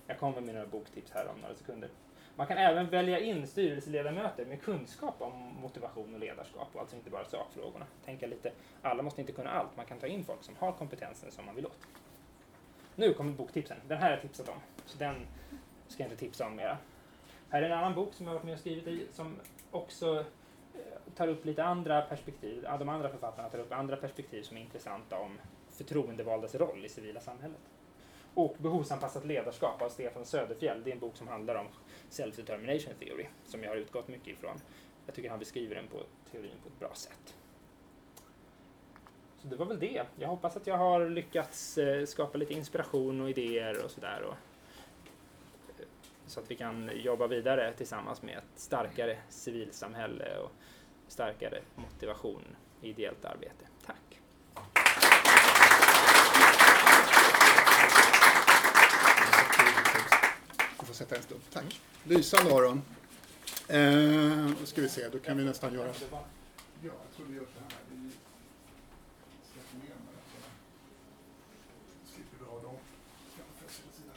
Jag 0.07 0.19
kommer 0.19 0.41
med 0.41 0.53
några 0.55 0.67
boktips 0.67 1.11
här 1.11 1.27
om 1.27 1.41
några 1.41 1.55
sekunder. 1.55 1.89
Man 2.35 2.47
kan 2.47 2.57
även 2.57 2.89
välja 2.89 3.19
in 3.19 3.47
styrelseledamöter 3.47 4.45
med 4.45 4.61
kunskap 4.61 5.15
om 5.21 5.55
motivation 5.61 6.13
och 6.13 6.19
ledarskap 6.19 6.67
och 6.73 6.79
alltså 6.79 6.95
inte 6.95 7.09
bara 7.09 7.25
sakfrågorna. 7.25 7.85
Tänka 8.05 8.27
lite, 8.27 8.51
alla 8.81 9.03
måste 9.03 9.21
inte 9.21 9.33
kunna 9.33 9.49
allt. 9.49 9.77
Man 9.77 9.85
kan 9.85 9.99
ta 9.99 10.07
in 10.07 10.23
folk 10.23 10.43
som 10.43 10.55
har 10.55 10.71
kompetensen 10.71 11.31
som 11.31 11.45
man 11.45 11.55
vill 11.55 11.65
åt. 11.65 11.87
Nu 12.95 13.13
kommer 13.13 13.31
boktipsen. 13.31 13.77
Den 13.87 13.97
här 13.97 14.05
har 14.05 14.11
jag 14.11 14.21
tipsat 14.21 14.49
om, 14.49 14.59
så 14.85 14.97
den 14.97 15.15
ska 15.87 16.03
jag 16.03 16.11
inte 16.11 16.19
tipsa 16.19 16.47
om 16.47 16.55
mera. 16.55 16.77
Här 17.49 17.61
är 17.61 17.65
en 17.65 17.77
annan 17.77 17.95
bok 17.95 18.13
som 18.13 18.25
jag 18.25 18.33
har 18.33 18.35
varit 18.35 18.45
med 18.45 18.53
och 18.53 18.59
skrivit 18.59 18.87
i 18.87 19.07
som 19.11 19.35
också 19.71 20.25
eh, 20.73 21.13
tar 21.15 21.27
upp 21.27 21.45
lite 21.45 21.63
andra 21.63 22.01
perspektiv. 22.01 22.67
De 22.79 22.89
andra 22.89 23.09
författarna 23.09 23.49
tar 23.49 23.59
upp 23.59 23.71
andra 23.71 23.95
perspektiv 23.95 24.43
som 24.43 24.57
är 24.57 24.61
intressanta 24.61 25.19
om 25.19 25.39
förtroendevaldas 25.79 26.55
roll 26.55 26.85
i 26.85 26.89
civila 26.89 27.19
samhället. 27.19 27.61
Och 28.33 28.55
Behovsanpassat 28.59 29.25
ledarskap 29.25 29.81
av 29.81 29.89
Stefan 29.89 30.25
Söderfjell. 30.25 30.83
Det 30.83 30.89
är 30.89 30.93
en 30.93 30.99
bok 30.99 31.17
som 31.17 31.27
handlar 31.27 31.55
om 31.55 31.67
self-determination 32.09 32.93
theory 32.99 33.25
som 33.45 33.63
jag 33.63 33.69
har 33.69 33.75
utgått 33.75 34.07
mycket 34.07 34.27
ifrån. 34.27 34.57
Jag 35.05 35.15
tycker 35.15 35.29
han 35.29 35.39
beskriver 35.39 35.75
den 35.75 35.87
på 35.87 35.97
teorin 36.31 36.51
på 36.63 36.69
ett 36.69 36.79
bra 36.79 36.91
sätt. 36.93 37.35
Så 39.41 39.47
det 39.47 39.55
var 39.55 39.65
väl 39.65 39.79
det. 39.79 40.05
Jag 40.15 40.27
hoppas 40.27 40.57
att 40.57 40.67
jag 40.67 40.77
har 40.77 41.09
lyckats 41.09 41.77
eh, 41.77 42.05
skapa 42.05 42.37
lite 42.37 42.53
inspiration 42.53 43.21
och 43.21 43.29
idéer 43.29 43.83
och 43.85 43.91
sådär. 43.91 44.23
Eh, 44.27 44.33
så 46.27 46.39
att 46.39 46.51
vi 46.51 46.55
kan 46.55 46.91
jobba 46.93 47.27
vidare 47.27 47.73
tillsammans 47.73 48.21
med 48.21 48.37
ett 48.37 48.59
starkare 48.59 49.17
civilsamhälle 49.29 50.37
och 50.37 50.51
starkare 51.07 51.61
motivation 51.75 52.55
i 52.81 52.89
ideellt 52.89 53.25
arbete. 53.25 53.65
Tack! 53.85 54.19
Du 60.79 60.85
får 60.85 60.88
sätta 60.99 61.15
en 61.15 61.23
stund. 61.23 61.41
Tack. 61.53 61.81
Lysande 62.03 62.53
Aron. 62.53 62.81
Eh, 63.67 64.49
då 64.59 64.65
ska 64.65 64.81
vi 64.81 64.89
se, 64.89 65.09
då 65.09 65.19
kan 65.19 65.37
vi 65.37 65.43
nästan 65.43 65.73
göra... 65.73 65.87
Ja, 66.11 66.25
jag 66.81 66.91
tror 67.15 67.25
vi 67.25 67.35
gör 67.35 67.45
så 67.45 67.59
här. 67.59 67.81
Vi 67.89 68.11
släpper 69.53 69.77
ner 69.77 69.95
de 69.95 70.07
här 70.07 70.21
så 72.05 72.13
slipper 72.13 72.37
vi 72.39 72.45
ha 72.45 72.61
dem 72.61 72.77
framför 73.35 73.65
oss 73.65 73.81
hela 73.81 73.91
tiden. 73.91 74.13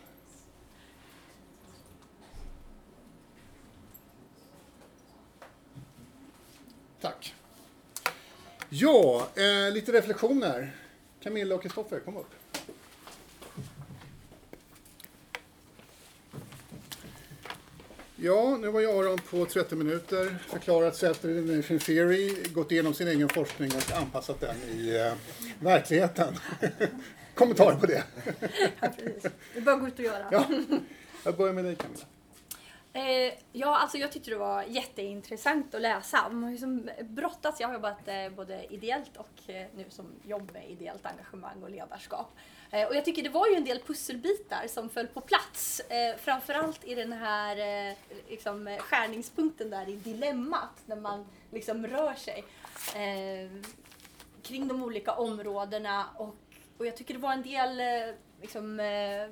Tack. 7.00 7.34
Ja, 8.68 9.28
eh, 9.34 9.72
lite 9.72 9.92
reflektioner. 9.92 10.76
Camilla 11.22 11.54
och 11.54 11.62
Kristoffer, 11.62 12.00
kom 12.00 12.16
upp. 12.16 12.41
Ja, 18.24 18.56
nu 18.56 18.68
ju 18.80 18.86
Aron 18.86 19.18
på 19.30 19.46
30 19.46 19.76
minuter 19.76 20.38
förklarat 20.48 20.96
Settler 20.96 21.56
Nation 21.56 21.78
Theory, 21.78 22.36
gått 22.54 22.72
igenom 22.72 22.94
sin 22.94 23.08
egen 23.08 23.28
forskning 23.28 23.70
och 23.76 23.98
anpassat 23.98 24.40
den 24.40 24.56
i 24.56 24.96
eh, 24.96 25.12
verkligheten. 25.60 26.34
Kommentarer 27.34 27.76
på 27.76 27.86
det? 27.86 28.04
Ja, 28.80 28.88
precis. 28.98 29.22
Det 29.22 29.58
är 29.58 29.60
bara 29.60 29.74
att 29.74 29.80
gå 29.80 29.88
ut 29.88 29.98
och 29.98 30.04
göra. 30.04 30.24
Ja. 30.30 30.46
Jag 31.24 31.36
börjar 31.36 31.54
med 31.54 31.64
dig 31.64 31.76
Camilla. 31.76 32.04
Eh, 32.94 33.34
ja, 33.52 33.78
alltså 33.78 33.98
jag 33.98 34.12
tyckte 34.12 34.30
det 34.30 34.36
var 34.36 34.62
jätteintressant 34.62 35.74
att 35.74 35.80
läsa. 35.80 36.28
Man 36.28 36.42
har 36.42 36.50
ju 36.50 36.58
som 36.58 36.90
brottats, 37.02 37.60
jag 37.60 37.68
har 37.68 37.74
jobbat 37.74 38.08
eh, 38.08 38.28
både 38.28 38.66
ideellt 38.70 39.16
och 39.16 39.50
eh, 39.50 39.66
nu 39.74 39.84
som 39.88 40.06
jobb 40.26 40.50
med 40.52 40.70
ideellt 40.70 41.06
engagemang 41.06 41.62
och 41.62 41.70
ledarskap. 41.70 42.36
Eh, 42.70 42.88
och 42.88 42.96
jag 42.96 43.04
tycker 43.04 43.22
det 43.22 43.28
var 43.28 43.48
ju 43.48 43.54
en 43.54 43.64
del 43.64 43.80
pusselbitar 43.80 44.66
som 44.68 44.88
föll 44.88 45.06
på 45.06 45.20
plats. 45.20 45.80
Eh, 45.80 46.16
framförallt 46.16 46.84
i 46.84 46.94
den 46.94 47.12
här 47.12 47.88
eh, 47.88 47.96
liksom, 48.28 48.68
eh, 48.68 48.78
skärningspunkten 48.78 49.70
där 49.70 49.88
i 49.88 49.96
dilemmat 49.96 50.82
när 50.86 50.96
man 50.96 51.26
liksom 51.50 51.86
rör 51.86 52.14
sig 52.14 52.44
eh, 52.94 53.50
kring 54.42 54.68
de 54.68 54.82
olika 54.82 55.12
områdena. 55.12 56.06
Och, 56.16 56.36
och 56.78 56.86
jag 56.86 56.96
tycker 56.96 57.14
det 57.14 57.20
var 57.20 57.32
en 57.32 57.42
del 57.42 57.80
eh, 57.80 58.14
liksom, 58.40 58.80
eh, 58.80 59.28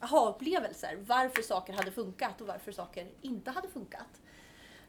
aha-upplevelser. 0.00 0.98
Varför 1.06 1.42
saker 1.42 1.72
hade 1.72 1.90
funkat 1.90 2.40
och 2.40 2.46
varför 2.46 2.72
saker 2.72 3.08
inte 3.22 3.50
hade 3.50 3.68
funkat. 3.68 4.22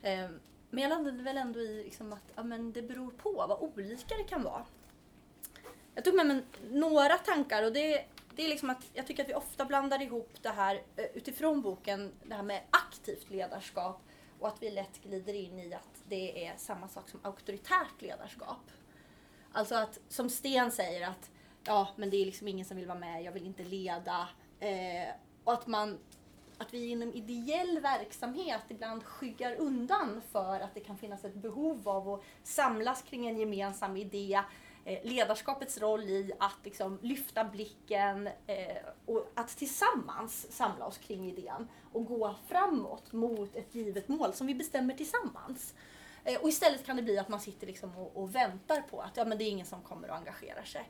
Eh, 0.01 0.29
men 0.69 0.83
jag 0.83 0.89
landade 0.89 1.23
väl 1.23 1.37
ändå 1.37 1.59
i 1.59 1.83
liksom 1.83 2.13
att 2.13 2.31
ja, 2.35 2.43
men 2.43 2.73
det 2.73 2.81
beror 2.81 3.11
på 3.11 3.31
vad 3.31 3.59
olika 3.59 4.17
det 4.17 4.23
kan 4.23 4.43
vara. 4.43 4.65
Jag 5.95 6.03
tog 6.03 6.15
med 6.15 6.27
mig 6.27 6.43
några 6.71 7.17
tankar 7.17 7.63
och 7.63 7.73
det, 7.73 8.05
det 8.35 8.45
är 8.45 8.49
liksom 8.49 8.69
att 8.69 8.89
jag 8.93 9.07
tycker 9.07 9.23
att 9.23 9.29
vi 9.29 9.33
ofta 9.33 9.65
blandar 9.65 10.01
ihop 10.01 10.29
det 10.41 10.49
här 10.49 10.81
eh, 10.95 11.05
utifrån 11.13 11.61
boken, 11.61 12.11
det 12.23 12.35
här 12.35 12.43
med 12.43 12.61
aktivt 12.69 13.29
ledarskap 13.29 14.01
och 14.39 14.47
att 14.47 14.63
vi 14.63 14.71
lätt 14.71 15.01
glider 15.03 15.33
in 15.33 15.59
i 15.59 15.73
att 15.73 16.03
det 16.07 16.45
är 16.45 16.57
samma 16.57 16.87
sak 16.87 17.09
som 17.09 17.19
auktoritärt 17.23 18.01
ledarskap. 18.01 18.71
Alltså 19.51 19.75
att, 19.75 19.99
som 20.09 20.29
Sten 20.29 20.71
säger, 20.71 21.07
att 21.07 21.31
ja, 21.63 21.87
men 21.95 22.09
det 22.09 22.17
är 22.17 22.25
liksom 22.25 22.47
ingen 22.47 22.65
som 22.65 22.77
vill 22.77 22.87
vara 22.87 22.99
med, 22.99 23.23
jag 23.23 23.31
vill 23.31 23.45
inte 23.45 23.63
leda. 23.63 24.27
Eh, 24.59 25.09
och 25.43 25.53
att 25.53 25.67
man 25.67 25.99
att 26.59 26.73
vi 26.73 26.87
inom 26.87 27.13
ideell 27.13 27.79
verksamhet 27.79 28.61
ibland 28.67 29.03
skyggar 29.03 29.55
undan 29.55 30.21
för 30.31 30.59
att 30.59 30.73
det 30.73 30.79
kan 30.79 30.97
finnas 30.97 31.25
ett 31.25 31.35
behov 31.35 31.89
av 31.89 32.09
att 32.09 32.23
samlas 32.43 33.01
kring 33.01 33.27
en 33.27 33.37
gemensam 33.37 33.97
idé. 33.97 34.41
Eh, 34.85 34.99
ledarskapets 35.03 35.77
roll 35.77 36.03
i 36.03 36.31
att 36.39 36.57
liksom 36.63 36.99
lyfta 37.01 37.43
blicken 37.43 38.27
eh, 38.27 38.77
och 39.05 39.31
att 39.35 39.47
tillsammans 39.57 40.51
samla 40.51 40.85
oss 40.85 40.97
kring 40.97 41.29
idén 41.29 41.67
och 41.93 42.05
gå 42.05 42.35
framåt 42.47 43.11
mot 43.11 43.55
ett 43.55 43.75
givet 43.75 44.07
mål 44.07 44.33
som 44.33 44.47
vi 44.47 44.55
bestämmer 44.55 44.93
tillsammans. 44.93 45.73
Eh, 46.23 46.41
och 46.41 46.49
istället 46.49 46.85
kan 46.85 46.95
det 46.95 47.03
bli 47.03 47.17
att 47.17 47.29
man 47.29 47.39
sitter 47.39 47.67
liksom 47.67 47.97
och, 47.97 48.17
och 48.17 48.35
väntar 48.35 48.81
på 48.81 49.01
att 49.01 49.17
ja, 49.17 49.25
men 49.25 49.37
det 49.37 49.43
är 49.43 49.49
ingen 49.49 49.65
som 49.65 49.81
kommer 49.81 50.09
och 50.09 50.15
engagerar 50.15 50.63
sig. 50.63 50.89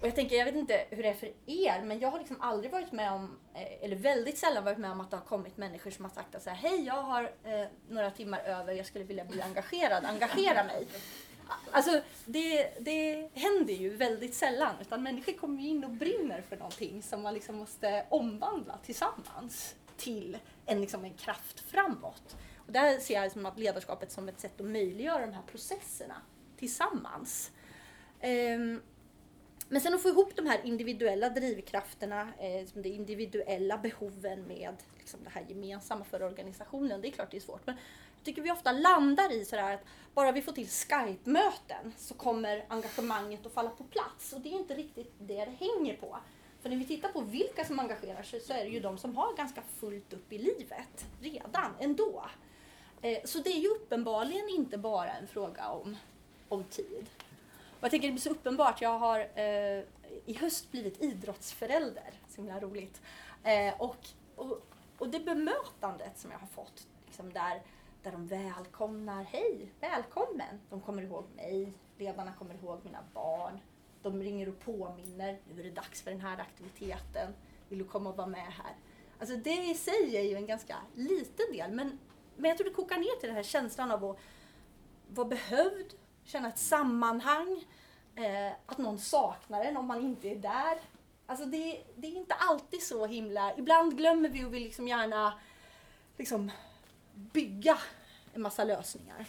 Och 0.00 0.06
jag 0.06 0.14
tänker, 0.14 0.36
jag 0.36 0.44
vet 0.44 0.54
inte 0.54 0.84
hur 0.90 1.02
det 1.02 1.08
är 1.08 1.14
för 1.14 1.32
er, 1.46 1.82
men 1.82 1.98
jag 1.98 2.10
har 2.10 2.18
liksom 2.18 2.40
aldrig 2.40 2.72
varit 2.72 2.92
med 2.92 3.12
om, 3.12 3.38
eh, 3.54 3.84
eller 3.84 3.96
väldigt 3.96 4.38
sällan 4.38 4.64
varit 4.64 4.78
med 4.78 4.90
om 4.90 5.00
att 5.00 5.10
det 5.10 5.16
har 5.16 5.24
kommit 5.24 5.56
människor 5.56 5.90
som 5.90 6.04
har 6.04 6.12
sagt 6.12 6.34
att 6.34 6.42
så 6.42 6.50
här, 6.50 6.56
hej 6.56 6.84
jag 6.84 7.02
har 7.02 7.22
eh, 7.22 7.66
några 7.88 8.10
timmar 8.10 8.40
över, 8.40 8.72
jag 8.72 8.86
skulle 8.86 9.04
vilja 9.04 9.24
bli 9.24 9.42
engagerad, 9.42 10.04
engagera 10.04 10.64
mig. 10.64 10.86
Alltså 11.70 12.00
det, 12.24 12.70
det 12.80 13.30
händer 13.34 13.74
ju 13.74 13.96
väldigt 13.96 14.34
sällan, 14.34 14.74
utan 14.80 15.02
människor 15.02 15.32
kommer 15.32 15.62
ju 15.62 15.68
in 15.68 15.84
och 15.84 15.90
brinner 15.90 16.40
för 16.40 16.56
någonting 16.56 17.02
som 17.02 17.22
man 17.22 17.34
liksom 17.34 17.56
måste 17.56 18.06
omvandla 18.08 18.78
tillsammans 18.84 19.74
till 19.96 20.38
en, 20.66 20.80
liksom 20.80 21.04
en 21.04 21.14
kraft 21.14 21.60
framåt. 21.60 22.36
Och 22.66 22.72
där 22.72 22.98
ser 22.98 23.14
jag 23.14 23.24
liksom 23.24 23.46
att 23.46 23.58
ledarskapet 23.58 24.12
som 24.12 24.28
ett 24.28 24.40
sätt 24.40 24.60
att 24.60 24.66
möjliggöra 24.66 25.26
de 25.26 25.32
här 25.32 25.42
processerna 25.42 26.22
tillsammans. 26.56 27.50
Um, 28.22 28.82
men 29.68 29.80
sen 29.80 29.94
att 29.94 30.02
få 30.02 30.08
ihop 30.08 30.36
de 30.36 30.46
här 30.46 30.60
individuella 30.64 31.28
drivkrafterna, 31.28 32.20
eh, 32.20 32.66
de 32.74 32.88
individuella 32.88 33.78
behoven 33.78 34.42
med 34.42 34.74
liksom 34.98 35.20
det 35.24 35.30
här 35.30 35.44
gemensamma 35.48 36.04
för 36.04 36.22
organisationen, 36.22 37.00
det 37.00 37.08
är 37.08 37.12
klart 37.12 37.30
det 37.30 37.36
är 37.36 37.40
svårt. 37.40 37.66
Men 37.66 37.76
jag 38.16 38.24
tycker 38.24 38.42
vi 38.42 38.50
ofta 38.50 38.72
landar 38.72 39.32
i 39.32 39.44
sådär 39.44 39.74
att 39.74 39.84
bara 40.14 40.32
vi 40.32 40.42
får 40.42 40.52
till 40.52 40.68
Skype-möten 40.68 41.92
så 41.96 42.14
kommer 42.14 42.64
engagemanget 42.68 43.46
att 43.46 43.52
falla 43.52 43.70
på 43.70 43.84
plats. 43.84 44.32
Och 44.32 44.40
det 44.40 44.48
är 44.48 44.58
inte 44.58 44.74
riktigt 44.74 45.14
det 45.18 45.44
det 45.44 45.66
hänger 45.66 45.96
på. 45.96 46.18
För 46.60 46.70
när 46.70 46.76
vi 46.76 46.84
tittar 46.84 47.08
på 47.08 47.20
vilka 47.20 47.64
som 47.64 47.78
engagerar 47.78 48.22
sig 48.22 48.40
så 48.40 48.52
är 48.52 48.64
det 48.64 48.70
ju 48.70 48.80
de 48.80 48.98
som 48.98 49.16
har 49.16 49.36
ganska 49.36 49.62
fullt 49.62 50.12
upp 50.12 50.32
i 50.32 50.38
livet 50.38 51.06
redan 51.20 51.72
ändå. 51.80 52.26
Eh, 53.02 53.18
så 53.24 53.38
det 53.38 53.50
är 53.50 53.60
ju 53.60 53.68
uppenbarligen 53.68 54.48
inte 54.48 54.78
bara 54.78 55.12
en 55.12 55.26
fråga 55.26 55.68
om, 55.68 55.96
om 56.48 56.64
tid. 56.64 57.06
Och 57.86 57.88
jag 57.88 57.90
tänker 57.90 58.08
det 58.08 58.12
blir 58.12 58.22
så 58.22 58.30
uppenbart. 58.30 58.80
Jag 58.80 58.98
har 58.98 59.20
eh, 59.20 59.84
i 60.26 60.38
höst 60.40 60.70
blivit 60.70 61.02
idrottsförälder. 61.02 62.12
Så 62.28 62.36
himla 62.36 62.60
roligt. 62.60 63.00
Eh, 63.42 63.74
och, 63.78 63.96
och, 64.36 64.60
och 64.98 65.08
det 65.08 65.20
bemötandet 65.20 66.18
som 66.18 66.30
jag 66.30 66.38
har 66.38 66.46
fått, 66.46 66.86
liksom 67.06 67.32
där, 67.32 67.62
där 68.02 68.12
de 68.12 68.26
välkomnar, 68.26 69.24
hej, 69.24 69.72
välkommen. 69.80 70.60
De 70.70 70.80
kommer 70.80 71.02
ihåg 71.02 71.24
mig, 71.36 71.72
ledarna 71.98 72.32
kommer 72.32 72.54
ihåg 72.54 72.80
mina 72.84 73.04
barn. 73.14 73.60
De 74.02 74.22
ringer 74.22 74.48
och 74.48 74.60
påminner, 74.60 75.38
nu 75.54 75.60
är 75.60 75.64
det 75.64 75.70
dags 75.70 76.02
för 76.02 76.10
den 76.10 76.20
här 76.20 76.38
aktiviteten. 76.38 77.34
Vill 77.68 77.78
du 77.78 77.84
komma 77.84 78.10
och 78.10 78.16
vara 78.16 78.26
med 78.28 78.52
här? 78.52 78.76
Alltså 79.18 79.36
det 79.36 79.64
i 79.70 79.74
sig 79.74 80.16
är 80.16 80.22
ju 80.22 80.36
en 80.36 80.46
ganska 80.46 80.76
liten 80.94 81.52
del, 81.52 81.72
men, 81.72 81.98
men 82.36 82.48
jag 82.48 82.58
tror 82.58 82.68
det 82.68 82.74
kokar 82.74 82.98
ner 82.98 83.20
till 83.20 83.28
den 83.28 83.36
här 83.36 83.42
känslan 83.42 83.90
av 83.90 84.04
att 84.04 84.18
vara 85.08 85.28
behövd, 85.28 85.94
känna 86.26 86.48
ett 86.48 86.58
sammanhang, 86.58 87.64
eh, 88.16 88.52
att 88.66 88.78
någon 88.78 88.98
saknar 88.98 89.64
en 89.64 89.76
om 89.76 89.86
man 89.86 90.00
inte 90.00 90.28
är 90.28 90.36
där. 90.36 90.78
Alltså 91.26 91.46
det, 91.46 91.82
det, 91.96 92.06
är 92.06 92.16
inte 92.16 92.34
alltid 92.34 92.82
så 92.82 93.06
himla... 93.06 93.56
Ibland 93.56 93.96
glömmer 93.96 94.28
vi 94.28 94.44
och 94.44 94.54
vill 94.54 94.62
liksom 94.62 94.88
gärna 94.88 95.38
liksom 96.16 96.50
bygga 97.14 97.78
en 98.34 98.42
massa 98.42 98.64
lösningar. 98.64 99.26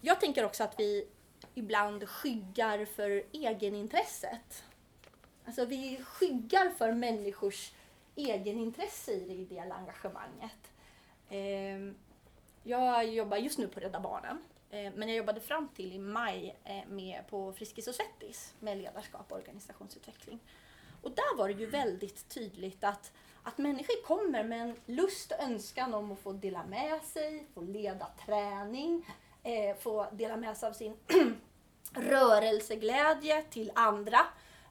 Jag 0.00 0.20
tänker 0.20 0.44
också 0.44 0.64
att 0.64 0.80
vi 0.80 1.08
ibland 1.54 2.08
skyggar 2.08 2.84
för 2.84 3.24
egenintresset. 3.32 4.64
Alltså 5.44 5.64
vi 5.64 6.04
skyggar 6.04 6.70
för 6.70 6.92
människors 6.92 7.72
egenintresse 8.16 9.12
i 9.12 9.24
det 9.24 9.34
ideella 9.34 9.74
engagemanget. 9.74 10.72
Eh, 11.28 12.05
jag 12.66 13.08
jobbar 13.08 13.36
just 13.36 13.58
nu 13.58 13.68
på 13.68 13.80
Rädda 13.80 14.00
Barnen. 14.00 14.38
Eh, 14.70 14.92
men 14.94 15.08
jag 15.08 15.16
jobbade 15.16 15.40
fram 15.40 15.68
till 15.68 15.92
i 15.92 15.98
maj 15.98 16.56
eh, 16.64 16.88
med 16.88 17.26
på 17.30 17.52
Friskis 17.52 17.88
och 17.88 17.94
Svettis 17.94 18.54
med 18.60 18.78
ledarskap 18.78 19.32
och 19.32 19.38
organisationsutveckling. 19.38 20.40
Och 21.02 21.10
där 21.10 21.36
var 21.36 21.48
det 21.48 21.54
ju 21.54 21.66
väldigt 21.66 22.28
tydligt 22.28 22.84
att, 22.84 23.12
att 23.42 23.58
människor 23.58 24.02
kommer 24.04 24.44
med 24.44 24.60
en 24.60 24.76
lust 24.86 25.32
och 25.32 25.40
önskan 25.40 25.94
om 25.94 26.12
att 26.12 26.18
få 26.18 26.32
dela 26.32 26.66
med 26.66 27.02
sig, 27.02 27.46
få 27.54 27.60
leda 27.60 28.06
träning, 28.26 29.06
eh, 29.42 29.76
få 29.76 30.06
dela 30.12 30.36
med 30.36 30.56
sig 30.56 30.68
av 30.68 30.72
sin 30.72 30.96
rörelseglädje 31.92 33.42
till 33.42 33.72
andra. 33.74 34.18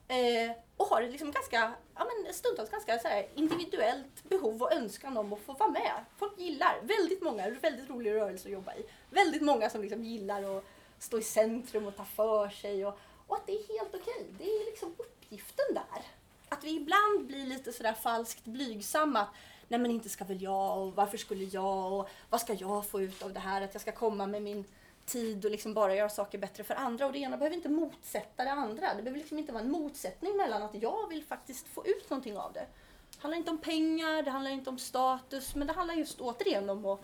Eh, 0.08 0.50
och 0.76 0.86
har 0.86 1.02
liksom 1.02 1.30
ganska, 1.30 1.72
ja 1.94 2.06
men 2.24 2.34
stundtals 2.34 2.70
ganska 2.70 2.98
så 2.98 3.08
här 3.08 3.26
individuellt 3.34 4.24
behov 4.28 4.62
och 4.62 4.72
önskan 4.72 5.16
om 5.16 5.32
att 5.32 5.40
få 5.40 5.52
vara 5.52 5.70
med. 5.70 5.92
Folk 6.16 6.38
gillar, 6.38 6.80
väldigt 6.82 7.22
många, 7.22 7.50
väldigt 7.50 7.90
rolig 7.90 8.12
rörelse 8.12 8.48
att 8.48 8.52
jobba 8.52 8.74
i. 8.74 8.86
Väldigt 9.10 9.42
många 9.42 9.70
som 9.70 9.82
liksom 9.82 10.04
gillar 10.04 10.58
att 10.58 10.64
stå 10.98 11.18
i 11.18 11.22
centrum 11.22 11.86
och 11.86 11.96
ta 11.96 12.04
för 12.04 12.48
sig 12.48 12.86
och, 12.86 12.98
och 13.26 13.36
att 13.36 13.46
det 13.46 13.52
är 13.52 13.78
helt 13.78 13.94
okej. 13.94 14.26
Det 14.38 14.44
är 14.44 14.70
liksom 14.70 14.94
uppgiften 14.98 15.74
där. 15.74 16.02
Att 16.48 16.64
vi 16.64 16.76
ibland 16.76 17.26
blir 17.26 17.46
lite 17.46 17.72
sådär 17.72 17.92
falskt 17.92 18.44
blygsamma. 18.44 19.26
Nej 19.68 19.80
men 19.80 19.90
inte 19.90 20.08
ska 20.08 20.24
väl 20.24 20.42
jag 20.42 20.78
och 20.78 20.94
varför 20.94 21.18
skulle 21.18 21.44
jag 21.44 21.92
och 21.92 22.08
vad 22.30 22.40
ska 22.40 22.52
jag 22.52 22.86
få 22.86 23.00
ut 23.00 23.22
av 23.22 23.32
det 23.32 23.40
här? 23.40 23.62
Att 23.62 23.74
jag 23.74 23.80
ska 23.80 23.92
komma 23.92 24.26
med 24.26 24.42
min 24.42 24.64
tid 25.06 25.44
och 25.44 25.50
liksom 25.50 25.74
bara 25.74 25.94
göra 25.94 26.08
saker 26.08 26.38
bättre 26.38 26.64
för 26.64 26.74
andra. 26.74 27.06
Och 27.06 27.12
det 27.12 27.18
ena 27.18 27.36
behöver 27.36 27.56
inte 27.56 27.68
motsätta 27.68 28.44
det 28.44 28.52
andra. 28.52 28.94
Det 28.94 29.02
behöver 29.02 29.18
liksom 29.18 29.38
inte 29.38 29.52
vara 29.52 29.62
en 29.62 29.70
motsättning 29.70 30.36
mellan 30.36 30.62
att 30.62 30.74
jag 30.74 31.08
vill 31.08 31.24
faktiskt 31.24 31.68
få 31.68 31.86
ut 31.86 32.10
någonting 32.10 32.36
av 32.36 32.52
det. 32.52 32.66
Det 33.12 33.22
handlar 33.22 33.38
inte 33.38 33.50
om 33.50 33.58
pengar, 33.58 34.22
det 34.22 34.30
handlar 34.30 34.50
inte 34.50 34.70
om 34.70 34.78
status, 34.78 35.54
men 35.54 35.66
det 35.66 35.72
handlar 35.72 35.94
just 35.94 36.20
återigen 36.20 36.70
om 36.70 36.86
att 36.86 37.00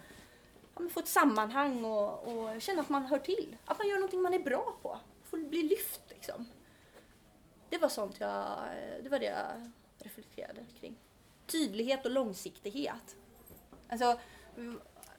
ja, 0.78 0.88
få 0.88 1.00
ett 1.00 1.08
sammanhang 1.08 1.84
och, 1.84 2.28
och, 2.28 2.62
känna 2.62 2.80
att 2.80 2.88
man 2.88 3.04
hör 3.04 3.18
till. 3.18 3.56
Att 3.64 3.78
man 3.78 3.88
gör 3.88 3.96
någonting 3.96 4.22
man 4.22 4.34
är 4.34 4.38
bra 4.38 4.76
på. 4.82 4.98
Få 5.24 5.36
bli 5.36 5.62
lyft 5.62 6.00
liksom. 6.08 6.48
Det 7.68 7.78
var 7.78 7.88
sånt 7.88 8.20
jag, 8.20 8.58
det 9.02 9.08
var 9.08 9.18
det 9.18 9.24
jag 9.24 9.70
reflekterade 9.98 10.60
kring. 10.80 10.96
Tydlighet 11.46 12.04
och 12.04 12.10
långsiktighet. 12.10 13.16
Alltså 13.88 14.18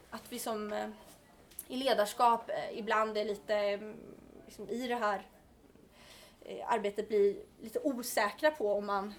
att 0.09 0.31
vi 0.31 0.39
som 0.39 0.73
eh, 0.73 0.89
i 1.73 1.77
ledarskap 1.77 2.49
eh, 2.49 2.79
ibland 2.79 3.17
är 3.17 3.25
lite 3.25 3.55
mm, 3.55 3.97
liksom, 4.45 4.69
i 4.69 4.87
det 4.87 4.95
här 4.95 5.27
eh, 6.41 6.73
arbetet 6.73 7.07
blir 7.07 7.35
lite 7.61 7.79
osäkra 7.79 8.51
på 8.51 8.73
om 8.73 8.85
man 8.85 9.13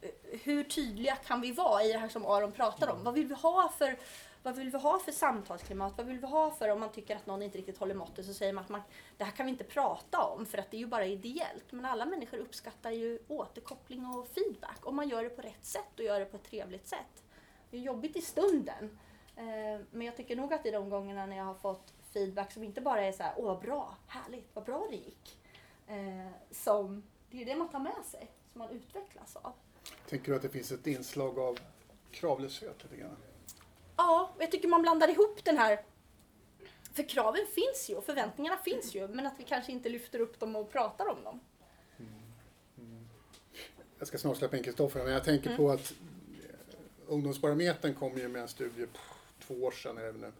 eh, 0.00 0.10
hur 0.42 0.64
tydliga 0.64 1.16
kan 1.16 1.40
vi 1.40 1.52
vara 1.52 1.82
i 1.82 1.92
det 1.92 1.98
här 1.98 2.08
som 2.08 2.26
Aron 2.26 2.52
pratar 2.52 2.88
om? 2.88 3.04
Vad 3.04 3.14
vill 3.14 3.26
vi 3.26 3.34
ha 3.34 3.72
för 3.78 3.96
vad 4.42 4.56
vill 4.56 4.70
vi 4.70 4.78
ha 4.78 4.98
för 4.98 5.12
samtalsklimat? 5.12 5.92
Vad 5.96 6.06
vill 6.06 6.18
vi 6.18 6.26
ha 6.26 6.50
för, 6.50 6.68
om 6.68 6.80
man 6.80 6.92
tycker 6.92 7.16
att 7.16 7.26
någon 7.26 7.42
inte 7.42 7.58
riktigt 7.58 7.78
håller 7.78 7.94
måttet 7.94 8.26
så 8.26 8.34
säger 8.34 8.52
man 8.52 8.64
att 8.64 8.70
man, 8.70 8.82
det 9.16 9.24
här 9.24 9.32
kan 9.32 9.46
vi 9.46 9.52
inte 9.52 9.64
prata 9.64 10.18
om 10.18 10.46
för 10.46 10.58
att 10.58 10.70
det 10.70 10.76
är 10.76 10.78
ju 10.78 10.86
bara 10.86 11.06
ideellt. 11.06 11.72
Men 11.72 11.84
alla 11.84 12.06
människor 12.06 12.38
uppskattar 12.38 12.90
ju 12.90 13.18
återkoppling 13.28 14.06
och 14.06 14.28
feedback 14.28 14.78
om 14.82 14.96
man 14.96 15.08
gör 15.08 15.22
det 15.22 15.30
på 15.30 15.42
rätt 15.42 15.64
sätt 15.64 15.98
och 15.98 16.04
gör 16.04 16.20
det 16.20 16.26
på 16.26 16.36
ett 16.36 16.44
trevligt 16.44 16.88
sätt. 16.88 17.22
Det 17.70 17.76
är 17.76 17.80
jobbigt 17.80 18.16
i 18.16 18.20
stunden. 18.20 18.98
Eh, 19.36 19.80
men 19.90 20.06
jag 20.06 20.16
tycker 20.16 20.36
nog 20.36 20.52
att 20.52 20.66
i 20.66 20.70
de 20.70 20.90
gångerna 20.90 21.26
när 21.26 21.36
jag 21.36 21.44
har 21.44 21.54
fått 21.54 21.94
feedback 22.12 22.52
som 22.52 22.64
inte 22.64 22.80
bara 22.80 23.04
är 23.04 23.12
så 23.12 23.22
här, 23.22 23.34
åh 23.36 23.60
bra, 23.60 23.96
härligt, 24.06 24.50
vad 24.54 24.64
bra 24.64 24.86
det 24.90 24.96
gick. 24.96 25.38
Eh, 25.86 26.32
som, 26.50 27.02
det 27.30 27.42
är 27.42 27.46
det 27.46 27.56
man 27.56 27.68
tar 27.68 27.80
med 27.80 28.04
sig, 28.04 28.30
som 28.52 28.58
man 28.58 28.70
utvecklas 28.70 29.36
av. 29.36 29.52
Tänker 30.08 30.32
du 30.32 30.36
att 30.36 30.42
det 30.42 30.48
finns 30.48 30.72
ett 30.72 30.86
inslag 30.86 31.38
av 31.38 31.58
kravlöshet 32.10 32.82
lite 32.82 32.96
grann? 32.96 33.16
Ja, 33.96 34.30
jag 34.38 34.50
tycker 34.50 34.68
man 34.68 34.82
blandar 34.82 35.08
ihop 35.08 35.44
den 35.44 35.58
här 35.58 35.84
för 36.92 37.08
kraven 37.08 37.46
finns 37.54 37.90
ju 37.90 37.94
och 37.94 38.04
förväntningarna 38.04 38.56
finns 38.56 38.94
ju 38.94 39.08
men 39.08 39.26
att 39.26 39.34
vi 39.38 39.44
kanske 39.44 39.72
inte 39.72 39.88
lyfter 39.88 40.20
upp 40.20 40.40
dem 40.40 40.56
och 40.56 40.72
pratar 40.72 41.08
om 41.08 41.24
dem. 41.24 41.40
Mm. 41.98 42.12
Mm. 42.78 43.08
Jag 43.98 44.08
ska 44.08 44.18
snart 44.18 44.36
släppa 44.36 44.56
in 44.56 44.62
Kristoffer 44.62 45.04
men 45.04 45.12
jag 45.12 45.24
tänker 45.24 45.46
mm. 45.46 45.56
på 45.56 45.70
att 45.70 45.92
Ungdomsbarometern 47.06 47.94
kom 47.94 48.18
ju 48.18 48.28
med 48.28 48.42
en 48.42 48.48
studie 48.48 48.86
två 49.40 49.54
år 49.54 49.70
sedan 49.70 49.98
är 49.98 50.12
det 50.12 50.18
nu, 50.18 50.32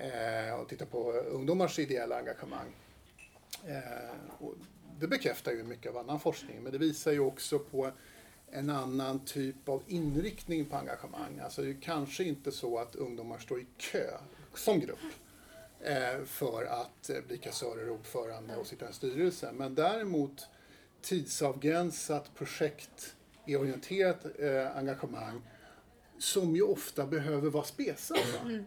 eh, 0.00 0.54
och 0.60 0.68
tittar 0.68 0.86
på 0.86 1.12
ungdomars 1.12 1.78
ideella 1.78 2.18
engagemang. 2.18 2.74
Eh, 3.66 4.38
och 4.38 4.54
det 5.00 5.06
bekräftar 5.06 5.52
ju 5.52 5.62
mycket 5.62 5.90
av 5.90 5.98
annan 5.98 6.20
forskning 6.20 6.62
men 6.62 6.72
det 6.72 6.78
visar 6.78 7.12
ju 7.12 7.20
också 7.20 7.58
på 7.58 7.90
en 8.50 8.70
annan 8.70 9.24
typ 9.24 9.68
av 9.68 9.82
inriktning 9.86 10.64
på 10.64 10.76
engagemang. 10.76 11.38
Alltså 11.38 11.62
det 11.62 11.70
är 11.70 11.80
kanske 11.80 12.24
inte 12.24 12.52
så 12.52 12.78
att 12.78 12.94
ungdomar 12.94 13.38
står 13.38 13.60
i 13.60 13.66
kö 13.76 14.10
som 14.54 14.80
grupp 14.80 14.98
eh, 15.80 16.24
för 16.24 16.64
att 16.64 17.10
eh, 17.10 17.20
bli 17.26 17.38
kassörer, 17.38 17.90
ordförande 17.90 18.56
och 18.56 18.66
sitta 18.66 18.84
i 18.84 18.88
en 18.88 18.94
styrelse. 18.94 19.52
Men 19.52 19.74
däremot 19.74 20.48
tidsavgränsat 21.02 22.34
projekt 22.34 23.16
i 23.46 23.54
eh, 23.54 24.76
engagemang 24.76 25.42
som 26.24 26.56
ju 26.56 26.62
ofta 26.62 27.06
behöver 27.06 27.50
vara 27.50 27.64
spesat. 27.64 28.40
Mm. 28.44 28.64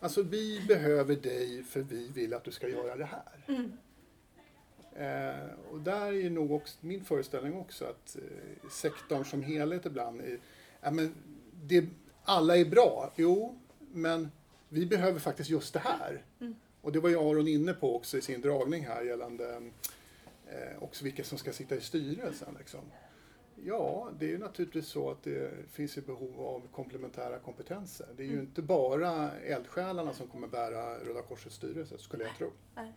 Alltså 0.00 0.22
vi 0.22 0.60
behöver 0.68 1.16
dig 1.16 1.62
för 1.62 1.80
vi 1.80 2.08
vill 2.08 2.34
att 2.34 2.44
du 2.44 2.50
ska 2.50 2.68
göra 2.68 2.96
det 2.96 3.04
här. 3.04 3.44
Mm. 3.46 3.72
Eh, 4.96 5.48
och 5.70 5.80
där 5.80 6.12
är 6.12 6.30
nog 6.30 6.52
också, 6.52 6.76
min 6.80 7.04
föreställning 7.04 7.54
också 7.54 7.84
att 7.84 8.16
eh, 8.16 8.70
sektorn 8.70 9.24
som 9.24 9.42
helhet 9.42 9.86
ibland 9.86 10.20
är, 10.20 10.38
ja, 10.80 10.90
men 10.90 11.14
det, 11.62 11.86
alla 12.24 12.56
är 12.56 12.64
bra, 12.64 13.12
jo, 13.16 13.58
men 13.92 14.30
vi 14.68 14.86
behöver 14.86 15.20
faktiskt 15.20 15.50
just 15.50 15.72
det 15.72 15.80
här. 15.80 16.22
Mm. 16.40 16.54
Och 16.80 16.92
det 16.92 17.00
var 17.00 17.08
ju 17.08 17.18
Aron 17.18 17.48
inne 17.48 17.72
på 17.72 17.96
också 17.96 18.18
i 18.18 18.20
sin 18.20 18.40
dragning 18.40 18.86
här 18.86 19.02
gällande 19.02 19.70
eh, 20.46 20.82
också 20.82 21.04
vilka 21.04 21.24
som 21.24 21.38
ska 21.38 21.52
sitta 21.52 21.74
i 21.74 21.80
styrelsen. 21.80 22.56
Liksom. 22.58 22.80
Ja, 23.66 24.08
det 24.18 24.24
är 24.26 24.30
ju 24.30 24.38
naturligtvis 24.38 24.86
så 24.86 25.10
att 25.10 25.22
det 25.22 25.50
finns 25.72 25.98
ett 25.98 26.06
behov 26.06 26.40
av 26.40 26.62
komplementära 26.72 27.38
kompetenser. 27.38 28.06
Det 28.16 28.22
är 28.22 28.26
ju 28.26 28.32
mm. 28.32 28.44
inte 28.44 28.62
bara 28.62 29.30
eldsjälarna 29.32 30.12
som 30.12 30.26
kommer 30.26 30.48
bära 30.48 30.98
Röda 30.98 31.22
Korsets 31.22 31.56
styrelse, 31.56 31.98
skulle 31.98 32.24
jag 32.24 32.36
tro. 32.36 32.50
Nej. 32.74 32.92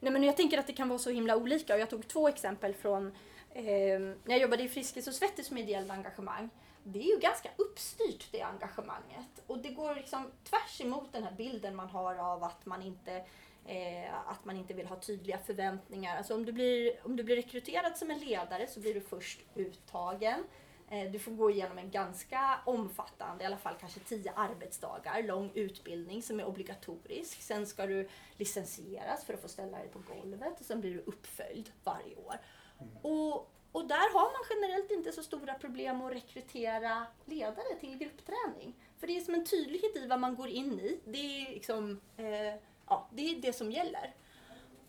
Nej, 0.00 0.12
men 0.12 0.22
jag 0.22 0.36
tänker 0.36 0.58
att 0.58 0.66
det 0.66 0.72
kan 0.72 0.88
vara 0.88 0.98
så 0.98 1.10
himla 1.10 1.36
olika 1.36 1.74
och 1.74 1.80
jag 1.80 1.90
tog 1.90 2.08
två 2.08 2.28
exempel 2.28 2.74
från 2.74 3.06
eh, 3.52 3.64
när 4.00 4.14
jag 4.24 4.38
jobbade 4.38 4.62
i 4.62 4.68
Friskis 4.68 5.06
och 5.06 5.14
Svettis 5.14 5.50
med 5.50 5.62
ideellt 5.62 5.90
engagemang. 5.90 6.50
Det 6.82 6.98
är 6.98 7.14
ju 7.14 7.18
ganska 7.20 7.50
uppstyrt 7.56 8.32
det 8.32 8.42
engagemanget 8.42 9.42
och 9.46 9.58
det 9.58 9.70
går 9.70 9.94
liksom 9.94 10.26
tvärs 10.44 10.80
emot 10.80 11.12
den 11.12 11.22
här 11.22 11.34
bilden 11.36 11.76
man 11.76 11.88
har 11.88 12.14
av 12.14 12.44
att 12.44 12.66
man 12.66 12.82
inte 12.82 13.24
Eh, 13.68 14.14
att 14.26 14.44
man 14.44 14.56
inte 14.56 14.74
vill 14.74 14.86
ha 14.86 14.96
tydliga 14.96 15.38
förväntningar. 15.38 16.16
Alltså 16.16 16.34
om 16.34 16.44
du, 16.44 16.52
blir, 16.52 16.92
om 17.02 17.16
du 17.16 17.22
blir 17.22 17.36
rekryterad 17.36 17.96
som 17.96 18.10
en 18.10 18.18
ledare 18.18 18.66
så 18.66 18.80
blir 18.80 18.94
du 18.94 19.00
först 19.00 19.40
uttagen. 19.54 20.44
Eh, 20.90 21.10
du 21.10 21.18
får 21.18 21.32
gå 21.32 21.50
igenom 21.50 21.78
en 21.78 21.90
ganska 21.90 22.60
omfattande, 22.64 23.44
i 23.44 23.46
alla 23.46 23.56
fall 23.56 23.74
kanske 23.80 24.00
tio 24.00 24.32
arbetsdagar, 24.32 25.22
lång 25.22 25.50
utbildning 25.54 26.22
som 26.22 26.40
är 26.40 26.44
obligatorisk. 26.44 27.42
Sen 27.42 27.66
ska 27.66 27.86
du 27.86 28.08
licensieras 28.36 29.24
för 29.24 29.34
att 29.34 29.42
få 29.42 29.48
ställa 29.48 29.78
dig 29.78 29.88
på 29.88 29.98
golvet 30.14 30.60
och 30.60 30.66
sen 30.66 30.80
blir 30.80 30.94
du 30.94 31.00
uppföljd 31.00 31.70
varje 31.84 32.16
år. 32.16 32.38
Mm. 32.80 32.96
Och, 33.02 33.52
och 33.72 33.88
där 33.88 34.12
har 34.12 34.32
man 34.32 34.42
generellt 34.50 34.90
inte 34.90 35.12
så 35.12 35.22
stora 35.22 35.54
problem 35.54 36.02
att 36.02 36.12
rekrytera 36.12 37.06
ledare 37.24 37.74
till 37.80 37.98
gruppträning. 37.98 38.74
För 38.98 39.06
det 39.06 39.16
är 39.16 39.20
som 39.20 39.34
en 39.34 39.44
tydlighet 39.44 39.96
i 39.96 40.06
vad 40.06 40.20
man 40.20 40.36
går 40.36 40.48
in 40.48 40.80
i. 40.80 41.00
Det 41.04 41.18
är, 41.18 41.54
liksom, 41.54 42.00
eh, 42.16 42.60
ja, 42.88 43.08
det, 43.12 43.30
är 43.30 43.40
det 43.40 43.52
som 43.52 43.72
gäller. 43.72 44.14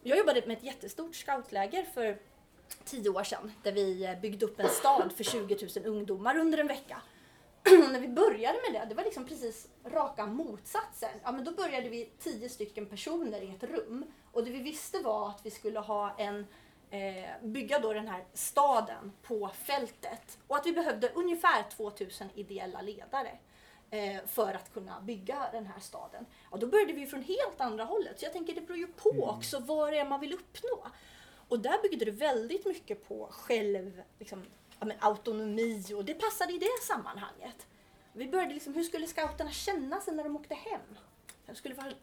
Jag 0.04 0.18
jobbade 0.18 0.44
med 0.46 0.58
ett 0.58 0.64
jättestort 0.64 1.16
scoutläger 1.16 1.84
för 1.84 2.18
tio 2.84 3.10
år 3.10 3.24
sedan 3.24 3.52
där 3.64 3.72
vi 3.72 4.18
byggde 4.22 4.46
upp 4.46 4.60
en 4.60 4.70
stad 4.70 5.12
för 5.18 5.24
20 5.24 5.58
000 5.76 5.86
ungdomar 5.86 6.38
under 6.38 6.58
en 6.58 6.68
vecka. 6.68 7.02
när 7.92 8.00
vi 8.00 8.08
började 8.08 8.60
med 8.70 8.82
det, 8.82 8.86
det 8.90 8.96
var 8.96 9.04
liksom 9.04 9.26
precis 9.26 9.68
raka 9.86 10.26
motsatsen. 10.26 11.10
Ja, 11.24 11.32
men 11.32 11.44
då 11.44 11.52
började 11.52 11.90
vi 11.90 12.10
tio 12.20 12.50
stycken 12.50 12.86
personer 12.86 13.42
i 13.42 13.50
ett 13.50 13.64
rum 13.64 14.06
och 14.32 14.44
det 14.44 14.52
vi 14.52 14.60
visste 14.60 15.00
var 15.00 15.30
att 15.30 15.46
vi 15.46 15.52
skulle 15.52 15.80
ha 15.80 16.16
en 16.18 16.46
eh, 16.90 17.30
bygga 17.44 17.80
då 17.80 17.94
den 17.94 18.08
här 18.08 18.26
staden 18.34 19.12
på 19.22 19.50
fältet 19.50 20.38
och 20.48 20.56
att 20.56 20.66
vi 20.66 20.72
behövde 20.72 21.12
ungefär 21.16 21.70
2000 21.70 22.30
ideella 22.36 22.82
ledare 22.82 23.38
för 24.28 24.54
att 24.54 24.74
kunna 24.74 25.02
bygga 25.02 25.50
den 25.52 25.66
här 25.66 25.80
staden. 25.80 26.26
Och 26.50 26.60
då 26.60 26.68
började 26.68 26.94
vi 26.94 27.08
från 27.08 27.22
helt 27.22 27.62
andra 27.62 27.84
hållet. 27.84 28.20
Så 28.20 28.26
jag 28.26 28.34
tänker 28.34 28.56
det 28.56 28.62
beror 28.62 28.78
ju 28.78 28.88
på 28.88 29.12
mm. 29.12 29.24
också 29.24 29.60
vad 29.60 29.94
det 29.94 30.00
är 30.00 30.06
man 30.06 30.20
vill 30.20 30.34
uppnå. 30.34 30.88
Och 31.48 31.60
där 31.60 31.82
byggde 31.82 32.06
det 32.06 32.12
väldigt 32.12 32.66
mycket 32.66 33.08
på 33.08 33.28
själv, 33.32 34.02
liksom, 34.20 34.46
ja, 34.80 34.88
autonomi 35.00 35.94
och 35.96 36.06
det 36.06 36.14
passade 36.14 36.54
i 36.54 36.58
det 36.58 36.84
sammanhanget. 36.88 37.68
Vi 38.14 38.28
började 38.28 38.54
liksom, 38.54 38.74
hur 38.74 38.84
skulle 38.84 39.08
scouterna 39.08 39.52
känna 39.52 40.02
sig 40.02 40.16
när 40.16 40.24
de 40.24 40.36
åkte 40.36 40.56
hem? 40.56 40.98
De 41.46 41.56
skulle 41.56 41.76
vara 41.76 41.94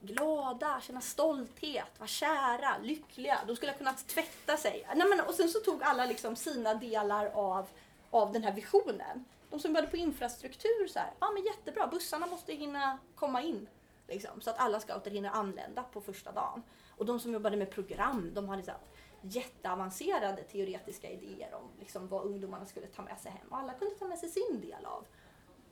glada, 0.00 0.80
känna 0.80 1.00
stolthet, 1.00 1.98
vara 1.98 2.08
kära, 2.08 2.78
lyckliga. 2.82 3.40
De 3.46 3.56
skulle 3.56 3.72
ha 3.72 3.78
kunnat 3.78 4.08
tvätta 4.08 4.56
sig. 4.56 4.86
Nej, 4.96 5.08
men, 5.08 5.20
och 5.20 5.34
sen 5.34 5.48
så 5.48 5.60
tog 5.60 5.82
alla 5.82 6.06
liksom 6.06 6.36
sina 6.36 6.74
delar 6.74 7.26
av, 7.26 7.66
av 8.10 8.32
den 8.32 8.44
här 8.44 8.52
visionen. 8.52 9.24
De 9.54 9.60
som 9.60 9.70
jobbade 9.70 9.86
på 9.86 9.96
infrastruktur, 9.96 10.86
så 10.86 10.98
här, 10.98 11.12
ja 11.20 11.30
men 11.30 11.44
jättebra, 11.44 11.86
bussarna 11.86 12.26
måste 12.26 12.52
hinna 12.52 12.98
komma 13.14 13.42
in. 13.42 13.68
Liksom, 14.08 14.40
så 14.40 14.50
att 14.50 14.58
alla 14.58 14.80
scouter 14.80 15.10
hinner 15.10 15.30
anlända 15.30 15.82
på 15.82 16.00
första 16.00 16.32
dagen. 16.32 16.62
Och 16.90 17.06
de 17.06 17.20
som 17.20 17.32
jobbade 17.32 17.56
med 17.56 17.70
program, 17.70 18.30
de 18.34 18.48
hade 18.48 18.62
så 18.62 18.70
här, 18.70 18.80
jätteavancerade 19.22 20.42
teoretiska 20.42 21.10
idéer 21.10 21.54
om 21.54 21.70
liksom, 21.80 22.08
vad 22.08 22.24
ungdomarna 22.24 22.66
skulle 22.66 22.86
ta 22.86 23.02
med 23.02 23.20
sig 23.20 23.32
hem. 23.32 23.48
Och 23.50 23.58
alla 23.58 23.74
kunde 23.74 23.94
ta 23.94 24.04
med 24.04 24.18
sig 24.18 24.28
sin 24.28 24.60
del 24.60 24.84
av 24.84 25.06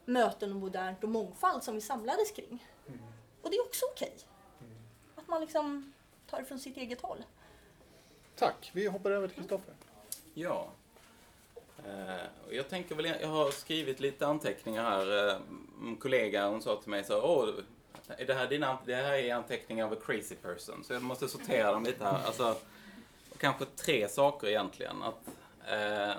möten 0.04 0.50
och 0.50 0.56
modernt 0.56 1.02
och 1.04 1.10
mångfald 1.10 1.62
som 1.62 1.74
vi 1.74 1.80
samlades 1.80 2.30
kring. 2.30 2.66
Mm. 2.86 3.00
Och 3.42 3.50
det 3.50 3.56
är 3.56 3.62
också 3.62 3.84
okej. 3.92 4.14
Okay. 4.16 4.68
Mm. 4.68 4.82
Att 5.14 5.28
man 5.28 5.40
liksom 5.40 5.92
tar 6.26 6.38
det 6.38 6.44
från 6.44 6.58
sitt 6.58 6.76
eget 6.76 7.00
håll. 7.00 7.24
Tack. 8.36 8.70
Vi 8.74 8.86
hoppar 8.86 9.10
över 9.10 9.28
till 9.28 9.36
Kristoffer. 9.36 9.74
Ja. 10.34 10.70
Eh, 11.86 12.56
jag 12.56 12.68
tänker 12.68 12.94
väl, 12.94 13.12
jag 13.20 13.28
har 13.28 13.50
skrivit 13.50 14.00
lite 14.00 14.26
anteckningar 14.26 14.82
här. 14.82 15.28
Eh, 15.28 15.36
en 15.82 15.96
kollega 15.96 16.48
hon 16.48 16.62
sa 16.62 16.76
till 16.76 16.90
mig 16.90 17.04
så 17.04 17.22
Åh, 17.22 17.48
det 18.26 18.34
här, 18.34 18.46
dina, 18.46 18.78
det 18.86 18.94
här 18.94 19.12
är 19.12 19.34
anteckningar 19.34 19.86
av 19.86 19.92
a 19.92 19.96
crazy 20.06 20.34
person. 20.34 20.84
Så 20.84 20.92
jag 20.92 21.02
måste 21.02 21.28
sortera 21.28 21.72
dem 21.72 21.84
lite 21.84 22.04
här. 22.04 22.26
Alltså, 22.26 22.56
kanske 23.38 23.64
tre 23.64 24.08
saker 24.08 24.48
egentligen. 24.48 25.02
Att, 25.02 25.28
eh, 25.68 26.16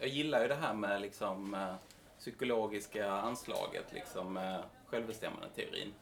jag 0.00 0.08
gillar 0.08 0.42
ju 0.42 0.48
det 0.48 0.54
här 0.54 0.74
med 0.74 1.00
liksom 1.00 1.54
eh, 1.54 1.74
psykologiska 2.18 3.10
anslaget, 3.12 3.84
liksom 3.92 4.36
eh, 4.36 4.56
självbestämmandeteorin. 4.86 5.94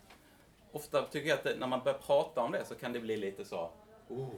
Ofta 0.72 1.02
tycker 1.02 1.28
jag 1.28 1.38
att 1.38 1.44
det, 1.44 1.56
när 1.58 1.66
man 1.66 1.80
börjar 1.84 1.98
prata 1.98 2.40
om 2.40 2.52
det 2.52 2.64
så 2.64 2.74
kan 2.74 2.92
det 2.92 3.00
bli 3.00 3.16
lite 3.16 3.44
så, 3.44 3.70
oh, 4.08 4.28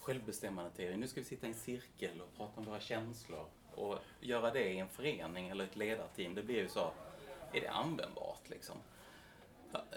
självbestämmandeteori, 0.00 0.96
nu 0.96 1.08
ska 1.08 1.20
vi 1.20 1.26
sitta 1.26 1.46
i 1.46 1.50
en 1.50 1.56
cirkel 1.56 2.20
och 2.20 2.36
prata 2.36 2.60
om 2.60 2.66
våra 2.66 2.80
känslor 2.80 3.46
och 3.74 3.98
göra 4.20 4.50
det 4.50 4.68
i 4.68 4.78
en 4.78 4.88
förening 4.88 5.48
eller 5.48 5.64
ett 5.64 5.76
ledarteam, 5.76 6.34
det 6.34 6.42
blir 6.42 6.56
ju 6.56 6.68
så, 6.68 6.92
är 7.52 7.60
det 7.60 7.68
användbart 7.68 8.48
liksom? 8.48 8.76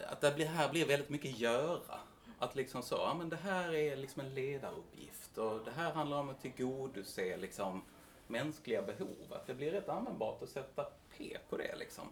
Att 0.07 0.21
det 0.21 0.35
blir, 0.35 0.45
här 0.45 0.69
blir 0.69 0.85
väldigt 0.85 1.09
mycket 1.09 1.39
göra. 1.39 1.99
Att 2.39 2.55
liksom 2.55 2.83
så, 2.83 2.95
ja 2.95 3.13
men 3.13 3.29
det 3.29 3.35
här 3.35 3.73
är 3.73 3.95
liksom 3.95 4.21
en 4.21 4.33
ledaruppgift 4.33 5.37
och 5.37 5.65
det 5.65 5.71
här 5.71 5.93
handlar 5.93 6.17
om 6.17 6.29
att 6.29 6.41
tillgodose 6.41 7.37
liksom 7.37 7.81
mänskliga 8.27 8.81
behov. 8.81 9.17
Att 9.29 9.47
det 9.47 9.53
blir 9.53 9.71
rätt 9.71 9.89
användbart 9.89 10.41
att 10.41 10.49
sätta 10.49 10.85
P 11.17 11.37
på 11.49 11.57
det 11.57 11.75
liksom. 11.75 12.03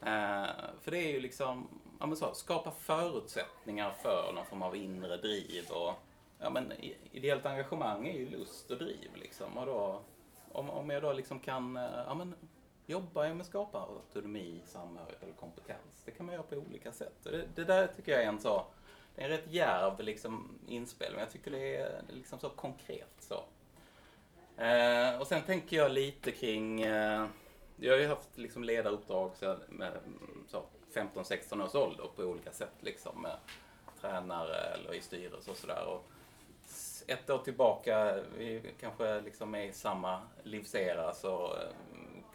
Eh, 0.00 0.46
för 0.80 0.90
det 0.90 0.98
är 0.98 1.12
ju 1.12 1.20
liksom, 1.20 1.80
ja 2.00 2.06
men 2.06 2.16
så, 2.16 2.34
skapa 2.34 2.70
förutsättningar 2.70 3.90
för 4.02 4.32
någon 4.34 4.46
form 4.46 4.62
av 4.62 4.76
inre 4.76 5.16
driv 5.16 5.70
och 5.70 5.94
ja 6.38 6.50
men 6.50 6.72
ideellt 7.12 7.46
engagemang 7.46 8.08
är 8.08 8.18
ju 8.18 8.30
lust 8.30 8.70
och 8.70 8.78
driv 8.78 9.10
liksom. 9.14 9.58
Och 9.58 9.66
då, 9.66 10.00
om, 10.52 10.70
om 10.70 10.90
jag 10.90 11.02
då 11.02 11.12
liksom 11.12 11.40
kan, 11.40 11.76
eh, 11.76 12.04
ja 12.06 12.14
men 12.14 12.34
jobbar 12.86 13.24
jag 13.24 13.36
med 13.36 13.40
att 13.44 13.48
skapa 13.48 13.78
autonomi, 13.78 14.62
samhörighet 14.66 15.22
eller 15.22 15.32
kompetens. 15.32 16.02
Det 16.04 16.10
kan 16.10 16.26
man 16.26 16.34
göra 16.34 16.42
på 16.42 16.56
olika 16.56 16.92
sätt. 16.92 17.14
Det, 17.22 17.44
det 17.54 17.64
där 17.64 17.86
tycker 17.86 18.12
jag 18.12 18.22
är 18.22 18.28
en 18.28 18.40
så, 18.40 18.66
det 19.14 19.22
är 19.22 19.24
en 19.24 19.30
rätt 19.30 19.52
djärv 19.52 20.00
liksom, 20.00 20.58
inspel, 20.68 21.12
men 21.12 21.20
jag 21.20 21.30
tycker 21.30 21.50
det 21.50 21.76
är 21.76 22.02
liksom 22.08 22.38
så 22.38 22.48
konkret. 22.48 23.14
så. 23.18 23.44
Eh, 24.62 25.20
och 25.20 25.26
sen 25.26 25.42
tänker 25.42 25.76
jag 25.76 25.90
lite 25.90 26.30
kring, 26.30 26.82
eh, 26.82 27.26
jag 27.76 27.92
har 27.92 28.00
ju 28.00 28.06
haft 28.06 28.38
liksom 28.38 28.64
ledaruppdrag 28.64 29.36
så, 29.36 29.56
med 29.68 29.92
så, 30.48 30.62
15-16 30.94 31.64
års 31.64 31.74
ålder 31.74 32.08
på 32.16 32.22
olika 32.22 32.52
sätt, 32.52 32.74
liksom, 32.80 33.22
med 33.22 33.36
tränare 34.00 34.56
eller 34.56 34.94
i 34.94 35.00
styrelse 35.00 35.50
och 35.50 35.56
sådär. 35.56 35.98
Ett 37.06 37.30
år 37.30 37.38
tillbaka, 37.38 38.14
vi 38.36 38.74
kanske 38.80 39.20
liksom 39.20 39.54
är 39.54 39.62
i 39.62 39.72
samma 39.72 40.20
livsera, 40.42 41.14
så 41.14 41.54
eh, 41.54 41.68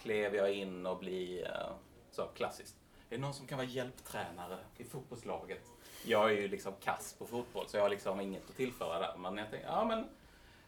klev 0.01 0.35
jag 0.35 0.53
in 0.53 0.85
och 0.85 0.97
bli 0.97 1.41
eh, 1.41 1.71
så 2.11 2.25
klassiskt. 2.25 2.75
Är 3.09 3.15
det 3.15 3.21
någon 3.21 3.33
som 3.33 3.47
kan 3.47 3.57
vara 3.57 3.67
hjälptränare 3.67 4.57
i 4.77 4.83
fotbollslaget? 4.83 5.61
Jag 6.05 6.31
är 6.31 6.35
ju 6.35 6.47
liksom 6.47 6.73
kass 6.83 7.15
på 7.19 7.25
fotboll 7.25 7.67
så 7.67 7.77
jag 7.77 7.81
har 7.81 7.89
liksom 7.89 8.19
inget 8.19 8.49
att 8.49 8.55
tillföra 8.55 8.99
där. 8.99 9.17
Men 9.17 9.37
jag 9.37 9.49
tänkte, 9.49 9.67
ja 9.67 9.85
men, 9.85 10.09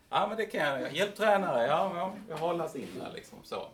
ja, 0.09 0.27
men 0.27 0.37
det 0.37 0.45
kan 0.45 0.61
jag. 0.61 0.93
Hjälptränare, 0.93 1.67
ja, 1.67 1.91
ja 1.95 2.13
jag 2.29 2.37
hållas 2.37 2.75
in 2.75 2.99
där 2.99 3.11
liksom 3.13 3.39
så. 3.43 3.67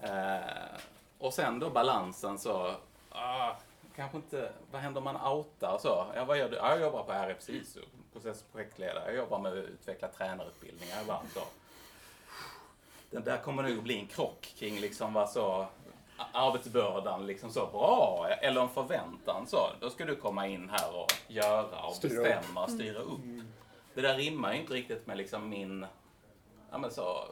Eh, 0.00 0.80
och 1.18 1.34
sen 1.34 1.58
då 1.58 1.70
balansen 1.70 2.38
så, 2.38 2.74
ah, 3.10 3.52
kanske 3.96 4.16
inte, 4.16 4.52
vad 4.70 4.80
händer 4.80 4.98
om 4.98 5.04
man 5.04 5.32
outar 5.32 5.78
så? 5.78 6.06
Ja, 6.14 6.24
vad 6.24 6.38
gör 6.38 6.48
du? 6.48 6.56
Ja, 6.56 6.70
jag 6.70 6.80
jobbar 6.80 7.02
på 7.02 7.12
RF 7.12 7.42
SISU, 7.42 7.80
processprojektledare. 8.20 9.04
Jag 9.06 9.16
jobbar 9.16 9.38
med 9.38 9.52
att 9.52 9.64
utveckla 9.64 10.08
tränarutbildningar 10.08 11.02
ibland 11.02 11.28
så 11.34 11.40
den 13.10 13.24
där 13.24 13.38
kommer 13.38 13.62
nog 13.62 13.82
bli 13.82 13.98
en 13.98 14.06
krock 14.06 14.54
kring 14.58 14.80
liksom 14.80 15.12
vad 15.12 15.30
så 15.30 15.66
arbetsbördan 16.32 17.26
liksom 17.26 17.50
så 17.50 17.66
bra 17.66 18.28
eller 18.40 18.60
en 18.60 18.68
förväntan 18.68 19.46
så. 19.46 19.70
Då 19.80 19.90
ska 19.90 20.04
du 20.04 20.16
komma 20.16 20.46
in 20.46 20.70
här 20.70 20.96
och 20.96 21.12
göra 21.28 21.82
och 21.82 21.94
styra 21.94 22.22
bestämma 22.22 22.64
och 22.64 22.70
styra 22.70 22.98
upp. 22.98 23.24
Mm. 23.24 23.46
Det 23.94 24.00
där 24.00 24.16
rimmar 24.16 24.52
ju 24.52 24.60
inte 24.60 24.74
riktigt 24.74 25.06
med 25.06 25.16
liksom 25.16 25.48
min, 25.48 25.86
ja 26.70 26.78
men 26.78 26.90
så, 26.90 27.24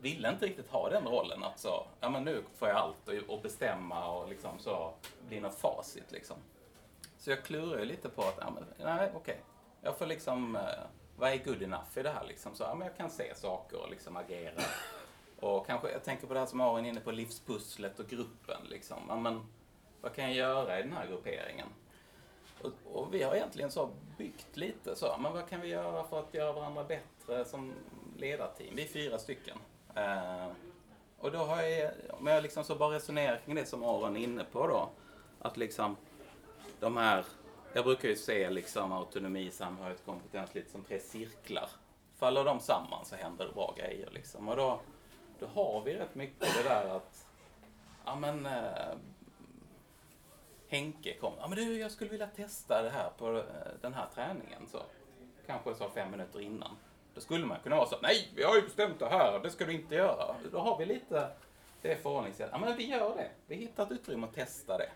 ville 0.00 0.28
inte 0.28 0.46
riktigt 0.46 0.68
ha 0.68 0.90
den 0.90 1.04
rollen 1.04 1.44
att 1.44 1.58
så, 1.58 1.86
ja 2.00 2.10
men 2.10 2.24
nu 2.24 2.42
får 2.56 2.68
jag 2.68 2.76
allt 2.76 3.08
och, 3.08 3.34
och 3.34 3.42
bestämma 3.42 4.08
och 4.08 4.28
liksom 4.28 4.58
så 4.58 4.92
bli 5.28 5.40
något 5.40 5.58
facit 5.58 6.12
liksom. 6.12 6.36
Så 7.18 7.30
jag 7.30 7.44
klurar 7.44 7.78
ju 7.78 7.84
lite 7.84 8.08
på 8.08 8.22
att, 8.22 8.38
ja 8.40 8.50
men 8.50 8.64
nej 8.78 9.10
okej, 9.14 9.16
okay 9.16 9.36
jag 9.86 9.98
får 9.98 10.06
liksom 10.06 10.56
eh, 10.56 10.62
vad 11.16 11.32
är 11.32 11.36
good 11.36 11.62
enough 11.62 11.98
i 11.98 12.02
det 12.02 12.10
här 12.10 12.24
liksom? 12.24 12.54
Så, 12.54 12.62
ja, 12.62 12.74
men 12.74 12.88
jag 12.88 12.96
kan 12.96 13.10
se 13.10 13.34
saker 13.34 13.82
och 13.82 13.90
liksom 13.90 14.16
agera. 14.16 14.62
Och 15.40 15.66
kanske, 15.66 15.90
jag 15.90 16.04
tänker 16.04 16.26
på 16.26 16.34
det 16.34 16.40
här 16.40 16.46
som 16.46 16.60
Arin 16.60 16.84
är 16.84 16.88
inne 16.88 17.00
på, 17.00 17.10
livspusslet 17.10 17.98
och 17.98 18.08
gruppen 18.08 18.60
liksom. 18.70 18.98
Ja, 19.08 19.16
men, 19.16 19.46
vad 20.00 20.14
kan 20.14 20.24
jag 20.24 20.34
göra 20.34 20.78
i 20.78 20.82
den 20.82 20.92
här 20.92 21.06
grupperingen? 21.06 21.68
Och, 22.62 22.72
och, 22.92 23.14
vi 23.14 23.22
har 23.22 23.34
egentligen 23.34 23.70
så 23.70 23.90
byggt 24.18 24.56
lite 24.56 24.96
så, 24.96 25.16
men 25.20 25.32
vad 25.32 25.48
kan 25.48 25.60
vi 25.60 25.68
göra 25.68 26.04
för 26.04 26.20
att 26.20 26.34
göra 26.34 26.52
varandra 26.52 26.84
bättre 26.84 27.44
som 27.44 27.72
ledarteam? 28.16 28.76
Vi 28.76 28.82
är 28.82 28.88
fyra 28.88 29.18
stycken. 29.18 29.58
Eh, 29.94 30.46
och 31.18 31.32
då 31.32 31.38
har 31.38 31.62
jag, 31.62 31.90
om 32.10 32.26
jag 32.26 32.42
liksom 32.42 32.64
så 32.64 32.74
bara 32.74 32.94
resonerar 32.94 33.40
kring 33.44 33.54
det 33.54 33.66
som 33.66 33.82
Aron 33.82 34.16
är 34.16 34.20
inne 34.20 34.44
på 34.44 34.66
då, 34.66 34.88
att 35.40 35.56
liksom 35.56 35.96
de 36.80 36.96
här 36.96 37.24
jag 37.76 37.84
brukar 37.84 38.08
ju 38.08 38.16
se 38.16 38.50
liksom 38.50 38.92
autonomi, 38.92 39.50
samhörighet, 39.50 40.04
kompetens 40.04 40.54
lite 40.54 40.70
som 40.70 40.84
tre 40.84 41.00
cirklar. 41.00 41.70
Faller 42.14 42.44
de 42.44 42.60
samman 42.60 43.04
så 43.04 43.16
händer 43.16 43.46
det 43.46 43.52
bra 43.52 43.74
grejer 43.78 44.10
liksom. 44.10 44.48
Och 44.48 44.56
då, 44.56 44.80
då 45.38 45.46
har 45.46 45.82
vi 45.84 45.94
rätt 45.94 46.14
mycket 46.14 46.54
det 46.56 46.68
där 46.68 46.96
att, 46.96 47.26
ja 48.04 48.16
men 48.16 48.46
eh, 48.46 48.96
Henke 50.68 51.14
kom, 51.14 51.32
ja 51.40 51.48
men 51.48 51.56
du 51.58 51.78
jag 51.78 51.90
skulle 51.90 52.10
vilja 52.10 52.26
testa 52.26 52.82
det 52.82 52.90
här 52.90 53.10
på 53.18 53.36
eh, 53.36 53.44
den 53.80 53.94
här 53.94 54.06
träningen 54.14 54.66
så. 54.66 54.82
Kanske 55.46 55.74
sa 55.74 55.90
fem 55.90 56.10
minuter 56.10 56.40
innan. 56.40 56.76
Då 57.14 57.20
skulle 57.20 57.46
man 57.46 57.58
kunna 57.62 57.76
vara 57.76 57.88
så, 57.88 57.96
nej 58.02 58.32
vi 58.36 58.42
har 58.42 58.56
ju 58.56 58.62
bestämt 58.62 58.98
det 58.98 59.08
här, 59.08 59.40
det 59.42 59.50
ska 59.50 59.64
du 59.64 59.72
inte 59.72 59.94
göra. 59.94 60.34
Då 60.52 60.58
har 60.58 60.78
vi 60.78 60.86
lite 60.86 61.30
det 61.82 62.02
förhållningssättet, 62.02 62.52
ja 62.52 62.58
men 62.58 62.76
vi 62.76 62.86
gör 62.86 63.16
det. 63.16 63.30
Vi 63.46 63.56
hittar 63.56 63.82
ett 63.82 63.90
utrymme 63.90 64.26
att 64.26 64.34
testa 64.34 64.78
det. 64.78 64.90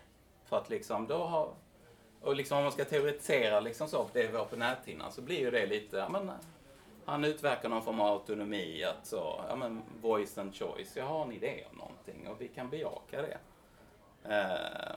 För 0.45 0.57
att 0.57 0.69
liksom, 0.69 1.07
då 1.07 1.17
har, 1.17 1.53
och 2.21 2.35
liksom 2.35 2.57
om 2.57 2.63
man 2.63 2.71
ska 2.71 2.85
teoretisera 2.85 3.59
liksom 3.59 3.87
så, 3.87 4.09
det 4.13 4.27
vi 4.27 4.37
har 4.37 4.45
på 4.45 4.55
näthinnan, 4.55 5.11
så 5.11 5.21
blir 5.21 5.39
ju 5.39 5.51
det 5.51 5.65
lite, 5.65 5.97
ja 5.97 6.09
men 6.09 6.31
han 7.05 7.25
utverkar 7.25 7.69
någon 7.69 7.81
form 7.81 7.99
av 7.99 8.07
autonomi, 8.07 8.83
att 8.83 9.07
så, 9.07 9.41
ja 9.49 9.55
men 9.55 9.81
voice 10.01 10.37
and 10.37 10.55
choice, 10.55 10.97
jag 10.97 11.05
har 11.05 11.25
en 11.25 11.31
idé 11.31 11.63
om 11.71 11.77
någonting 11.77 12.27
och 12.27 12.41
vi 12.41 12.47
kan 12.47 12.69
bejaka 12.69 13.21
det. 13.21 13.37
Eh, 14.23 14.95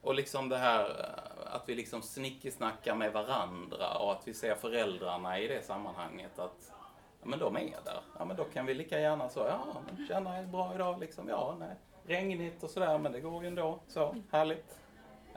och 0.00 0.14
liksom 0.14 0.48
det 0.48 0.58
här 0.58 0.84
eh, 0.84 1.54
att 1.54 1.68
vi 1.68 1.74
liksom 1.74 2.02
snickesnackar 2.02 2.94
med 2.94 3.12
varandra 3.12 3.98
och 3.98 4.12
att 4.12 4.28
vi 4.28 4.34
ser 4.34 4.54
föräldrarna 4.54 5.38
i 5.38 5.48
det 5.48 5.62
sammanhanget 5.62 6.38
att 6.38 6.72
ja, 7.20 7.26
men 7.26 7.38
de 7.38 7.56
är 7.56 7.60
där. 7.84 8.00
Ja 8.18 8.24
men 8.24 8.36
då 8.36 8.44
kan 8.44 8.66
vi 8.66 8.74
lika 8.74 9.00
gärna 9.00 9.28
så, 9.28 9.40
ja 9.40 9.82
men 9.86 10.06
känner 10.06 10.36
jag 10.36 10.48
bra 10.48 10.74
idag 10.74 11.00
liksom, 11.00 11.28
ja 11.28 11.56
nej, 11.58 11.76
regnigt 12.06 12.62
och 12.62 12.70
sådär 12.70 12.98
men 12.98 13.12
det 13.12 13.20
går 13.20 13.42
ju 13.42 13.48
ändå, 13.48 13.78
så 13.88 14.16
härligt. 14.30 14.78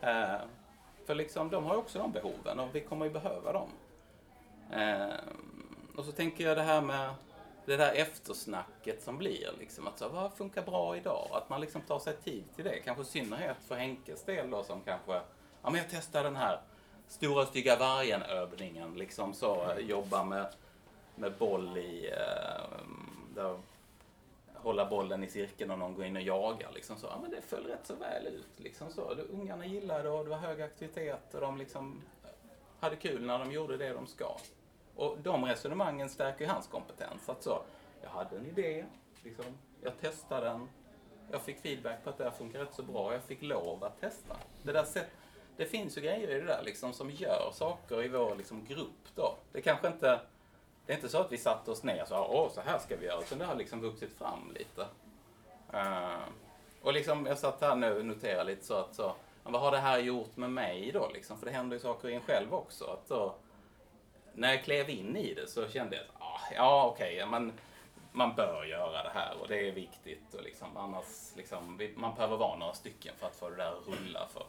Eh, 0.02 0.36
för 1.06 1.16
liksom, 1.16 1.50
de 1.50 1.64
har 1.64 1.76
också 1.76 2.00
de 2.00 2.12
behoven 2.12 2.60
och 2.60 2.76
vi 2.76 2.82
kommer 2.82 3.06
ju 3.06 3.12
behöva 3.12 3.54
dem. 3.54 3.70
Eh, 4.72 5.16
och 5.96 6.06
så 6.06 6.12
tänker 6.12 6.48
jag 6.48 6.58
det 6.58 6.64
här 6.64 6.82
med 6.82 7.10
det 7.66 7.78
där 7.78 7.94
eftersnacket 7.94 9.04
som 9.04 9.18
blir. 9.18 9.50
Liksom, 9.60 9.88
att 9.88 10.00
så, 10.00 10.10
vad 10.10 10.34
funkar 10.34 10.62
bra 10.62 10.98
idag? 10.98 11.28
Att 11.32 11.50
man 11.50 11.62
liksom 11.62 11.82
tar 11.82 12.00
sig 12.00 12.16
tid 12.16 12.44
till 12.56 12.66
det. 12.66 12.80
Kanske 12.80 13.04
i 13.04 13.06
synnerhet 13.06 13.58
för 13.68 13.76
Henkes 13.76 14.24
del 14.24 14.50
då 14.50 14.64
som 14.64 14.82
kanske, 14.82 15.14
ja 15.62 15.70
men 15.70 15.76
jag 15.76 15.86
testar 15.90 16.24
den 16.24 16.36
här 16.36 16.62
stora 17.08 17.46
stygga 17.46 17.76
vargen-övningen. 17.76 18.94
Liksom 18.94 19.34
så, 19.34 19.72
eh, 19.72 19.78
jobba 19.78 20.24
med, 20.24 20.48
med 21.16 21.34
boll 21.38 21.78
i, 21.78 22.10
eh, 22.12 22.80
där 23.36 23.58
hålla 24.66 24.86
bollen 24.86 25.24
i 25.24 25.28
cirkeln 25.28 25.72
och 25.72 25.80
någon 25.80 25.96
går 25.96 26.06
in 26.06 26.16
och 26.16 26.22
jagar. 26.22 26.72
Liksom 26.74 26.98
så. 26.98 27.08
Ja, 27.08 27.20
men 27.22 27.32
det 27.32 27.42
föll 27.42 27.64
rätt 27.64 27.88
så 27.88 27.96
väl 27.96 28.28
ut. 28.28 28.60
Liksom 28.60 28.92
så. 28.92 29.02
Ungarna 29.30 29.66
gillade 29.66 30.04
det 30.04 30.10
och 30.10 30.24
det 30.24 30.30
var 30.30 30.38
hög 30.38 30.62
aktivitet 30.62 31.34
och 31.34 31.42
de 31.42 31.58
liksom 31.58 32.02
hade 32.80 32.96
kul 32.96 33.26
när 33.26 33.40
de 33.40 33.52
gjorde 33.52 33.78
det 33.78 33.94
de 33.94 34.08
ska. 34.08 34.38
Och 34.96 35.18
de 35.24 35.46
resonemangen 35.46 36.10
stärker 36.10 36.48
hans 36.48 36.68
kompetens. 36.68 37.30
Att 37.30 37.44
så, 37.44 37.62
jag 38.02 38.10
hade 38.10 38.38
en 38.38 38.46
idé, 38.46 38.86
liksom, 39.24 39.46
jag 39.82 40.00
testade 40.00 40.46
den, 40.46 40.70
jag 41.32 41.42
fick 41.42 41.60
feedback 41.60 42.04
på 42.04 42.10
att 42.10 42.18
det 42.18 42.24
här 42.24 42.32
funkar 42.32 42.60
rätt 42.60 42.74
så 42.74 42.84
bra, 42.84 43.14
jag 43.14 43.24
fick 43.24 43.42
lov 43.42 43.84
att 43.84 44.00
testa. 44.00 44.38
Det, 44.64 44.72
där 44.72 44.84
sätt, 44.84 45.12
det 45.58 45.66
finns 45.66 45.98
ju 45.98 46.02
grejer 46.02 46.30
i 46.30 46.40
det 46.40 46.46
där 46.46 46.62
liksom, 46.66 46.94
som 46.94 47.12
gör 47.12 47.52
saker 47.54 48.04
i 48.04 48.08
vår 48.08 48.36
liksom, 48.36 48.66
grupp. 48.66 49.16
Då. 49.16 49.38
Det 49.52 49.62
kanske 49.62 49.88
inte 49.88 50.20
det 50.86 50.94
är 50.94 50.96
inte 50.96 51.10
så 51.10 51.18
att 51.18 51.32
vi 51.32 51.38
satte 51.38 51.72
oss 51.72 51.84
ner 51.84 52.02
och 52.02 52.08
sa 52.08 52.28
åh 52.28 52.50
så 52.52 52.62
här 52.62 52.80
ska 52.80 52.96
vi 52.96 53.06
göra, 53.06 53.22
utan 53.22 53.40
det 53.40 53.46
har 53.46 53.56
liksom 53.56 53.82
vuxit 53.82 54.18
fram 54.18 54.52
lite. 54.56 54.82
Uh, 55.74 56.24
och 56.82 56.94
liksom, 56.94 57.26
jag 57.26 57.38
satt 57.38 57.62
här 57.62 57.76
nu 57.76 58.00
och 58.00 58.06
noterade 58.06 58.44
lite 58.44 58.66
så 58.66 58.74
att 58.74 58.96
så, 58.96 59.16
vad 59.44 59.62
har 59.62 59.72
det 59.72 59.78
här 59.78 60.00
gjort 60.00 60.38
med 60.38 60.52
mig 60.52 60.92
då 60.92 61.10
liksom? 61.14 61.38
För 61.38 61.46
det 61.46 61.52
händer 61.52 61.76
ju 61.76 61.80
saker 61.80 62.10
i 62.10 62.16
en 62.16 62.22
själv 62.22 62.54
också. 62.54 62.86
Att 62.86 63.08
då, 63.08 63.36
när 64.34 64.50
jag 64.50 64.64
klev 64.64 64.90
in 64.90 65.16
i 65.16 65.34
det 65.34 65.48
så 65.48 65.68
kände 65.68 65.96
jag 65.96 66.06
att 66.06 66.22
ah, 66.22 66.54
ja 66.56 66.86
okej, 66.94 67.24
okay, 67.24 67.52
man 68.16 68.36
bör 68.36 68.66
göra 68.66 69.04
det 69.04 69.12
här 69.14 69.42
och 69.42 69.48
det 69.48 69.68
är 69.68 69.72
viktigt. 69.72 70.34
Och 70.34 70.44
liksom, 70.44 70.78
annars, 70.78 71.36
liksom, 71.36 71.80
man 71.96 72.16
behöver 72.16 72.38
vara 72.38 72.58
några 72.58 72.74
stycken 72.74 73.16
för 73.18 73.28
att 73.28 73.36
få 73.36 73.50
det 73.50 73.56
där 73.56 73.72
att 73.72 73.88
rulla. 73.88 74.28
För 74.28 74.46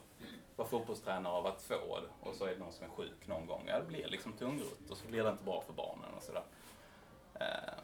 vara 0.56 0.68
fotbollstränare 0.68 1.40
och 1.40 1.48
att 1.48 1.68
två 1.68 1.98
och 2.20 2.34
så 2.34 2.44
är 2.44 2.50
det 2.50 2.58
någon 2.58 2.72
som 2.72 2.86
är 2.86 2.90
sjuk 2.90 3.26
någon 3.26 3.46
gång. 3.46 3.64
Ja, 3.66 3.78
det 3.78 3.86
blir 3.86 4.08
liksom 4.08 4.32
tungrott 4.32 4.90
och 4.90 4.96
så 4.96 5.08
blir 5.08 5.22
det 5.22 5.30
inte 5.30 5.44
bra 5.44 5.62
för 5.66 5.72
barnen 5.72 6.14
och 6.16 6.22
sådär. 6.22 6.42
Eh, 7.34 7.74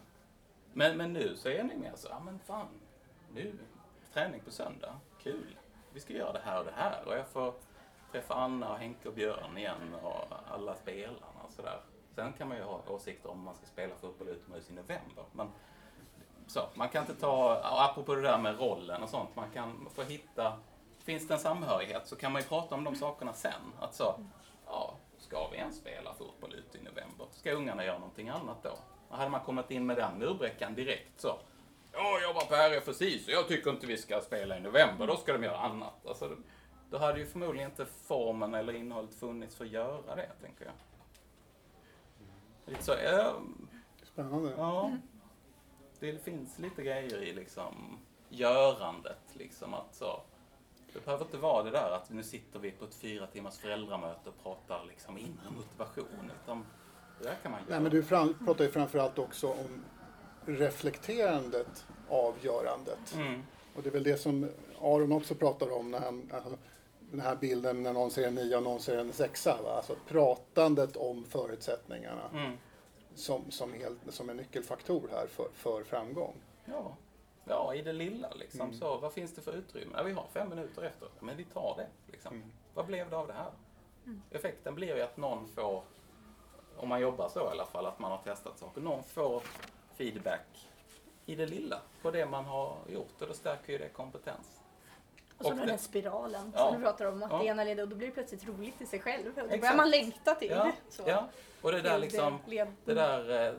men, 0.73 0.97
men 0.97 1.13
nu 1.13 1.35
så 1.35 1.49
är 1.49 1.63
ni 1.63 1.75
mer 1.75 1.91
så, 1.95 2.07
ja 2.11 2.19
men 2.19 2.39
fan, 2.39 2.67
nu, 3.33 3.57
träning 4.13 4.41
på 4.41 4.51
söndag, 4.51 4.99
kul. 5.23 5.57
Vi 5.93 5.99
ska 5.99 6.13
göra 6.13 6.33
det 6.33 6.41
här 6.45 6.59
och 6.59 6.65
det 6.65 6.73
här 6.75 7.05
och 7.05 7.13
jag 7.13 7.27
får 7.27 7.53
träffa 8.11 8.33
Anna 8.33 8.71
och 8.71 8.77
Henke 8.77 9.07
och 9.07 9.15
Björn 9.15 9.57
igen 9.57 9.95
och 10.03 10.25
alla 10.51 10.75
spelarna 10.75 11.41
och 11.43 11.51
sådär. 11.51 11.79
Sen 12.15 12.33
kan 12.33 12.47
man 12.47 12.57
ju 12.57 12.63
ha 12.63 12.81
åsikter 12.87 13.29
om 13.29 13.39
man 13.39 13.55
ska 13.55 13.65
spela 13.65 13.95
fotboll 13.95 14.27
utomhus 14.27 14.69
i 14.69 14.73
november. 14.73 15.23
Men 15.31 15.47
så, 16.47 16.69
man 16.73 16.89
kan 16.89 17.01
inte 17.01 17.15
ta, 17.15 17.59
apropå 17.63 18.15
det 18.15 18.21
där 18.21 18.37
med 18.37 18.59
rollen 18.59 19.03
och 19.03 19.09
sånt, 19.09 19.35
man 19.35 19.51
kan 19.53 19.89
få 19.95 20.03
hitta, 20.03 20.53
finns 21.03 21.27
det 21.27 21.33
en 21.33 21.39
samhörighet 21.39 22.07
så 22.07 22.15
kan 22.15 22.31
man 22.31 22.41
ju 22.41 22.47
prata 22.47 22.75
om 22.75 22.83
de 22.83 22.95
sakerna 22.95 23.33
sen. 23.33 23.73
Att 23.79 23.95
så, 23.95 24.15
ja, 24.65 24.95
ska 25.17 25.47
vi 25.51 25.57
ens 25.57 25.77
spela 25.77 26.13
fotboll 26.13 26.53
ute 26.53 26.77
i 26.77 26.81
november? 26.81 27.27
Ska 27.31 27.51
ungarna 27.51 27.85
göra 27.85 27.99
någonting 27.99 28.29
annat 28.29 28.63
då? 28.63 28.77
Och 29.09 29.17
hade 29.17 29.29
man 29.29 29.41
kommit 29.41 29.71
in 29.71 29.85
med 29.85 29.97
den 29.97 30.17
murbräckan 30.17 30.75
direkt 30.75 31.21
så, 31.21 31.35
jag 31.91 32.23
jobbar 32.23 32.41
på 32.41 32.55
RFSI 32.55 33.19
så 33.19 33.31
jag 33.31 33.47
tycker 33.47 33.71
inte 33.71 33.87
vi 33.87 33.97
ska 33.97 34.21
spela 34.21 34.57
i 34.57 34.59
november, 34.59 35.07
då 35.07 35.15
ska 35.15 35.33
de 35.33 35.43
göra 35.43 35.57
annat. 35.57 36.05
Alltså, 36.07 36.37
då 36.89 36.97
hade 36.97 37.19
ju 37.19 37.25
förmodligen 37.25 37.69
inte 37.69 37.85
formen 37.85 38.53
eller 38.53 38.73
innehållet 38.73 39.15
funnits 39.15 39.55
för 39.55 39.65
att 39.65 39.71
göra 39.71 40.15
det, 40.15 40.29
tänker 40.41 40.65
jag. 40.65 40.73
Lite 42.65 42.83
så, 42.83 42.91
ja, 43.03 43.33
Spännande. 44.03 44.53
ja. 44.57 44.91
Det 46.03 46.23
finns 46.23 46.59
lite 46.59 46.83
grejer 46.83 47.23
i 47.23 47.33
liksom 47.33 47.99
görandet, 48.29 49.19
liksom 49.33 49.73
att 49.73 49.95
så. 49.95 50.21
Det 50.93 51.05
behöver 51.05 51.25
inte 51.25 51.37
vara 51.37 51.63
det 51.63 51.71
där 51.71 51.91
att 51.91 52.09
nu 52.09 52.23
sitter 52.23 52.59
vi 52.59 52.71
på 52.71 52.85
ett 52.85 52.95
fyra 52.95 53.27
timmars 53.27 53.57
föräldramöte 53.57 54.29
och 54.29 54.43
pratar 54.43 54.85
liksom 54.87 55.17
inre 55.17 55.51
motivation, 55.55 56.31
utan 56.43 56.65
det 57.19 57.23
där 57.23 57.35
kan 57.43 57.51
man 57.51 57.59
göra. 57.59 57.69
Nej, 57.69 57.79
men 57.79 57.91
du 57.91 58.03
fram, 58.03 58.45
pratar 58.45 58.65
ju 58.65 58.71
framförallt 58.71 59.19
också 59.19 59.47
om 59.47 59.83
reflekterandet 60.45 61.85
av 62.09 62.35
görandet. 62.41 63.15
Mm. 63.15 63.43
Och 63.75 63.83
det 63.83 63.89
är 63.89 63.93
väl 63.93 64.03
det 64.03 64.17
som 64.17 64.49
Aron 64.81 65.11
också 65.11 65.35
pratar 65.35 65.71
om 65.71 65.91
när 65.91 65.99
han, 65.99 66.31
alltså, 66.33 66.57
den 66.99 67.19
här 67.19 67.35
bilden 67.35 67.83
när 67.83 67.93
någon 67.93 68.11
säger 68.11 68.27
en 68.27 68.35
nia 68.35 68.57
och 68.57 68.63
någon 68.63 68.79
säger 68.79 68.99
en 68.99 69.13
sexa. 69.13 69.57
Va? 69.63 69.75
Alltså 69.77 69.95
pratandet 70.07 70.95
om 70.95 71.23
förutsättningarna 71.23 72.29
Mm. 72.33 72.57
Som, 73.15 73.51
som, 73.51 73.73
helt, 73.73 73.99
som 74.09 74.29
en 74.29 74.37
nyckelfaktor 74.37 75.09
här 75.11 75.27
för, 75.27 75.49
för 75.53 75.83
framgång. 75.83 76.35
Ja. 76.65 76.95
ja, 77.45 77.75
i 77.75 77.81
det 77.81 77.93
lilla 77.93 78.33
liksom. 78.33 78.61
Mm. 78.61 78.73
Så, 78.73 78.97
vad 78.97 79.13
finns 79.13 79.33
det 79.33 79.41
för 79.41 79.53
utrymme? 79.53 79.93
Ja, 79.97 80.03
vi 80.03 80.11
har 80.11 80.27
fem 80.33 80.49
minuter 80.49 80.81
efter, 80.81 81.09
men 81.19 81.37
vi 81.37 81.43
tar 81.43 81.75
det. 81.77 82.11
Liksom. 82.11 82.35
Mm. 82.35 82.51
Vad 82.73 82.85
blev 82.85 83.09
det 83.09 83.17
av 83.17 83.27
det 83.27 83.33
här? 83.33 83.51
Effekten 84.31 84.75
blir 84.75 84.95
ju 84.95 85.01
att 85.01 85.17
någon 85.17 85.47
får, 85.47 85.83
om 86.77 86.89
man 86.89 87.01
jobbar 87.01 87.29
så 87.29 87.39
i 87.39 87.51
alla 87.51 87.65
fall, 87.65 87.85
att 87.85 87.99
man 87.99 88.11
har 88.11 88.17
testat 88.17 88.59
saker, 88.59 88.81
någon 88.81 89.03
får 89.03 89.43
feedback 89.95 90.69
i 91.25 91.35
det 91.35 91.45
lilla 91.45 91.81
på 92.01 92.11
det 92.11 92.25
man 92.25 92.45
har 92.45 92.77
gjort 92.87 93.21
och 93.21 93.27
då 93.27 93.33
stärker 93.33 93.73
ju 93.73 93.79
det 93.79 93.89
kompetens. 93.89 94.62
Och 95.37 95.45
så 95.45 95.51
Och 95.51 95.57
den 95.57 95.69
här 95.69 95.77
spiralen 95.77 96.51
Ja. 96.55 96.59
som 96.67 96.75
du 96.77 96.83
pratar 96.85 97.05
om, 97.05 97.23
att 97.23 97.31
Ja. 97.31 97.37
det 97.37 97.45
ena 97.45 97.63
leder 97.63 97.83
och 97.83 97.89
då 97.89 97.95
blir 97.95 98.07
det 98.07 98.13
plötsligt 98.13 98.47
roligt 98.47 98.81
i 98.81 98.85
sig 98.85 98.99
själv. 98.99 99.27
Och 99.27 99.33
då 99.35 99.41
börjar 99.41 99.55
Exakt. 99.55 99.77
man 99.77 99.89
längta 99.89 100.35
till 100.35 100.49
Ja, 100.51 100.71
så. 100.89 101.03
ja. 101.07 101.27
och 101.61 101.71
det 101.71 101.81
där 101.81 101.97
liksom, 101.99 102.37
det 102.85 102.93
där, 102.93 103.47
eh, 103.47 103.53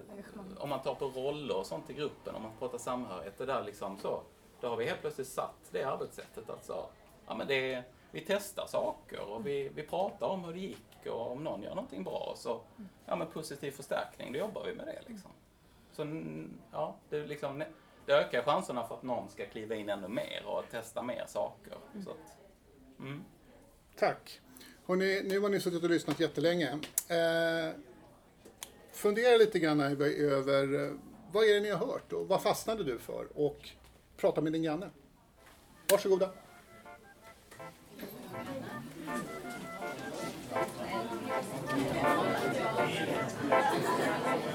om 0.59 0.69
man 0.69 0.83
tar 0.83 0.95
på 0.95 1.05
roller 1.07 1.57
och 1.57 1.67
sånt 1.67 1.91
i 1.91 1.93
gruppen, 1.93 2.35
om 2.35 2.43
man 2.43 2.53
pratar 2.59 2.79
samhörighet, 2.79 3.39
det 3.39 3.47
där 3.47 3.63
liksom 3.65 3.99
så, 3.99 4.23
då 4.61 4.69
har 4.69 4.77
vi 4.77 4.85
helt 4.85 5.01
plötsligt 5.01 5.29
satt 5.29 5.55
det 5.71 5.83
arbetssättet 5.85 6.51
att 6.51 6.65
så, 6.65 6.87
ja 7.27 7.35
men 7.35 7.47
det, 7.47 7.83
vi 8.11 8.21
testar 8.21 8.67
saker 8.67 9.21
och 9.21 9.47
vi, 9.47 9.69
vi 9.75 9.83
pratar 9.83 10.27
om 10.27 10.45
hur 10.45 10.53
det 10.53 10.59
gick 10.61 11.07
och 11.07 11.33
om 11.33 11.45
någon 11.45 11.63
gör 11.63 11.75
någonting 11.75 12.05
bra 12.05 12.33
så, 12.37 12.61
ja 13.07 13.17
men 13.17 13.27
positiv 13.27 13.71
förstärkning, 13.71 14.33
då 14.33 14.39
jobbar 14.39 14.65
vi 14.65 14.75
med 14.75 14.87
det 14.87 15.01
liksom. 15.13 15.31
Så 15.93 16.07
ja, 16.73 16.95
det, 17.09 17.17
är 17.17 17.27
liksom, 17.27 17.65
det 18.07 18.13
ökar 18.13 18.43
chanserna 18.43 18.87
för 18.87 18.95
att 18.95 19.03
någon 19.03 19.29
ska 19.29 19.47
kliva 19.47 19.75
in 19.75 19.89
ännu 19.89 20.09
mer 20.09 20.43
och 20.47 20.63
testa 20.71 21.03
mer 21.03 21.25
saker. 21.27 21.75
Så 22.05 22.11
att, 22.11 22.37
mm. 22.99 23.25
Tack. 23.99 24.41
Hörrni, 24.87 25.23
nu 25.25 25.41
har 25.41 25.49
ni 25.49 25.61
suttit 25.61 25.83
och 25.85 25.91
lyssnat 25.91 26.21
jättelänge. 26.21 26.71
Eh, 27.09 27.75
fundera 28.93 29.37
lite 29.37 29.59
grann 29.59 29.81
över, 29.81 30.85
eh, 30.85 30.93
vad 31.33 31.45
är 31.45 31.55
det 31.55 31.61
ni 31.61 31.71
har 31.71 31.87
hört 31.87 32.13
och 32.13 32.29
vad 32.29 32.43
fastnade 32.43 32.85
du 32.85 32.99
för? 32.99 33.27
Och 33.35 33.69
prata 34.17 34.41
med 34.41 34.53
din 34.53 34.63
granne. 34.63 34.91
Varsågoda. 35.91 36.31
Thank 43.55 44.54